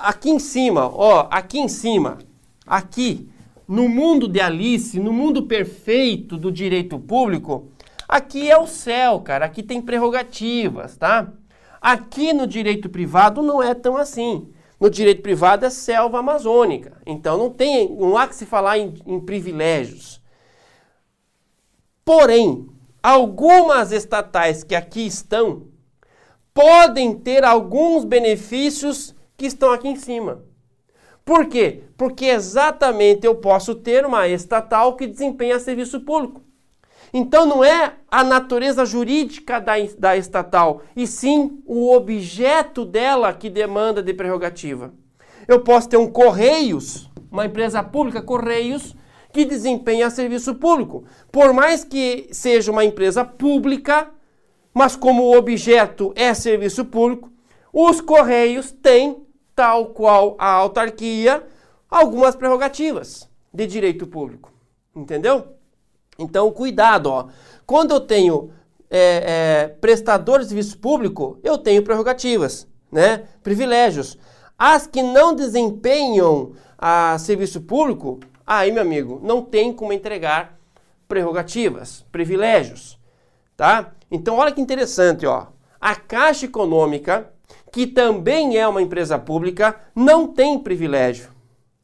Aqui 0.00 0.30
em 0.30 0.38
cima, 0.38 0.90
ó, 0.92 1.28
aqui 1.30 1.58
em 1.58 1.68
cima, 1.68 2.18
aqui, 2.66 3.28
no 3.66 3.88
mundo 3.88 4.26
de 4.26 4.40
Alice, 4.40 4.98
no 4.98 5.12
mundo 5.12 5.44
perfeito 5.44 6.36
do 6.36 6.50
direito 6.50 6.98
público, 6.98 7.68
aqui 8.08 8.50
é 8.50 8.58
o 8.58 8.66
céu, 8.66 9.20
cara, 9.20 9.46
aqui 9.46 9.62
tem 9.62 9.80
prerrogativas, 9.80 10.96
tá? 10.96 11.32
Aqui 11.80 12.32
no 12.32 12.46
direito 12.46 12.88
privado 12.88 13.42
não 13.42 13.62
é 13.62 13.74
tão 13.74 13.96
assim. 13.96 14.48
No 14.80 14.90
direito 14.90 15.22
privado 15.22 15.64
é 15.64 15.70
selva 15.70 16.18
amazônica, 16.18 17.00
então 17.06 17.38
não 17.38 17.48
tem, 17.48 17.94
não 17.96 18.18
há 18.18 18.26
que 18.26 18.34
se 18.34 18.44
falar 18.44 18.78
em, 18.78 18.94
em 19.06 19.20
privilégios. 19.20 20.20
Porém, 22.04 22.68
algumas 23.02 23.92
estatais 23.92 24.62
que 24.62 24.74
aqui 24.74 25.06
estão 25.06 25.68
podem 26.52 27.14
ter 27.14 27.44
alguns 27.44 28.04
benefícios 28.04 29.14
que 29.36 29.46
estão 29.46 29.72
aqui 29.72 29.88
em 29.88 29.96
cima. 29.96 30.44
Por 31.24 31.46
quê? 31.46 31.84
Porque 31.96 32.26
exatamente 32.26 33.26
eu 33.26 33.34
posso 33.34 33.74
ter 33.74 34.04
uma 34.06 34.28
estatal 34.28 34.94
que 34.94 35.06
desempenha 35.06 35.58
serviço 35.58 36.00
público. 36.00 36.42
Então 37.12 37.46
não 37.46 37.64
é 37.64 37.94
a 38.10 38.22
natureza 38.22 38.84
jurídica 38.84 39.60
da, 39.60 39.74
da 39.98 40.16
estatal, 40.16 40.82
e 40.96 41.06
sim 41.06 41.62
o 41.64 41.94
objeto 41.94 42.84
dela 42.84 43.32
que 43.32 43.48
demanda 43.48 44.02
de 44.02 44.12
prerrogativa. 44.12 44.92
Eu 45.46 45.60
posso 45.60 45.88
ter 45.88 45.96
um 45.96 46.10
Correios, 46.10 47.10
uma 47.30 47.46
empresa 47.46 47.82
pública, 47.82 48.20
Correios, 48.20 48.96
que 49.34 49.44
desempenha 49.44 50.08
serviço 50.10 50.54
público. 50.54 51.02
Por 51.32 51.52
mais 51.52 51.82
que 51.82 52.28
seja 52.30 52.70
uma 52.70 52.84
empresa 52.84 53.24
pública, 53.24 54.08
mas 54.72 54.94
como 54.94 55.24
o 55.24 55.36
objeto 55.36 56.12
é 56.14 56.32
serviço 56.32 56.84
público, 56.84 57.32
os 57.72 58.00
Correios 58.00 58.70
têm, 58.70 59.26
tal 59.52 59.86
qual 59.86 60.36
a 60.38 60.52
autarquia, 60.52 61.44
algumas 61.90 62.36
prerrogativas 62.36 63.28
de 63.52 63.66
direito 63.66 64.06
público. 64.06 64.52
Entendeu? 64.94 65.48
Então, 66.16 66.52
cuidado, 66.52 67.10
ó. 67.10 67.26
Quando 67.66 67.90
eu 67.90 68.00
tenho 68.00 68.52
é, 68.88 69.64
é, 69.64 69.68
prestador 69.80 70.38
de 70.38 70.46
serviço 70.46 70.78
público, 70.78 71.40
eu 71.42 71.58
tenho 71.58 71.82
prerrogativas, 71.82 72.68
né? 72.92 73.24
Privilégios. 73.42 74.16
As 74.56 74.86
que 74.86 75.02
não 75.02 75.34
desempenham 75.34 76.52
a 76.78 77.18
serviço 77.18 77.62
público, 77.62 78.20
Aí, 78.46 78.70
meu 78.70 78.82
amigo, 78.82 79.20
não 79.22 79.42
tem 79.42 79.72
como 79.72 79.92
entregar 79.92 80.58
prerrogativas, 81.08 82.04
privilégios, 82.12 82.98
tá? 83.56 83.92
Então, 84.10 84.36
olha 84.36 84.52
que 84.52 84.60
interessante, 84.60 85.26
ó. 85.26 85.46
A 85.80 85.94
Caixa 85.94 86.46
Econômica, 86.46 87.30
que 87.72 87.86
também 87.86 88.56
é 88.56 88.66
uma 88.66 88.82
empresa 88.82 89.18
pública, 89.18 89.80
não 89.94 90.28
tem 90.28 90.58
privilégio. 90.58 91.30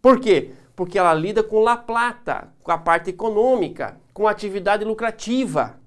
Por 0.01 0.21
quê? 0.21 0.53
porque 0.81 0.99
ela 0.99 1.13
lida 1.13 1.43
com 1.43 1.61
La 1.61 1.77
Plata, 1.77 2.49
com 2.63 2.73
a 2.73 2.79
parte 2.79 3.11
econômica, 3.11 4.01
com 4.15 4.27
atividade 4.27 4.83
lucrativa. 4.83 5.79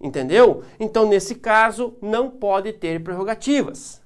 Entendeu? 0.00 0.62
Então, 0.78 1.04
nesse 1.04 1.34
caso, 1.34 1.96
não 2.00 2.30
pode 2.30 2.72
ter 2.72 3.02
prerrogativas. 3.02 4.00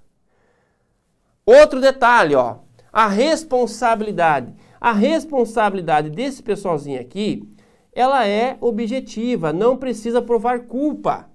Outro 1.44 1.78
detalhe, 1.78 2.34
ó, 2.34 2.56
a 2.90 3.06
responsabilidade. 3.06 4.54
A 4.84 4.92
responsabilidade 4.92 6.10
desse 6.10 6.42
pessoalzinho 6.42 7.00
aqui, 7.00 7.42
ela 7.90 8.28
é 8.28 8.58
objetiva, 8.60 9.50
não 9.50 9.78
precisa 9.78 10.20
provar 10.20 10.66
culpa. 10.66 11.30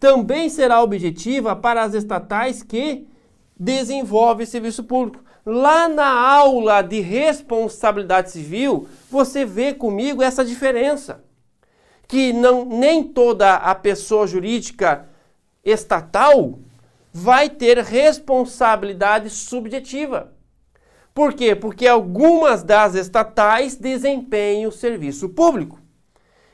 Também 0.00 0.48
será 0.48 0.82
objetiva 0.82 1.54
para 1.54 1.84
as 1.84 1.94
estatais 1.94 2.64
que 2.64 3.06
desenvolvem 3.56 4.44
serviço 4.44 4.82
público. 4.82 5.22
Lá 5.46 5.88
na 5.88 6.08
aula 6.08 6.82
de 6.82 6.98
responsabilidade 6.98 8.32
civil, 8.32 8.88
você 9.08 9.44
vê 9.44 9.72
comigo 9.72 10.20
essa 10.20 10.44
diferença 10.44 11.22
que 12.08 12.32
não, 12.32 12.64
nem 12.64 13.04
toda 13.04 13.54
a 13.54 13.72
pessoa 13.76 14.26
jurídica 14.26 15.08
estatal 15.64 16.58
vai 17.12 17.48
ter 17.48 17.78
responsabilidade 17.78 19.30
subjetiva. 19.30 20.33
Por 21.14 21.32
quê? 21.32 21.54
Porque 21.54 21.86
algumas 21.86 22.64
das 22.64 22.96
estatais 22.96 23.76
desempenham 23.76 24.72
serviço 24.72 25.28
público. 25.28 25.78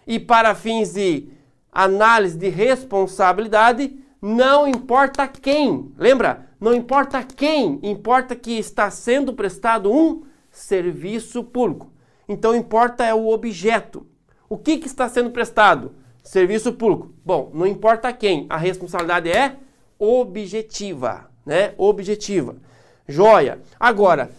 E 0.06 0.20
para 0.20 0.54
fins 0.54 0.92
de 0.92 1.28
análise 1.72 2.36
de 2.36 2.50
responsabilidade, 2.50 3.96
não 4.20 4.68
importa 4.68 5.26
quem. 5.26 5.90
Lembra? 5.96 6.50
Não 6.60 6.74
importa 6.74 7.24
quem, 7.24 7.80
importa 7.82 8.36
que 8.36 8.58
está 8.58 8.90
sendo 8.90 9.32
prestado 9.32 9.90
um 9.90 10.24
serviço 10.50 11.42
público. 11.42 11.90
Então 12.28 12.54
importa 12.54 13.02
é 13.02 13.14
o 13.14 13.28
objeto. 13.28 14.06
O 14.46 14.58
que, 14.58 14.76
que 14.76 14.86
está 14.86 15.08
sendo 15.08 15.30
prestado? 15.30 15.94
Serviço 16.22 16.74
público. 16.74 17.14
Bom, 17.24 17.50
não 17.54 17.66
importa 17.66 18.12
quem, 18.12 18.44
a 18.50 18.58
responsabilidade 18.58 19.30
é 19.30 19.56
objetiva, 19.98 21.30
né? 21.46 21.72
Objetiva. 21.78 22.56
Joia. 23.08 23.60
Agora, 23.78 24.30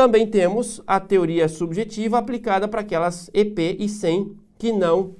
também 0.00 0.26
temos 0.26 0.80
a 0.86 0.98
teoria 0.98 1.46
subjetiva 1.46 2.16
aplicada 2.16 2.66
para 2.66 2.80
aquelas 2.80 3.28
EP 3.34 3.58
e 3.78 3.86
SEM 3.86 4.34
que 4.56 4.72
não 4.72 5.14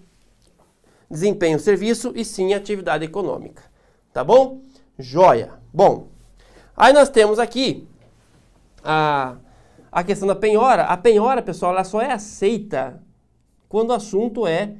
desempenham 1.10 1.58
serviço 1.58 2.14
e 2.16 2.24
sim 2.24 2.54
atividade 2.54 3.04
econômica. 3.04 3.62
Tá 4.10 4.24
bom? 4.24 4.62
Joia. 4.98 5.52
Bom, 5.70 6.08
aí 6.74 6.94
nós 6.94 7.10
temos 7.10 7.38
aqui 7.38 7.86
a, 8.82 9.36
a 9.92 10.02
questão 10.02 10.26
da 10.26 10.34
penhora. 10.34 10.84
A 10.84 10.96
penhora, 10.96 11.42
pessoal, 11.42 11.72
ela 11.72 11.84
só 11.84 12.00
é 12.00 12.10
aceita 12.10 13.02
quando 13.68 13.90
o 13.90 13.94
assunto 13.94 14.46
é 14.46 14.76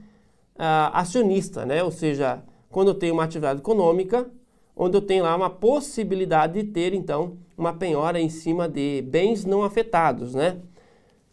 ah, 0.59 0.98
acionista, 0.98 1.66
né? 1.66 1.84
Ou 1.84 1.90
seja, 1.90 2.42
quando 2.70 2.88
eu 2.88 2.94
tenho 2.94 3.12
uma 3.12 3.24
atividade 3.24 3.61
econômica, 3.61 4.26
onde 4.74 4.96
eu 4.96 5.03
tenho 5.03 5.24
lá 5.24 5.36
uma 5.36 5.51
possibilidade 5.51 6.62
de 6.62 6.70
ter, 6.70 6.94
então, 6.94 7.36
uma 7.61 7.72
penhora 7.72 8.20
em 8.20 8.28
cima 8.28 8.68
de 8.68 9.02
bens 9.02 9.44
não 9.44 9.62
afetados, 9.62 10.34
né? 10.34 10.61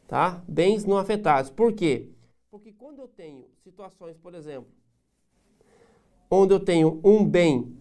Tá? 0.08 0.44
Bens 0.48 0.86
não 0.86 0.98
afetados. 0.98 1.50
Por 1.50 1.74
quê? 1.74 2.10
Porque 2.52 2.72
quando 2.72 3.00
eu 3.00 3.08
tenho 3.08 3.46
situações, 3.64 4.18
por 4.18 4.36
exemplo, 4.36 4.68
onde 6.30 6.54
eu 6.54 6.60
tenho 6.60 7.00
um 7.04 7.26
bem, 7.26 7.76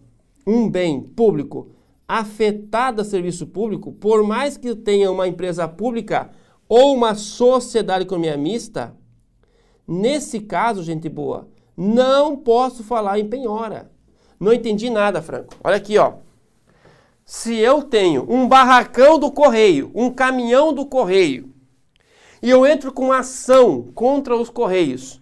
um 0.45 0.69
bem 0.69 1.01
público 1.01 1.71
afetado 2.07 3.01
a 3.01 3.05
serviço 3.05 3.47
público, 3.47 3.91
por 3.91 4.23
mais 4.23 4.57
que 4.57 4.69
eu 4.69 4.75
tenha 4.75 5.11
uma 5.11 5.27
empresa 5.27 5.67
pública 5.67 6.31
ou 6.67 6.93
uma 6.93 7.15
sociedade 7.15 8.05
economia 8.05 8.37
mista, 8.37 8.95
Nesse 9.87 10.41
caso, 10.41 10.83
gente 10.83 11.07
boa, 11.07 11.47
não 11.75 12.35
posso 12.35 12.83
falar 12.83 13.19
em 13.19 13.29
penhora. 13.29 13.89
Não 14.37 14.51
entendi 14.51 14.89
nada, 14.89 15.21
Franco. 15.21 15.55
Olha 15.63 15.77
aqui, 15.77 15.97
ó. 15.97 16.15
Se 17.29 17.57
eu 17.57 17.83
tenho 17.83 18.25
um 18.29 18.47
barracão 18.47 19.19
do 19.19 19.29
correio, 19.29 19.91
um 19.93 20.09
caminhão 20.09 20.71
do 20.71 20.85
correio, 20.85 21.53
e 22.41 22.49
eu 22.49 22.65
entro 22.65 22.89
com 22.89 23.11
ação 23.11 23.89
contra 23.93 24.33
os 24.33 24.49
correios, 24.49 25.21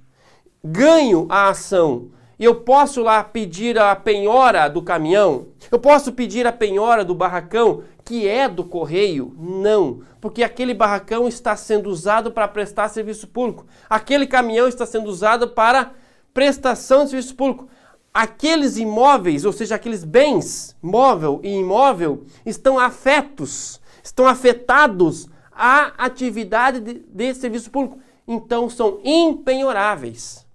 ganho 0.64 1.26
a 1.30 1.49
ação, 1.49 2.12
e 2.38 2.45
eu 2.45 2.62
posso 2.62 3.01
lá 3.01 3.24
pedir 3.24 3.80
a 3.80 3.95
penhora 3.95 4.68
do 4.68 4.84
caminhão, 4.84 5.47
eu 5.72 5.80
posso 5.80 6.12
pedir 6.12 6.45
a 6.45 6.51
penhora 6.51 7.03
do 7.03 7.16
barracão 7.16 7.82
que 8.03 8.28
é 8.28 8.47
do 8.47 8.64
correio? 8.64 9.36
Não, 9.39 10.01
porque 10.22 10.43
aquele 10.43 10.76
barracão 10.76 11.28
está 11.28 11.56
sendo 11.56 11.89
usado 11.89 12.32
para 12.32 12.47
prestar 12.47 12.88
serviço 12.88 13.28
público. 13.28 13.66
Aquele 13.89 14.28
caminhão 14.28 14.68
está 14.68 14.86
sendo 14.86 15.10
usado 15.10 15.47
para 15.47 15.91
prestação 16.32 17.03
de 17.03 17.10
serviço 17.10 17.34
público. 17.34 17.68
Aqueles 18.16 18.78
imóveis, 18.78 19.43
ou 19.43 19.51
seja, 19.51 19.76
aqueles 19.76 20.05
bens, 20.05 20.74
móvel 20.82 21.41
e 21.43 21.49
imóvel, 21.49 22.24
estão 22.45 22.80
afetos, 22.80 23.82
estão 24.01 24.26
afetados 24.26 25.28
à 25.51 25.91
atividade 25.97 26.80
de, 26.80 26.93
de 26.93 27.34
serviço 27.34 27.70
público. 27.70 27.99
Então 28.26 28.70
são 28.70 29.01
impenhoráveis. 29.03 30.47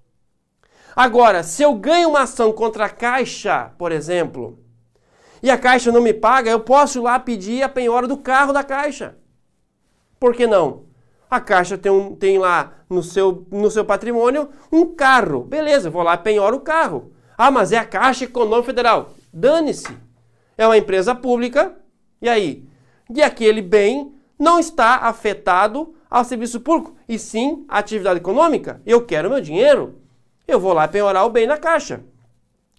Agora, 0.97 1.43
se 1.43 1.63
eu 1.63 1.75
ganho 1.75 2.09
uma 2.09 2.23
ação 2.23 2.51
contra 2.51 2.87
a 2.87 2.89
Caixa, 2.89 3.71
por 3.77 3.93
exemplo, 3.93 4.59
e 5.43 5.51
a 5.51 5.59
Caixa 5.59 5.93
não 5.93 6.01
me 6.01 6.15
paga, 6.15 6.51
eu 6.51 6.61
posso 6.61 6.99
ir 6.99 7.03
lá 7.03 7.19
pedir 7.19 7.63
a 7.63 7.69
penhora 7.69 8.09
do 8.09 8.17
carro 8.17 8.55
da 8.55 8.65
Caixa. 8.65 9.19
Por 10.19 10.35
que 10.35 10.47
não? 10.47 10.85
A 11.31 11.39
Caixa 11.41 11.77
tem, 11.77 11.93
um, 11.93 12.17
tem 12.17 12.39
lá 12.39 12.73
no 12.89 13.03
seu, 13.03 13.47
no 13.51 13.71
seu 13.71 13.85
patrimônio 13.85 14.49
um 14.73 14.87
carro. 14.87 15.45
Beleza, 15.45 15.91
vou 15.91 16.03
lá 16.03 16.17
penhora 16.17 16.57
o 16.57 16.61
carro. 16.61 17.13
Ah, 17.43 17.51
mas 17.51 17.73
é 17.73 17.79
a 17.79 17.87
Caixa 17.87 18.25
Econômica 18.25 18.67
Federal. 18.67 19.15
Dane-se. 19.33 19.97
É 20.59 20.67
uma 20.67 20.77
empresa 20.77 21.15
pública. 21.15 21.75
E 22.21 22.29
aí? 22.29 22.69
E 23.09 23.23
aquele 23.23 23.63
bem 23.63 24.13
não 24.39 24.59
está 24.59 24.97
afetado 24.97 25.95
ao 26.11 26.23
serviço 26.23 26.61
público, 26.61 26.95
e 27.09 27.19
sim 27.19 27.65
à 27.67 27.79
atividade 27.79 28.21
econômica. 28.21 28.83
Eu 28.85 29.07
quero 29.07 29.31
meu 29.31 29.41
dinheiro. 29.41 30.03
Eu 30.47 30.61
vou 30.61 30.75
lá 30.75 30.87
penhorar 30.87 31.25
o 31.25 31.31
bem 31.31 31.47
na 31.47 31.57
Caixa. 31.57 32.05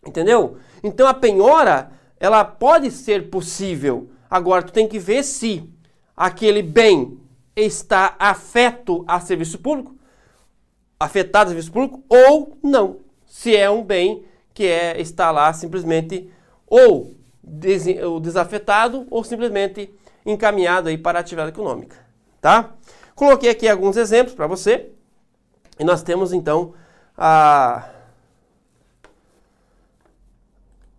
Entendeu? 0.05 0.57
Então 0.83 1.07
a 1.07 1.13
penhora 1.15 1.91
ela 2.19 2.45
pode 2.45 2.91
ser 2.91 3.31
possível. 3.31 4.11
Agora, 4.29 4.61
tu 4.61 4.71
tem 4.71 4.87
que 4.87 4.99
ver 4.99 5.23
se 5.23 5.67
aquele 6.15 6.61
bem 6.61 7.19
está 7.55 8.15
afeto 8.19 9.03
a 9.07 9.19
serviço 9.19 9.57
público, 9.57 9.95
afetado 10.99 11.45
a 11.45 11.47
serviço 11.47 11.71
público 11.71 12.03
ou 12.07 12.59
não. 12.61 12.99
Se 13.25 13.57
é 13.57 13.67
um 13.67 13.83
bem 13.83 14.29
que 14.61 14.67
é, 14.67 15.01
está 15.01 15.31
lá 15.31 15.51
simplesmente 15.53 16.29
ou 16.67 17.15
des, 17.43 17.83
desafetado 18.21 19.07
ou 19.09 19.23
simplesmente 19.23 19.91
encaminhado 20.23 20.87
aí 20.87 20.99
para 20.99 21.17
a 21.17 21.21
atividade 21.21 21.49
econômica, 21.49 21.97
tá? 22.39 22.75
Coloquei 23.15 23.49
aqui 23.49 23.67
alguns 23.67 23.97
exemplos 23.97 24.35
para 24.35 24.45
você 24.45 24.91
e 25.79 25.83
nós 25.83 26.03
temos 26.03 26.31
então 26.31 26.75
a 27.17 27.89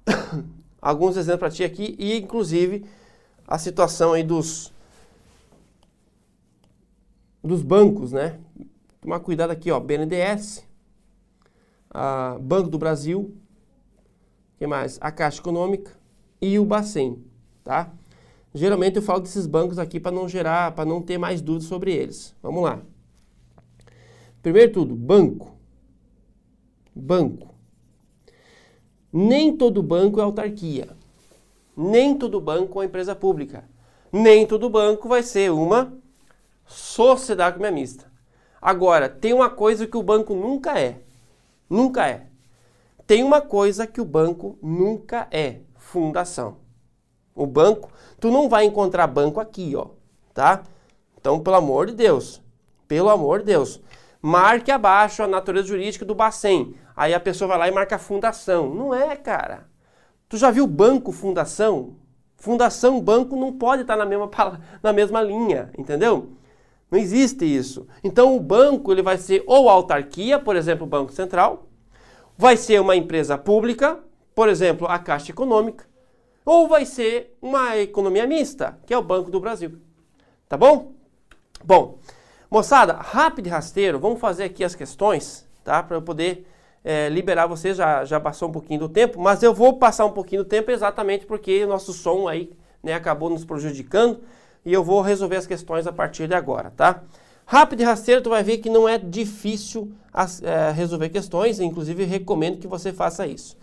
alguns 0.82 1.16
exemplos 1.16 1.38
para 1.38 1.50
ti 1.50 1.62
aqui 1.62 1.94
e 2.00 2.18
inclusive 2.18 2.84
a 3.46 3.58
situação 3.58 4.12
aí 4.12 4.24
dos 4.24 4.72
dos 7.44 7.62
bancos, 7.62 8.10
né? 8.10 8.40
Tomar 9.00 9.20
cuidado 9.20 9.52
aqui, 9.52 9.70
ó, 9.70 9.78
BNDES, 9.78 10.64
Banco 12.40 12.68
do 12.68 12.78
Brasil, 12.78 13.36
que 14.62 14.66
mais? 14.68 14.96
A 15.00 15.10
Caixa 15.10 15.40
Econômica 15.40 15.90
e 16.40 16.56
o 16.56 16.64
Bacen, 16.64 17.18
tá? 17.64 17.92
Geralmente 18.54 18.94
eu 18.94 19.02
falo 19.02 19.18
desses 19.18 19.44
bancos 19.44 19.76
aqui 19.76 19.98
para 19.98 20.12
não 20.12 20.28
gerar, 20.28 20.70
para 20.70 20.84
não 20.84 21.02
ter 21.02 21.18
mais 21.18 21.40
dúvidas 21.40 21.66
sobre 21.66 21.92
eles. 21.92 22.32
Vamos 22.40 22.62
lá. 22.62 22.80
Primeiro 24.40 24.72
tudo, 24.72 24.94
banco. 24.94 25.56
Banco. 26.94 27.52
Nem 29.12 29.56
todo 29.56 29.82
banco 29.82 30.20
é 30.20 30.22
autarquia. 30.22 30.90
Nem 31.76 32.16
todo 32.16 32.40
banco 32.40 32.80
é 32.80 32.84
empresa 32.84 33.16
pública. 33.16 33.64
Nem 34.12 34.46
todo 34.46 34.70
banco 34.70 35.08
vai 35.08 35.24
ser 35.24 35.50
uma 35.50 35.92
sociedade 36.66 37.58
mista. 37.72 38.12
Agora, 38.60 39.08
tem 39.08 39.32
uma 39.32 39.50
coisa 39.50 39.88
que 39.88 39.96
o 39.96 40.04
banco 40.04 40.36
nunca 40.36 40.78
é. 40.78 41.00
Nunca 41.68 42.08
é. 42.08 42.28
Tem 43.06 43.22
uma 43.22 43.40
coisa 43.40 43.86
que 43.86 44.00
o 44.00 44.04
banco 44.04 44.58
nunca 44.62 45.26
é: 45.30 45.60
fundação. 45.76 46.56
O 47.34 47.46
banco, 47.46 47.90
tu 48.20 48.30
não 48.30 48.48
vai 48.48 48.64
encontrar 48.64 49.06
banco 49.06 49.40
aqui, 49.40 49.74
ó, 49.74 49.86
tá? 50.34 50.62
Então, 51.18 51.40
pelo 51.40 51.56
amor 51.56 51.86
de 51.86 51.94
Deus, 51.94 52.42
pelo 52.86 53.08
amor 53.08 53.40
de 53.40 53.46
Deus, 53.46 53.80
marque 54.20 54.70
abaixo 54.70 55.22
a 55.22 55.26
natureza 55.26 55.68
jurídica 55.68 56.04
do 56.04 56.14
Bacen. 56.14 56.74
Aí 56.94 57.14
a 57.14 57.20
pessoa 57.20 57.48
vai 57.48 57.58
lá 57.58 57.68
e 57.68 57.72
marca 57.72 57.98
fundação. 57.98 58.74
Não 58.74 58.92
é, 58.94 59.16
cara. 59.16 59.66
Tu 60.28 60.36
já 60.36 60.50
viu 60.50 60.66
banco 60.66 61.10
fundação? 61.10 61.96
Fundação, 62.36 63.00
banco 63.00 63.36
não 63.36 63.52
pode 63.52 63.82
estar 63.82 63.96
na 63.96 64.04
mesma, 64.04 64.28
na 64.82 64.92
mesma 64.92 65.22
linha, 65.22 65.70
entendeu? 65.78 66.32
Não 66.90 66.98
existe 66.98 67.44
isso. 67.44 67.86
Então 68.04 68.36
o 68.36 68.40
banco 68.40 68.92
ele 68.92 69.00
vai 69.00 69.16
ser 69.16 69.42
ou 69.46 69.68
autarquia, 69.68 70.38
por 70.38 70.56
exemplo, 70.56 70.84
o 70.84 70.90
Banco 70.90 71.12
Central, 71.12 71.66
vai 72.42 72.56
ser 72.56 72.80
uma 72.80 72.96
empresa 72.96 73.38
pública, 73.38 74.00
por 74.34 74.48
exemplo, 74.48 74.88
a 74.88 74.98
Caixa 74.98 75.30
Econômica, 75.30 75.86
ou 76.44 76.66
vai 76.66 76.84
ser 76.84 77.38
uma 77.40 77.78
economia 77.78 78.26
mista, 78.26 78.76
que 78.84 78.92
é 78.92 78.98
o 78.98 79.02
Banco 79.02 79.30
do 79.30 79.38
Brasil. 79.38 79.78
Tá 80.48 80.56
bom? 80.56 80.90
Bom, 81.64 82.00
moçada, 82.50 82.94
rápido 82.94 83.46
e 83.46 83.48
rasteiro, 83.48 84.00
vamos 84.00 84.18
fazer 84.18 84.42
aqui 84.42 84.64
as 84.64 84.74
questões, 84.74 85.48
tá? 85.62 85.84
Para 85.84 85.98
eu 85.98 86.02
poder 86.02 86.44
é, 86.82 87.08
liberar 87.08 87.46
vocês, 87.46 87.76
já, 87.76 88.04
já 88.04 88.18
passou 88.18 88.48
um 88.48 88.52
pouquinho 88.52 88.80
do 88.80 88.88
tempo, 88.88 89.20
mas 89.20 89.40
eu 89.44 89.54
vou 89.54 89.78
passar 89.78 90.04
um 90.04 90.10
pouquinho 90.10 90.42
do 90.42 90.48
tempo 90.48 90.72
exatamente 90.72 91.24
porque 91.26 91.64
o 91.64 91.68
nosso 91.68 91.92
som 91.92 92.26
aí 92.26 92.50
né, 92.82 92.92
acabou 92.92 93.30
nos 93.30 93.44
prejudicando 93.44 94.18
e 94.66 94.72
eu 94.72 94.82
vou 94.82 95.00
resolver 95.00 95.36
as 95.36 95.46
questões 95.46 95.86
a 95.86 95.92
partir 95.92 96.26
de 96.26 96.34
agora, 96.34 96.72
tá? 96.76 97.04
Rápido 97.46 97.80
e 97.80 97.84
rasteiro, 97.84 98.22
tu 98.22 98.30
vai 98.30 98.42
ver 98.42 98.58
que 98.58 98.70
não 98.70 98.88
é 98.88 98.98
difícil 98.98 99.92
é, 100.42 100.70
resolver 100.72 101.08
questões, 101.08 101.60
inclusive 101.60 102.04
recomendo 102.04 102.58
que 102.58 102.66
você 102.66 102.92
faça 102.92 103.26
isso. 103.26 103.56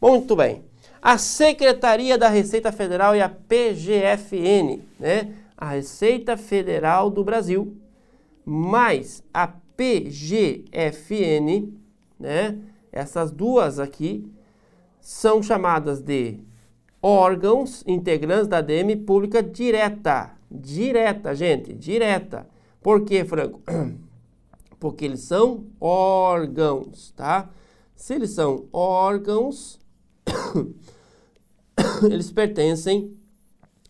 Muito 0.00 0.36
bem. 0.36 0.64
A 1.00 1.18
Secretaria 1.18 2.18
da 2.18 2.28
Receita 2.28 2.72
Federal 2.72 3.14
e 3.14 3.20
a 3.20 3.28
PGFN, 3.28 4.80
né? 4.98 5.34
A 5.56 5.70
Receita 5.70 6.36
Federal 6.36 7.10
do 7.10 7.24
Brasil, 7.24 7.76
mais 8.44 9.22
a 9.32 9.46
PGFN, 9.76 10.64
né? 12.18 12.58
Essas 12.92 13.30
duas 13.30 13.78
aqui 13.78 14.26
são 15.00 15.42
chamadas 15.42 16.00
de 16.00 16.40
órgãos 17.00 17.84
integrantes 17.86 18.48
da 18.48 18.58
ADM 18.58 19.04
pública 19.06 19.42
direta. 19.42 20.32
Direta, 20.50 21.34
gente, 21.34 21.72
direta. 21.72 22.46
Por 22.86 23.04
que, 23.04 23.24
Franco? 23.24 23.60
Porque 24.78 25.06
eles 25.06 25.22
são 25.22 25.66
órgãos, 25.80 27.10
tá? 27.16 27.50
Se 27.96 28.14
eles 28.14 28.30
são 28.30 28.68
órgãos, 28.72 29.80
eles 32.08 32.30
pertencem 32.30 33.18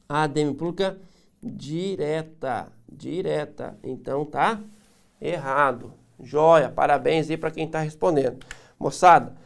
à 0.08 0.26
pública 0.56 0.98
direta, 1.42 2.72
direta. 2.90 3.78
Então 3.84 4.24
tá 4.24 4.62
errado. 5.20 5.92
Joia, 6.18 6.70
parabéns 6.70 7.28
aí 7.28 7.36
para 7.36 7.50
quem 7.50 7.66
está 7.66 7.80
respondendo. 7.80 8.38
Moçada, 8.80 9.36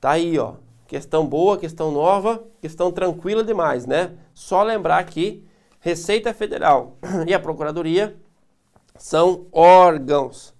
tá 0.00 0.12
aí, 0.12 0.38
ó. 0.38 0.54
Questão 0.86 1.26
boa, 1.26 1.58
questão 1.58 1.92
nova, 1.92 2.42
questão 2.58 2.90
tranquila 2.90 3.44
demais, 3.44 3.84
né? 3.84 4.16
Só 4.32 4.62
lembrar 4.62 5.04
que 5.04 5.46
Receita 5.78 6.32
Federal 6.32 6.96
e 7.28 7.34
a 7.34 7.38
Procuradoria 7.38 8.16
são 8.98 9.46
órgãos. 9.52 10.54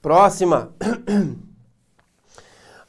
Próxima. 0.00 0.74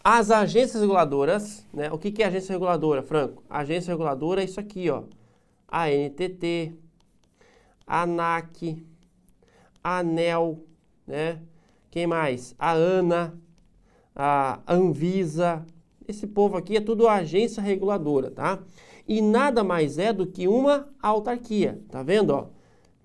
As 0.03 0.31
agências 0.31 0.81
reguladoras, 0.81 1.65
né? 1.73 1.91
O 1.91 1.97
que, 1.97 2.11
que 2.11 2.23
é 2.23 2.27
agência 2.27 2.53
reguladora, 2.53 3.01
Franco? 3.01 3.43
Agência 3.49 3.91
reguladora 3.91 4.41
é 4.41 4.45
isso 4.45 4.59
aqui, 4.59 4.89
ó. 4.89 5.03
A 5.67 5.89
NTT, 5.89 6.73
a 7.85 8.03
ANAC, 8.03 8.85
ANEL, 9.83 10.63
né? 11.05 11.39
Quem 11.91 12.07
mais? 12.07 12.55
A 12.57 12.71
ANA, 12.71 13.33
a 14.15 14.59
Anvisa. 14.67 15.65
Esse 16.07 16.25
povo 16.25 16.57
aqui 16.57 16.77
é 16.77 16.81
tudo 16.81 17.07
agência 17.07 17.61
reguladora, 17.61 18.31
tá? 18.31 18.59
E 19.07 19.21
nada 19.21 19.63
mais 19.63 19.97
é 19.97 20.13
do 20.13 20.25
que 20.25 20.47
uma 20.47 20.87
autarquia, 21.01 21.81
tá 21.89 22.01
vendo, 22.03 22.31
ó? 22.31 22.47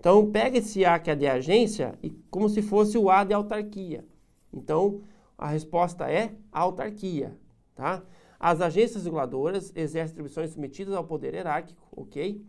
Então, 0.05 0.29
pega 0.29 0.59
esse 0.59 0.85
A 0.85 0.99
que 0.99 1.09
é 1.09 1.15
de 1.15 1.25
agência 1.25 1.97
e 2.03 2.11
como 2.29 2.47
se 2.47 2.61
fosse 2.61 2.95
o 2.95 3.09
A 3.09 3.23
de 3.23 3.33
autarquia. 3.33 4.05
Então, 4.53 5.01
a 5.35 5.47
resposta 5.47 6.07
é 6.07 6.35
autarquia, 6.51 7.35
tá? 7.73 8.03
As 8.39 8.61
agências 8.61 9.03
reguladoras 9.03 9.73
exercem 9.75 10.11
atribuições 10.11 10.51
submetidas 10.51 10.93
ao 10.93 11.03
poder 11.03 11.33
hierárquico, 11.33 11.81
ok? 11.91 12.39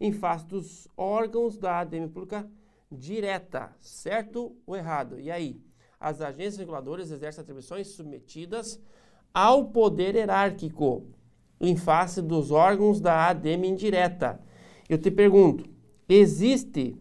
Em 0.00 0.10
face 0.10 0.44
dos 0.44 0.88
órgãos 0.96 1.56
da 1.56 1.78
ADM 1.78 2.08
pública 2.08 2.50
direta, 2.90 3.70
certo 3.80 4.56
ou 4.66 4.74
errado? 4.74 5.20
E 5.20 5.30
aí? 5.30 5.62
As 6.00 6.20
agências 6.20 6.56
reguladoras 6.56 7.12
exercem 7.12 7.42
atribuições 7.42 7.86
submetidas 7.94 8.82
ao 9.32 9.66
poder 9.66 10.16
hierárquico, 10.16 11.06
em 11.60 11.76
face 11.76 12.20
dos 12.20 12.50
órgãos 12.50 13.00
da 13.00 13.28
ADM 13.28 13.66
indireta. 13.66 14.40
Eu 14.88 14.98
te 14.98 15.12
pergunto, 15.12 15.64
existe 16.08 16.98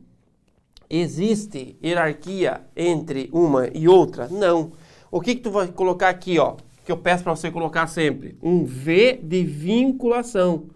existe 0.96 1.78
hierarquia 1.84 2.62
entre 2.76 3.30
uma 3.32 3.68
e 3.74 3.88
outra? 3.88 4.28
Não. 4.28 4.72
O 5.12 5.22
que, 5.22 5.36
que 5.36 5.42
tu 5.42 5.52
vai 5.52 5.68
colocar 5.68 6.10
aqui, 6.10 6.38
ó? 6.40 6.56
Que 6.86 6.92
eu 6.92 6.98
peço 6.98 7.24
para 7.24 7.36
você 7.36 7.50
colocar 7.50 7.88
sempre? 7.88 8.38
Um 8.42 8.66
V 8.66 9.20
de 9.24 9.44
vinculação. 9.44 10.68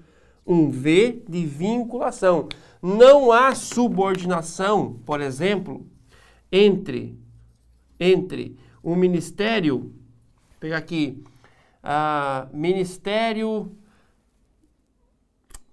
Um 0.46 0.70
V 0.70 1.24
de 1.28 1.46
vinculação. 1.46 2.48
Não 2.82 3.32
há 3.32 3.54
subordinação, 3.56 5.00
por 5.06 5.22
exemplo, 5.22 5.86
entre 6.52 7.18
entre 8.00 8.58
o 8.84 8.96
Ministério, 8.96 9.80
vou 9.80 9.92
pegar 10.60 10.78
aqui, 10.78 11.24
uh, 11.84 12.56
Ministério 12.56 13.76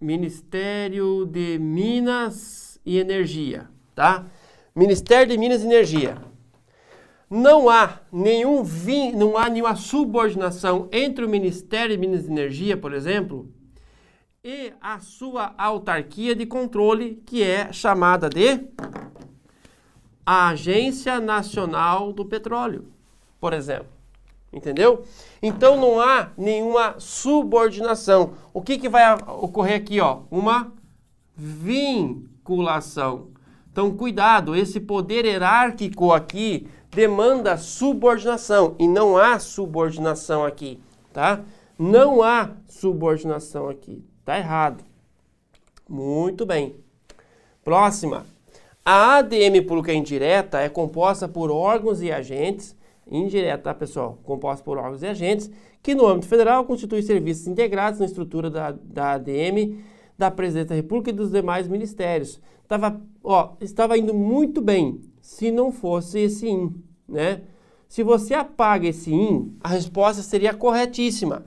Ministério 0.01 1.25
de 1.25 1.59
Minas 1.59 2.79
e 2.85 2.99
Energia, 2.99 3.71
tá? 3.95 4.27
Ministério 4.75 5.33
de 5.33 5.39
Minas 5.39 5.63
e 5.63 5.67
Energia. 5.67 6.17
Não 7.31 7.69
há 7.69 8.01
nenhum 8.13 8.63
vin, 8.63 9.13
não 9.13 9.37
há 9.37 9.49
nenhuma 9.49 9.77
subordinação 9.77 10.89
entre 10.93 11.25
o 11.25 11.29
Ministério 11.29 11.97
de 11.97 11.99
Minas 11.99 12.27
e 12.27 12.31
Energia, 12.31 12.77
por 12.77 12.93
exemplo, 12.93 13.49
e 14.43 14.73
a 14.81 14.99
sua 14.99 15.55
autarquia 15.57 16.35
de 16.35 16.45
controle, 16.45 17.23
que 17.25 17.43
é 17.43 17.73
chamada 17.73 18.29
de 18.29 18.61
a 20.27 20.49
Agência 20.49 21.19
Nacional 21.21 22.13
do 22.13 22.25
Petróleo, 22.25 22.87
por 23.41 23.53
exemplo. 23.53 23.89
Entendeu? 24.53 25.05
Então 25.43 25.77
não 25.77 25.99
há 25.99 26.31
nenhuma 26.37 26.95
subordinação. 26.99 28.35
O 28.53 28.63
que, 28.63 28.79
que 28.79 28.89
vai 28.89 29.13
ocorrer 29.15 29.77
aqui? 29.77 30.01
Ó? 30.01 30.21
Uma 30.31 30.73
vinculação. 31.37 33.34
Então, 33.75 33.91
cuidado, 33.91 34.55
esse 34.55 34.79
poder 34.79 35.25
hierárquico 35.25 36.13
aqui 36.13 36.69
demanda 36.93 37.57
subordinação 37.57 38.77
e 38.79 38.87
não 38.87 39.17
há 39.17 39.41
subordinação 39.41 40.45
aqui, 40.45 40.79
tá? 41.13 41.41
Não 41.77 42.23
há 42.23 42.53
subordinação 42.69 43.69
aqui. 43.69 44.05
Tá 44.25 44.39
errado. 44.39 44.85
Muito 45.89 46.47
bem. 46.47 46.77
Próxima. 47.65 48.25
A 48.85 49.17
ADM 49.17 49.67
pública 49.67 49.93
indireta 49.93 50.61
é 50.61 50.69
composta 50.69 51.27
por 51.27 51.51
órgãos 51.51 52.01
e 52.01 52.13
agentes, 52.13 52.77
indireta, 53.11 53.65
tá, 53.65 53.75
pessoal? 53.75 54.21
Composta 54.23 54.65
por 54.65 54.79
órgãos 54.79 55.03
e 55.03 55.09
agentes, 55.09 55.51
que 55.83 55.97
no 55.97 56.07
âmbito 56.07 56.29
federal 56.29 56.65
constitui 56.65 57.03
serviços 57.03 57.49
integrados 57.49 57.99
na 57.99 58.07
estrutura 58.07 58.49
da, 58.49 58.71
da 58.71 59.15
ADM, 59.15 59.83
da 60.17 60.31
Presidência 60.31 60.69
da 60.69 60.75
República 60.77 61.11
e 61.11 61.13
dos 61.13 61.33
demais 61.33 61.67
ministérios. 61.67 62.41
Tava, 62.69 63.01
ó, 63.23 63.53
estava 63.61 63.99
indo 63.99 64.15
muito 64.15 64.61
bem 64.61 65.01
se 65.21 65.51
não 65.51 65.71
fosse 65.71 66.19
esse 66.21 66.49
IN, 66.49 66.75
né? 67.09 67.43
Se 67.89 68.03
você 68.03 68.35
apaga 68.35 68.89
esse 68.89 69.13
IN, 69.13 69.57
a 69.61 69.69
resposta 69.69 70.23
seria 70.23 70.53
corretíssima. 70.53 71.45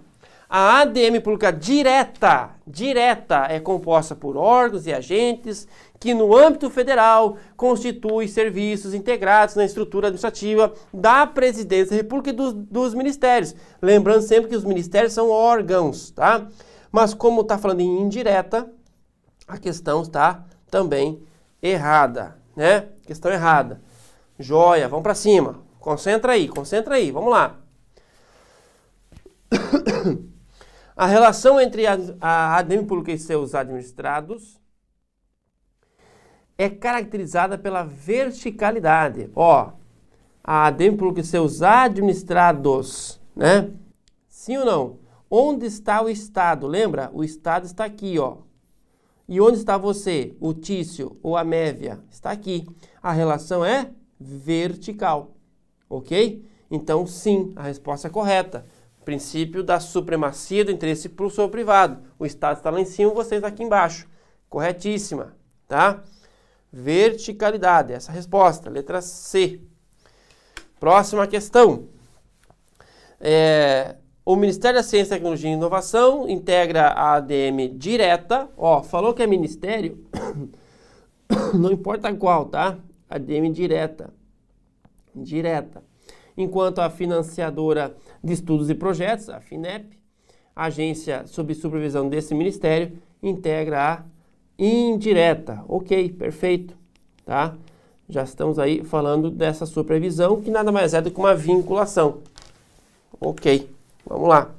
A 0.49 0.79
ADM 0.79 1.19
pública 1.21 1.51
direta, 1.51 2.51
direta, 2.65 3.47
é 3.49 3.59
composta 3.59 4.15
por 4.15 4.37
órgãos 4.37 4.87
e 4.87 4.93
agentes 4.93 5.67
que 5.99 6.13
no 6.13 6.33
âmbito 6.33 6.69
federal 6.69 7.35
constitui 7.57 8.29
serviços 8.29 8.93
integrados 8.93 9.55
na 9.55 9.65
estrutura 9.65 10.07
administrativa 10.07 10.73
da 10.93 11.27
Presidência 11.27 11.89
da 11.89 11.95
República 11.97 12.29
e 12.29 12.33
dos, 12.33 12.53
dos 12.53 12.93
ministérios. 12.93 13.53
Lembrando 13.81 14.21
sempre 14.21 14.49
que 14.49 14.55
os 14.55 14.63
ministérios 14.63 15.11
são 15.11 15.29
órgãos, 15.29 16.11
tá? 16.11 16.47
Mas 16.89 17.13
como 17.13 17.41
está 17.41 17.57
falando 17.57 17.81
em 17.81 18.01
indireta, 18.01 18.71
a 19.45 19.57
questão 19.57 20.01
está 20.01 20.45
também 20.69 21.21
errada, 21.61 22.37
né? 22.55 22.89
Questão 23.05 23.31
errada. 23.31 23.81
Joia, 24.37 24.87
vamos 24.87 25.03
para 25.03 25.15
cima. 25.15 25.61
Concentra 25.79 26.33
aí, 26.33 26.47
concentra 26.47 26.95
aí, 26.95 27.11
vamos 27.11 27.31
lá. 27.31 27.55
A 30.95 31.05
relação 31.05 31.61
entre 31.61 31.85
a, 31.85 32.57
ADM 32.57 32.87
pública 32.87 33.11
e 33.11 33.19
seus 33.19 33.53
administrados 33.53 34.59
é 36.57 36.67
caracterizada 36.67 37.55
pela 37.55 37.83
verticalidade. 37.83 39.29
Ó, 39.35 39.73
a 40.43 40.71
pública 40.71 41.21
e 41.21 41.23
seus 41.23 41.61
administrados, 41.61 43.21
né? 43.35 43.69
Sim 44.27 44.57
ou 44.57 44.65
não? 44.65 44.99
Onde 45.29 45.67
está 45.67 46.01
o 46.01 46.09
Estado? 46.09 46.65
Lembra? 46.65 47.11
O 47.13 47.23
Estado 47.23 47.65
está 47.65 47.85
aqui, 47.85 48.17
ó. 48.17 48.37
E 49.27 49.41
onde 49.41 49.57
está 49.57 49.77
você, 49.77 50.35
o 50.39 50.53
Tício 50.53 51.17
ou 51.21 51.35
a 51.35 51.43
Mévia? 51.43 51.99
Está 52.09 52.31
aqui. 52.31 52.65
A 53.03 53.11
relação 53.11 53.63
é 53.63 53.91
vertical, 54.19 55.35
ok? 55.89 56.45
Então, 56.71 57.05
sim, 57.05 57.51
a 57.55 57.63
resposta 57.63 58.07
é 58.07 58.11
correta. 58.11 58.65
Princípio 59.03 59.63
da 59.63 59.79
supremacia 59.79 60.65
do 60.65 60.71
interesse 60.71 61.09
público 61.09 61.35
sobre 61.35 61.47
o 61.47 61.51
privado. 61.51 62.01
O 62.17 62.25
Estado 62.25 62.57
está 62.57 62.69
lá 62.69 62.79
em 62.79 62.85
cima, 62.85 63.11
você 63.11 63.35
está 63.35 63.47
aqui 63.47 63.63
embaixo. 63.63 64.07
Corretíssima, 64.49 65.35
tá? 65.67 66.03
Verticalidade, 66.71 67.93
essa 67.93 68.11
é 68.11 68.15
resposta. 68.15 68.69
Letra 68.69 69.01
C. 69.01 69.61
Próxima 70.79 71.25
questão. 71.27 71.87
É, 73.19 73.95
o 74.27 74.35
Ministério 74.35 74.77
da 74.77 74.83
Ciência, 74.83 75.15
Tecnologia 75.15 75.49
e 75.49 75.53
Inovação 75.53 76.27
integra 76.27 76.87
a 76.87 77.13
ADM 77.13 77.77
direta. 77.77 78.49
Ó, 78.57 78.83
falou 78.83 79.13
que 79.13 79.23
é 79.23 79.27
ministério, 79.27 80.03
não 81.55 81.71
importa 81.71 82.13
qual, 82.13 82.43
tá? 82.43 82.77
ADM 83.09 83.53
direta. 83.53 84.13
Direta. 85.15 85.81
Enquanto 86.35 86.79
a 86.79 86.89
financiadora 86.89 87.95
de 88.21 88.33
estudos 88.33 88.69
e 88.69 88.75
projetos, 88.75 89.29
a 89.29 89.39
FINEP, 89.39 89.97
agência 90.53 91.25
sob 91.25 91.55
supervisão 91.55 92.09
desse 92.09 92.35
ministério, 92.35 92.97
integra 93.23 93.93
a 93.93 94.03
indireta. 94.59 95.63
Ok, 95.69 96.09
perfeito, 96.09 96.77
tá? 97.23 97.55
Já 98.09 98.23
estamos 98.23 98.59
aí 98.59 98.83
falando 98.83 99.31
dessa 99.31 99.65
supervisão, 99.65 100.41
que 100.41 100.51
nada 100.51 100.69
mais 100.69 100.93
é 100.93 101.01
do 101.01 101.11
que 101.11 101.17
uma 101.17 101.33
vinculação. 101.33 102.17
Ok. 103.21 103.76
Vamos 104.07 104.29
lá. 104.29 104.51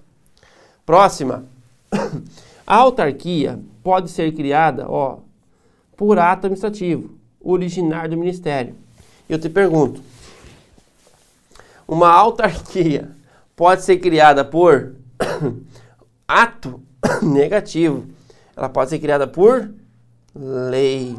Próxima. 0.85 1.45
A 2.67 2.77
autarquia 2.77 3.59
pode 3.83 4.11
ser 4.11 4.33
criada, 4.33 4.87
ó, 4.89 5.21
por 5.97 6.19
ato 6.19 6.47
administrativo, 6.47 7.19
originário 7.41 8.11
do 8.11 8.17
ministério. 8.19 8.77
Eu 9.27 9.39
te 9.39 9.49
pergunto, 9.49 10.03
uma 11.89 12.11
autarquia 12.11 13.11
pode 13.57 13.83
ser 13.83 13.97
criada 13.99 14.45
por 14.45 14.95
ato 16.29 16.83
negativo. 17.23 18.07
Ela 18.55 18.69
pode 18.69 18.91
ser 18.91 18.99
criada 18.99 19.27
por 19.27 19.73
lei. 20.35 21.19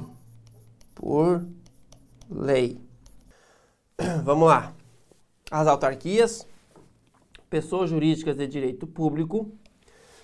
Por 0.93 1.43
lei. 2.29 2.79
Vamos 4.23 4.47
lá. 4.47 4.71
As 5.49 5.67
autarquias 5.67 6.45
pessoas 7.49 7.89
jurídicas 7.89 8.37
de 8.37 8.47
direito 8.47 8.85
público 8.85 9.51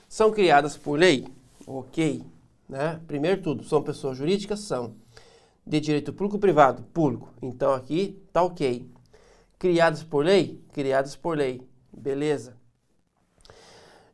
são 0.07 0.32
criadas 0.32 0.78
por 0.78 0.99
lei? 0.99 1.28
Ok. 1.65 2.23
Né? 2.69 2.99
Primeiro 3.07 3.41
tudo, 3.41 3.63
são 3.63 3.82
pessoas 3.82 4.17
jurídicas? 4.17 4.59
São. 4.59 4.95
De 5.65 5.80
direito 5.80 6.13
público 6.13 6.38
privado? 6.38 6.84
Público. 6.93 7.34
Então 7.41 7.73
aqui 7.73 8.21
tá 8.32 8.43
ok. 8.43 8.88
Criadas 9.57 10.03
por 10.03 10.23
lei? 10.23 10.61
Criadas 10.71 11.15
por 11.15 11.38
lei. 11.38 11.61
Beleza. 11.91 12.55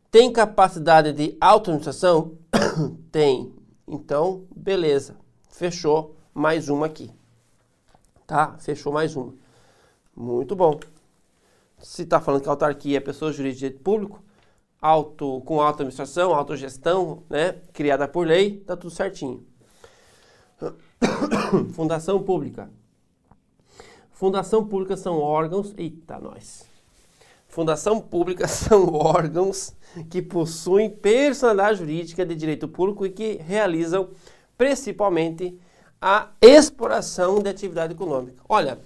Tem 0.09 0.31
capacidade 0.31 1.13
de 1.13 1.37
auto-administração? 1.39 2.37
Tem. 3.11 3.53
Então, 3.87 4.45
beleza. 4.55 5.15
Fechou 5.49 6.15
mais 6.33 6.69
uma 6.69 6.85
aqui. 6.85 7.11
Tá? 8.25 8.57
Fechou 8.59 8.93
mais 8.93 9.15
uma. 9.15 9.33
Muito 10.15 10.55
bom 10.55 10.79
se 11.81 12.03
está 12.03 12.19
falando 12.19 12.43
que 12.43 12.49
autarquia 12.49 12.97
é 12.97 12.99
pessoa 12.99 13.31
jurídica 13.31 13.53
de 13.53 13.59
direito 13.59 13.83
público, 13.83 14.23
auto, 14.81 15.41
com 15.41 15.61
auto-administração, 15.61 16.33
autogestão, 16.33 17.23
né, 17.29 17.53
criada 17.73 18.07
por 18.07 18.25
lei, 18.25 18.57
está 18.57 18.75
tudo 18.75 18.91
certinho. 18.91 19.45
Fundação 21.73 22.21
pública. 22.21 22.69
Fundação 24.11 24.65
pública 24.67 24.95
são 24.95 25.17
órgãos, 25.17 25.73
eita 25.77 26.19
nós. 26.19 26.65
Fundação 27.47 27.99
pública 27.99 28.45
são 28.49 28.93
órgãos 28.93 29.73
que 30.09 30.21
possuem 30.21 30.89
personalidade 30.89 31.79
jurídica 31.79 32.25
de 32.25 32.35
direito 32.35 32.67
público 32.67 33.05
e 33.05 33.09
que 33.09 33.33
realizam 33.33 34.09
principalmente 34.57 35.59
a 35.99 36.29
exploração 36.41 37.41
de 37.41 37.49
atividade 37.49 37.93
econômica. 37.93 38.41
Olha, 38.47 38.79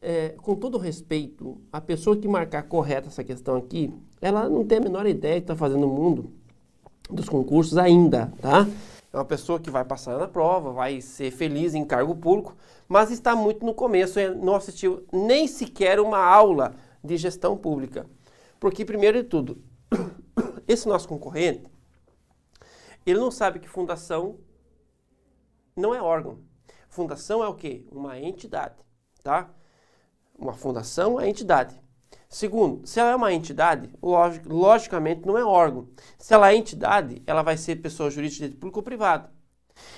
é, 0.00 0.30
com 0.30 0.54
todo 0.54 0.78
respeito, 0.78 1.60
a 1.72 1.80
pessoa 1.80 2.16
que 2.16 2.28
marcar 2.28 2.62
correta 2.64 3.08
essa 3.08 3.24
questão 3.24 3.56
aqui, 3.56 3.92
ela 4.20 4.48
não 4.48 4.64
tem 4.64 4.78
a 4.78 4.80
menor 4.80 5.06
ideia 5.06 5.34
que 5.34 5.44
está 5.44 5.56
fazendo 5.56 5.80
no 5.80 5.88
mundo 5.88 6.32
dos 7.10 7.28
concursos 7.28 7.76
ainda, 7.78 8.32
tá? 8.40 8.66
É 9.12 9.16
uma 9.16 9.24
pessoa 9.24 9.58
que 9.58 9.70
vai 9.70 9.84
passar 9.84 10.18
na 10.18 10.28
prova, 10.28 10.70
vai 10.70 11.00
ser 11.00 11.30
feliz 11.30 11.74
em 11.74 11.84
cargo 11.84 12.14
público, 12.14 12.56
mas 12.86 13.10
está 13.10 13.34
muito 13.34 13.64
no 13.64 13.74
começo, 13.74 14.18
não 14.36 14.54
assistiu 14.54 15.06
nem 15.12 15.46
sequer 15.46 15.98
uma 15.98 16.18
aula 16.18 16.74
de 17.02 17.16
gestão 17.16 17.56
pública. 17.56 18.06
Porque, 18.60 18.84
primeiro 18.84 19.22
de 19.22 19.28
tudo, 19.28 19.62
esse 20.68 20.86
nosso 20.86 21.08
concorrente, 21.08 21.64
ele 23.06 23.18
não 23.18 23.30
sabe 23.30 23.58
que 23.58 23.68
fundação 23.68 24.38
não 25.74 25.94
é 25.94 26.02
órgão. 26.02 26.40
Fundação 26.88 27.42
é 27.42 27.48
o 27.48 27.54
quê? 27.54 27.86
Uma 27.90 28.18
entidade, 28.18 28.74
tá? 29.22 29.50
Uma 30.38 30.52
fundação 30.52 31.20
é 31.20 31.28
entidade. 31.28 31.78
Segundo, 32.28 32.86
se 32.86 33.00
ela 33.00 33.10
é 33.10 33.16
uma 33.16 33.32
entidade, 33.32 33.90
logicamente 34.46 35.26
não 35.26 35.36
é 35.36 35.44
órgão. 35.44 35.88
Se 36.16 36.32
ela 36.32 36.52
é 36.52 36.54
entidade, 36.54 37.22
ela 37.26 37.42
vai 37.42 37.56
ser 37.56 37.76
pessoa 37.76 38.10
jurídica 38.10 38.48
de 38.48 38.54
público 38.54 38.78
ou 38.78 38.84
privado. 38.84 39.28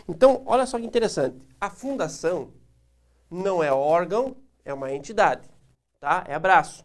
Então, 0.08 0.42
olha 0.46 0.64
só 0.64 0.78
que 0.78 0.86
interessante. 0.86 1.36
A 1.60 1.68
fundação 1.68 2.52
não 3.30 3.62
é 3.62 3.72
órgão, 3.72 4.36
é 4.64 4.72
uma 4.72 4.92
entidade, 4.92 5.48
tá? 6.00 6.24
É 6.26 6.34
abraço. 6.34 6.84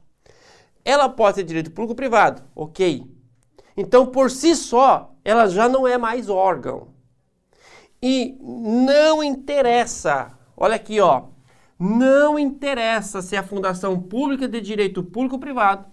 Ela 0.84 1.08
pode 1.08 1.36
ter 1.36 1.44
direito 1.44 1.72
público 1.72 1.92
ou 1.92 1.96
privado, 1.96 2.44
ok. 2.56 3.10
Então, 3.78 4.06
por 4.06 4.32
si 4.32 4.56
só, 4.56 5.16
ela 5.24 5.48
já 5.48 5.70
não 5.70 5.88
é 5.88 5.98
mais 5.98 6.30
órgão. 6.30 6.94
E 8.02 8.38
não 8.42 9.24
interessa, 9.24 10.38
olha 10.56 10.76
aqui, 10.76 11.00
ó, 11.00 11.28
não 11.80 12.40
interessa 12.40 13.22
se 13.22 13.36
é 13.36 13.40
a 13.40 13.44
fundação 13.44 14.00
pública 14.00 14.48
de 14.48 14.62
direito 14.62 15.04
público 15.04 15.36
ou 15.36 15.42
privado. 15.42 15.86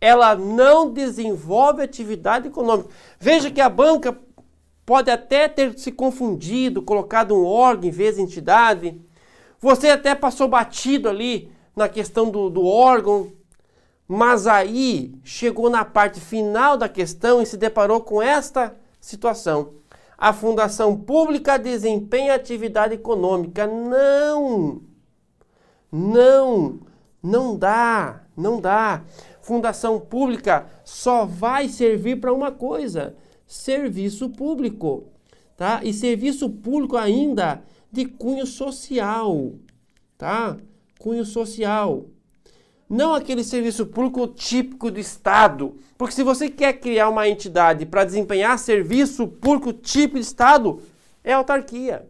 Ela 0.00 0.34
não 0.34 0.90
desenvolve 0.90 1.82
atividade 1.82 2.48
econômica. 2.48 2.90
Veja 3.18 3.50
que 3.50 3.60
a 3.60 3.68
banca 3.68 4.18
pode 4.84 5.10
até 5.10 5.48
ter 5.48 5.78
se 5.78 5.90
confundido, 5.92 6.82
colocado 6.82 7.34
um 7.34 7.44
órgão 7.44 7.88
em 7.88 7.92
vez 7.92 8.16
de 8.16 8.22
entidade. 8.22 9.00
Você 9.60 9.88
até 9.90 10.14
passou 10.14 10.48
batido 10.48 11.08
ali 11.08 11.50
na 11.74 11.88
questão 11.88 12.30
do, 12.30 12.50
do 12.50 12.66
órgão, 12.66 13.32
mas 14.06 14.46
aí 14.46 15.14
chegou 15.24 15.70
na 15.70 15.84
parte 15.84 16.20
final 16.20 16.76
da 16.76 16.88
questão 16.88 17.40
e 17.40 17.46
se 17.46 17.56
deparou 17.56 18.00
com 18.00 18.20
esta 18.20 18.76
situação. 19.00 19.74
A 20.18 20.32
fundação 20.32 20.96
pública 20.96 21.58
desempenha 21.58 22.34
atividade 22.34 22.94
econômica. 22.94 23.66
Não! 23.66 24.93
Não, 25.96 26.80
não 27.22 27.56
dá, 27.56 28.24
não 28.36 28.60
dá. 28.60 29.04
Fundação 29.40 30.00
pública 30.00 30.66
só 30.84 31.24
vai 31.24 31.68
servir 31.68 32.20
para 32.20 32.32
uma 32.32 32.50
coisa: 32.50 33.14
serviço 33.46 34.28
público, 34.28 35.04
tá? 35.56 35.82
E 35.84 35.92
serviço 35.92 36.50
público 36.50 36.96
ainda 36.96 37.62
de 37.92 38.06
cunho 38.06 38.44
social, 38.44 39.52
tá? 40.18 40.56
Cunho 40.98 41.24
social. 41.24 42.06
Não 42.90 43.14
aquele 43.14 43.44
serviço 43.44 43.86
público 43.86 44.26
típico 44.26 44.90
do 44.90 44.98
Estado. 44.98 45.76
Porque 45.96 46.14
se 46.14 46.24
você 46.24 46.48
quer 46.48 46.72
criar 46.72 47.08
uma 47.08 47.28
entidade 47.28 47.86
para 47.86 48.04
desempenhar 48.04 48.58
serviço 48.58 49.28
público 49.28 49.72
típico 49.72 50.14
do 50.14 50.22
Estado, 50.22 50.82
é 51.22 51.32
autarquia. 51.32 52.08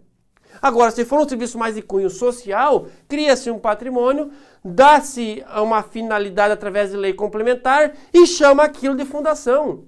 Agora, 0.61 0.91
se 0.91 1.05
for 1.05 1.21
um 1.21 1.29
serviço 1.29 1.59
mais 1.59 1.75
de 1.75 1.83
cunho 1.83 2.11
social, 2.11 2.87
cria-se 3.09 3.51
um 3.51 3.59
patrimônio, 3.59 4.31
dá-se 4.65 5.45
uma 5.57 5.83
finalidade 5.83 6.53
através 6.53 6.91
de 6.91 6.97
lei 6.97 7.13
complementar 7.13 7.95
e 8.13 8.27
chama 8.27 8.65
aquilo 8.65 8.97
de 8.97 9.05
fundação. 9.05 9.85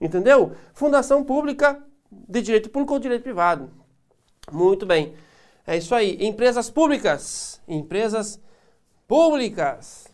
Entendeu? 0.00 0.52
Fundação 0.72 1.24
pública 1.24 1.82
de 2.10 2.42
direito 2.42 2.70
público 2.70 2.94
ou 2.94 3.00
direito 3.00 3.22
privado. 3.22 3.70
Muito 4.50 4.86
bem. 4.86 5.14
É 5.66 5.76
isso 5.76 5.94
aí. 5.94 6.16
Empresas 6.20 6.70
públicas. 6.70 7.60
Empresas 7.66 8.40
públicas. 9.08 10.06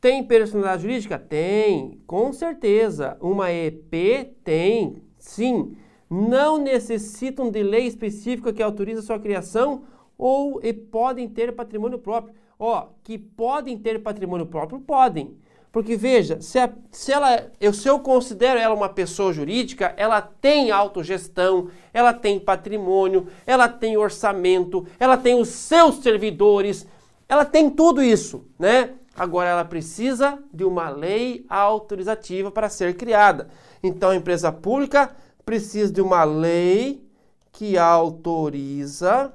Tem 0.00 0.24
personalidade 0.24 0.82
jurídica? 0.82 1.18
Tem, 1.18 2.00
com 2.06 2.32
certeza. 2.32 3.16
Uma 3.20 3.52
EP 3.52 4.34
tem, 4.44 5.02
sim 5.18 5.76
não 6.12 6.58
necessitam 6.58 7.50
de 7.50 7.62
lei 7.62 7.86
específica 7.86 8.52
que 8.52 8.62
autorize 8.62 8.98
a 8.98 9.02
sua 9.02 9.18
criação 9.18 9.84
ou 10.18 10.60
e 10.62 10.70
podem 10.70 11.26
ter 11.26 11.54
patrimônio 11.54 11.98
próprio. 11.98 12.34
Ó, 12.58 12.88
que 13.02 13.16
podem 13.16 13.78
ter 13.78 14.02
patrimônio 14.02 14.44
próprio, 14.44 14.78
podem, 14.78 15.34
Porque 15.72 15.96
veja, 15.96 16.38
se, 16.42 16.58
a, 16.58 16.70
se, 16.90 17.10
ela, 17.10 17.50
eu, 17.58 17.72
se 17.72 17.88
eu 17.88 17.98
considero 17.98 18.60
ela 18.60 18.74
uma 18.74 18.90
pessoa 18.90 19.32
jurídica, 19.32 19.94
ela 19.96 20.20
tem 20.20 20.70
autogestão, 20.70 21.68
ela 21.94 22.12
tem 22.12 22.38
patrimônio, 22.38 23.26
ela 23.46 23.66
tem 23.66 23.96
orçamento, 23.96 24.86
ela 25.00 25.16
tem 25.16 25.40
os 25.40 25.48
seus 25.48 25.96
servidores, 26.02 26.86
ela 27.26 27.46
tem 27.46 27.70
tudo 27.70 28.02
isso, 28.02 28.44
né? 28.58 28.90
Agora 29.16 29.48
ela 29.48 29.64
precisa 29.64 30.38
de 30.52 30.62
uma 30.62 30.90
lei 30.90 31.46
autorizativa 31.48 32.50
para 32.50 32.68
ser 32.68 32.96
criada. 32.98 33.48
Então 33.82 34.10
a 34.10 34.16
empresa 34.16 34.52
pública 34.52 35.16
precisa 35.44 35.92
de 35.92 36.00
uma 36.00 36.24
lei 36.24 37.06
que 37.50 37.76
autoriza 37.76 39.32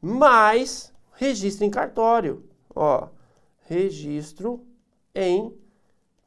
mais 0.00 0.92
registro 1.12 1.66
em 1.66 1.70
cartório. 1.70 2.44
Ó, 2.74 3.08
registro 3.68 4.64
em 5.14 5.52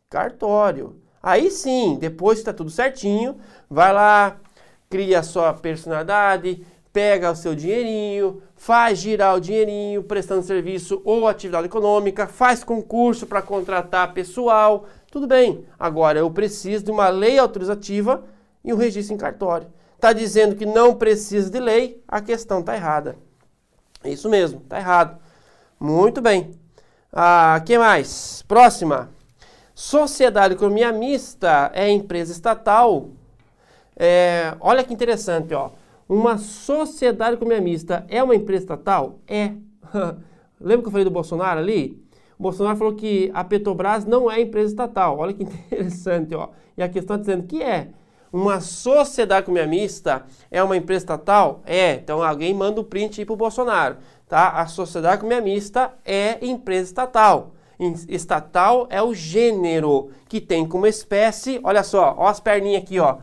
cartório. 0.09 1.01
Aí 1.21 1.49
sim, 1.49 1.97
depois 1.99 2.37
que 2.37 2.41
está 2.41 2.53
tudo 2.53 2.69
certinho, 2.69 3.37
vai 3.69 3.93
lá, 3.93 4.37
cria 4.89 5.19
a 5.19 5.23
sua 5.23 5.53
personalidade, 5.53 6.65
pega 6.91 7.31
o 7.31 7.35
seu 7.35 7.55
dinheirinho, 7.55 8.41
faz 8.55 8.99
girar 8.99 9.35
o 9.35 9.39
dinheirinho 9.39 10.03
prestando 10.03 10.43
serviço 10.43 11.01
ou 11.03 11.27
atividade 11.27 11.65
econômica, 11.65 12.27
faz 12.27 12.63
concurso 12.63 13.25
para 13.25 13.41
contratar 13.41 14.13
pessoal, 14.13 14.85
tudo 15.09 15.25
bem. 15.25 15.65
Agora 15.79 16.19
eu 16.19 16.29
preciso 16.29 16.85
de 16.85 16.91
uma 16.91 17.09
lei 17.09 17.39
autorizativa 17.39 18.23
e 18.63 18.73
um 18.73 18.77
registro 18.77 19.15
em 19.15 19.17
cartório. 19.17 19.67
Está 19.95 20.13
dizendo 20.13 20.55
que 20.55 20.65
não 20.65 20.95
precisa 20.95 21.49
de 21.49 21.59
lei, 21.59 22.01
a 22.07 22.21
questão 22.21 22.59
está 22.59 22.75
errada. 22.75 23.15
Isso 24.03 24.29
mesmo, 24.29 24.61
está 24.61 24.77
errado. 24.77 25.17
Muito 25.79 26.21
bem. 26.21 26.51
Ah, 27.11 27.61
que 27.65 27.77
mais? 27.77 28.43
Próxima. 28.47 29.09
Sociedade 29.73 30.53
Economia 30.53 30.91
Mista 30.91 31.71
é 31.73 31.89
empresa 31.89 32.31
estatal. 32.31 33.09
É, 33.95 34.55
olha 34.59 34.83
que 34.83 34.93
interessante, 34.93 35.53
ó. 35.53 35.71
Uma 36.07 36.37
sociedade 36.37 37.35
economia 37.35 37.61
mista 37.61 38.05
é 38.09 38.21
uma 38.21 38.35
empresa 38.35 38.63
estatal? 38.63 39.19
É. 39.27 39.53
Lembra 40.59 40.81
que 40.83 40.87
eu 40.87 40.91
falei 40.91 41.05
do 41.05 41.11
Bolsonaro 41.11 41.59
ali? 41.59 42.01
O 42.37 42.43
Bolsonaro 42.43 42.77
falou 42.77 42.93
que 42.93 43.31
a 43.33 43.43
Petrobras 43.43 44.05
não 44.05 44.29
é 44.29 44.41
empresa 44.41 44.71
estatal. 44.71 45.17
Olha 45.17 45.33
que 45.33 45.43
interessante, 45.43 46.35
ó. 46.35 46.49
E 46.77 46.83
a 46.83 46.89
questão 46.89 47.15
está 47.15 47.17
dizendo 47.17 47.47
que 47.47 47.61
é. 47.61 47.89
Uma 48.33 48.59
sociedade 48.59 49.43
economia 49.43 49.67
mista 49.67 50.25
é 50.49 50.61
uma 50.61 50.75
empresa 50.75 51.05
estatal? 51.05 51.61
É. 51.65 51.93
Então 51.93 52.21
alguém 52.21 52.53
manda 52.53 52.81
o 52.81 52.83
print 52.83 53.21
aí 53.21 53.25
para 53.25 53.33
o 53.33 53.37
Bolsonaro 53.37 53.97
tá? 54.33 54.49
A 54.49 54.65
sociedade 54.65 55.17
economia 55.17 55.41
mista 55.41 55.93
é 56.03 56.43
empresa 56.43 56.85
estatal. 56.89 57.51
Estatal 58.09 58.87
é 58.89 58.99
o 58.99 59.13
gênero 59.13 60.09
que 60.27 60.41
tem 60.41 60.65
como 60.65 60.87
espécie, 60.87 61.59
olha 61.63 61.83
só, 61.83 62.15
ó 62.17 62.25
as 62.25 62.39
perninhas 62.39 62.81
aqui, 62.81 62.99
ó. 62.99 63.17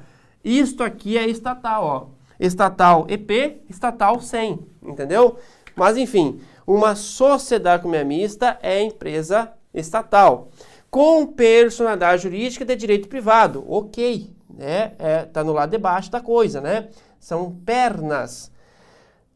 Isto 0.45 0.85
aqui 0.85 1.19
é 1.19 1.27
estatal, 1.27 1.85
ó. 1.85 2.07
Estatal 2.39 3.07
EP, 3.09 3.61
estatal 3.69 4.21
100, 4.21 4.61
entendeu? 4.85 5.37
Mas 5.75 5.97
enfim, 5.97 6.41
uma 6.65 6.95
sociedade 6.95 7.81
economia 7.81 8.05
mista 8.05 8.57
é 8.63 8.81
empresa 8.81 9.51
estatal. 9.75 10.49
Com 10.93 11.27
personalidade 11.27 12.23
jurídica 12.23 12.65
de 12.65 12.77
direito 12.77 13.09
privado, 13.09 13.65
ok, 13.69 14.31
né? 14.57 14.93
É, 14.99 15.23
tá 15.25 15.43
no 15.43 15.53
lado 15.53 15.71
de 15.71 15.79
baixo 15.79 16.11
da 16.11 16.21
coisa, 16.21 16.61
né? 16.61 16.89
São 17.19 17.51
pernas 17.65 18.51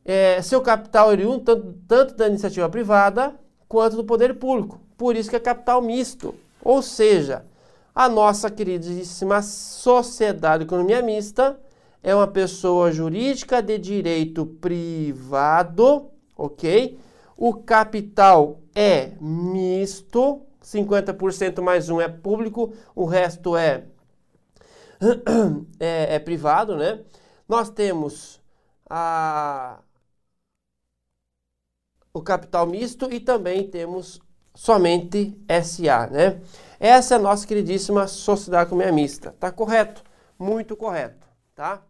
é, 0.05 0.43
seu 0.43 0.61
capital 0.61 1.09
oriundo 1.09 1.41
tanto, 1.41 1.75
tanto 1.89 2.15
da 2.15 2.29
iniciativa 2.29 2.69
privada 2.69 3.35
quanto 3.67 3.97
do 3.97 4.05
poder 4.05 4.35
público. 4.39 4.79
Por 4.97 5.17
isso 5.17 5.31
que 5.31 5.37
é 5.37 5.41
capital 5.41 5.81
misto. 5.81 6.35
Ou 6.63 6.83
seja, 6.83 7.45
a 7.95 8.09
nossa 8.09 8.51
queridíssima 8.51 9.41
sociedade 9.41 10.59
de 10.59 10.69
economia 10.69 11.03
mista 11.03 11.59
é 12.03 12.15
uma 12.15 12.27
pessoa 12.27 12.93
jurídica 12.93 13.63
de 13.63 13.79
direito 13.79 14.45
privado, 14.45 16.11
ok? 16.37 16.99
O 17.37 17.55
capital 17.55 18.61
é 18.75 19.13
misto, 19.21 20.43
50% 20.63 21.63
mais 21.63 21.89
um 21.89 22.01
é 22.01 22.09
público, 22.09 22.73
o 22.95 23.07
resto 23.07 23.57
é, 23.57 23.85
é, 25.81 26.17
é 26.17 26.19
privado, 26.19 26.77
né? 26.77 27.01
Nós 27.49 27.71
temos 27.71 28.41
a 28.89 29.81
o 32.13 32.23
capital 32.23 32.67
misto 32.67 33.13
e 33.13 33.21
também 33.21 33.69
temos 33.69 34.21
somente 34.55 35.37
SA, 35.49 36.07
né? 36.07 36.41
Essa 36.79 37.15
é 37.15 37.17
a 37.19 37.21
nossa 37.21 37.47
queridíssima 37.47 38.07
sociedade 38.07 38.69
economia 38.69 38.93
mista. 38.93 39.33
Tá 39.33 39.51
correto? 39.51 40.03
Muito 40.39 40.77
correto, 40.77 41.27
tá? 41.55 41.83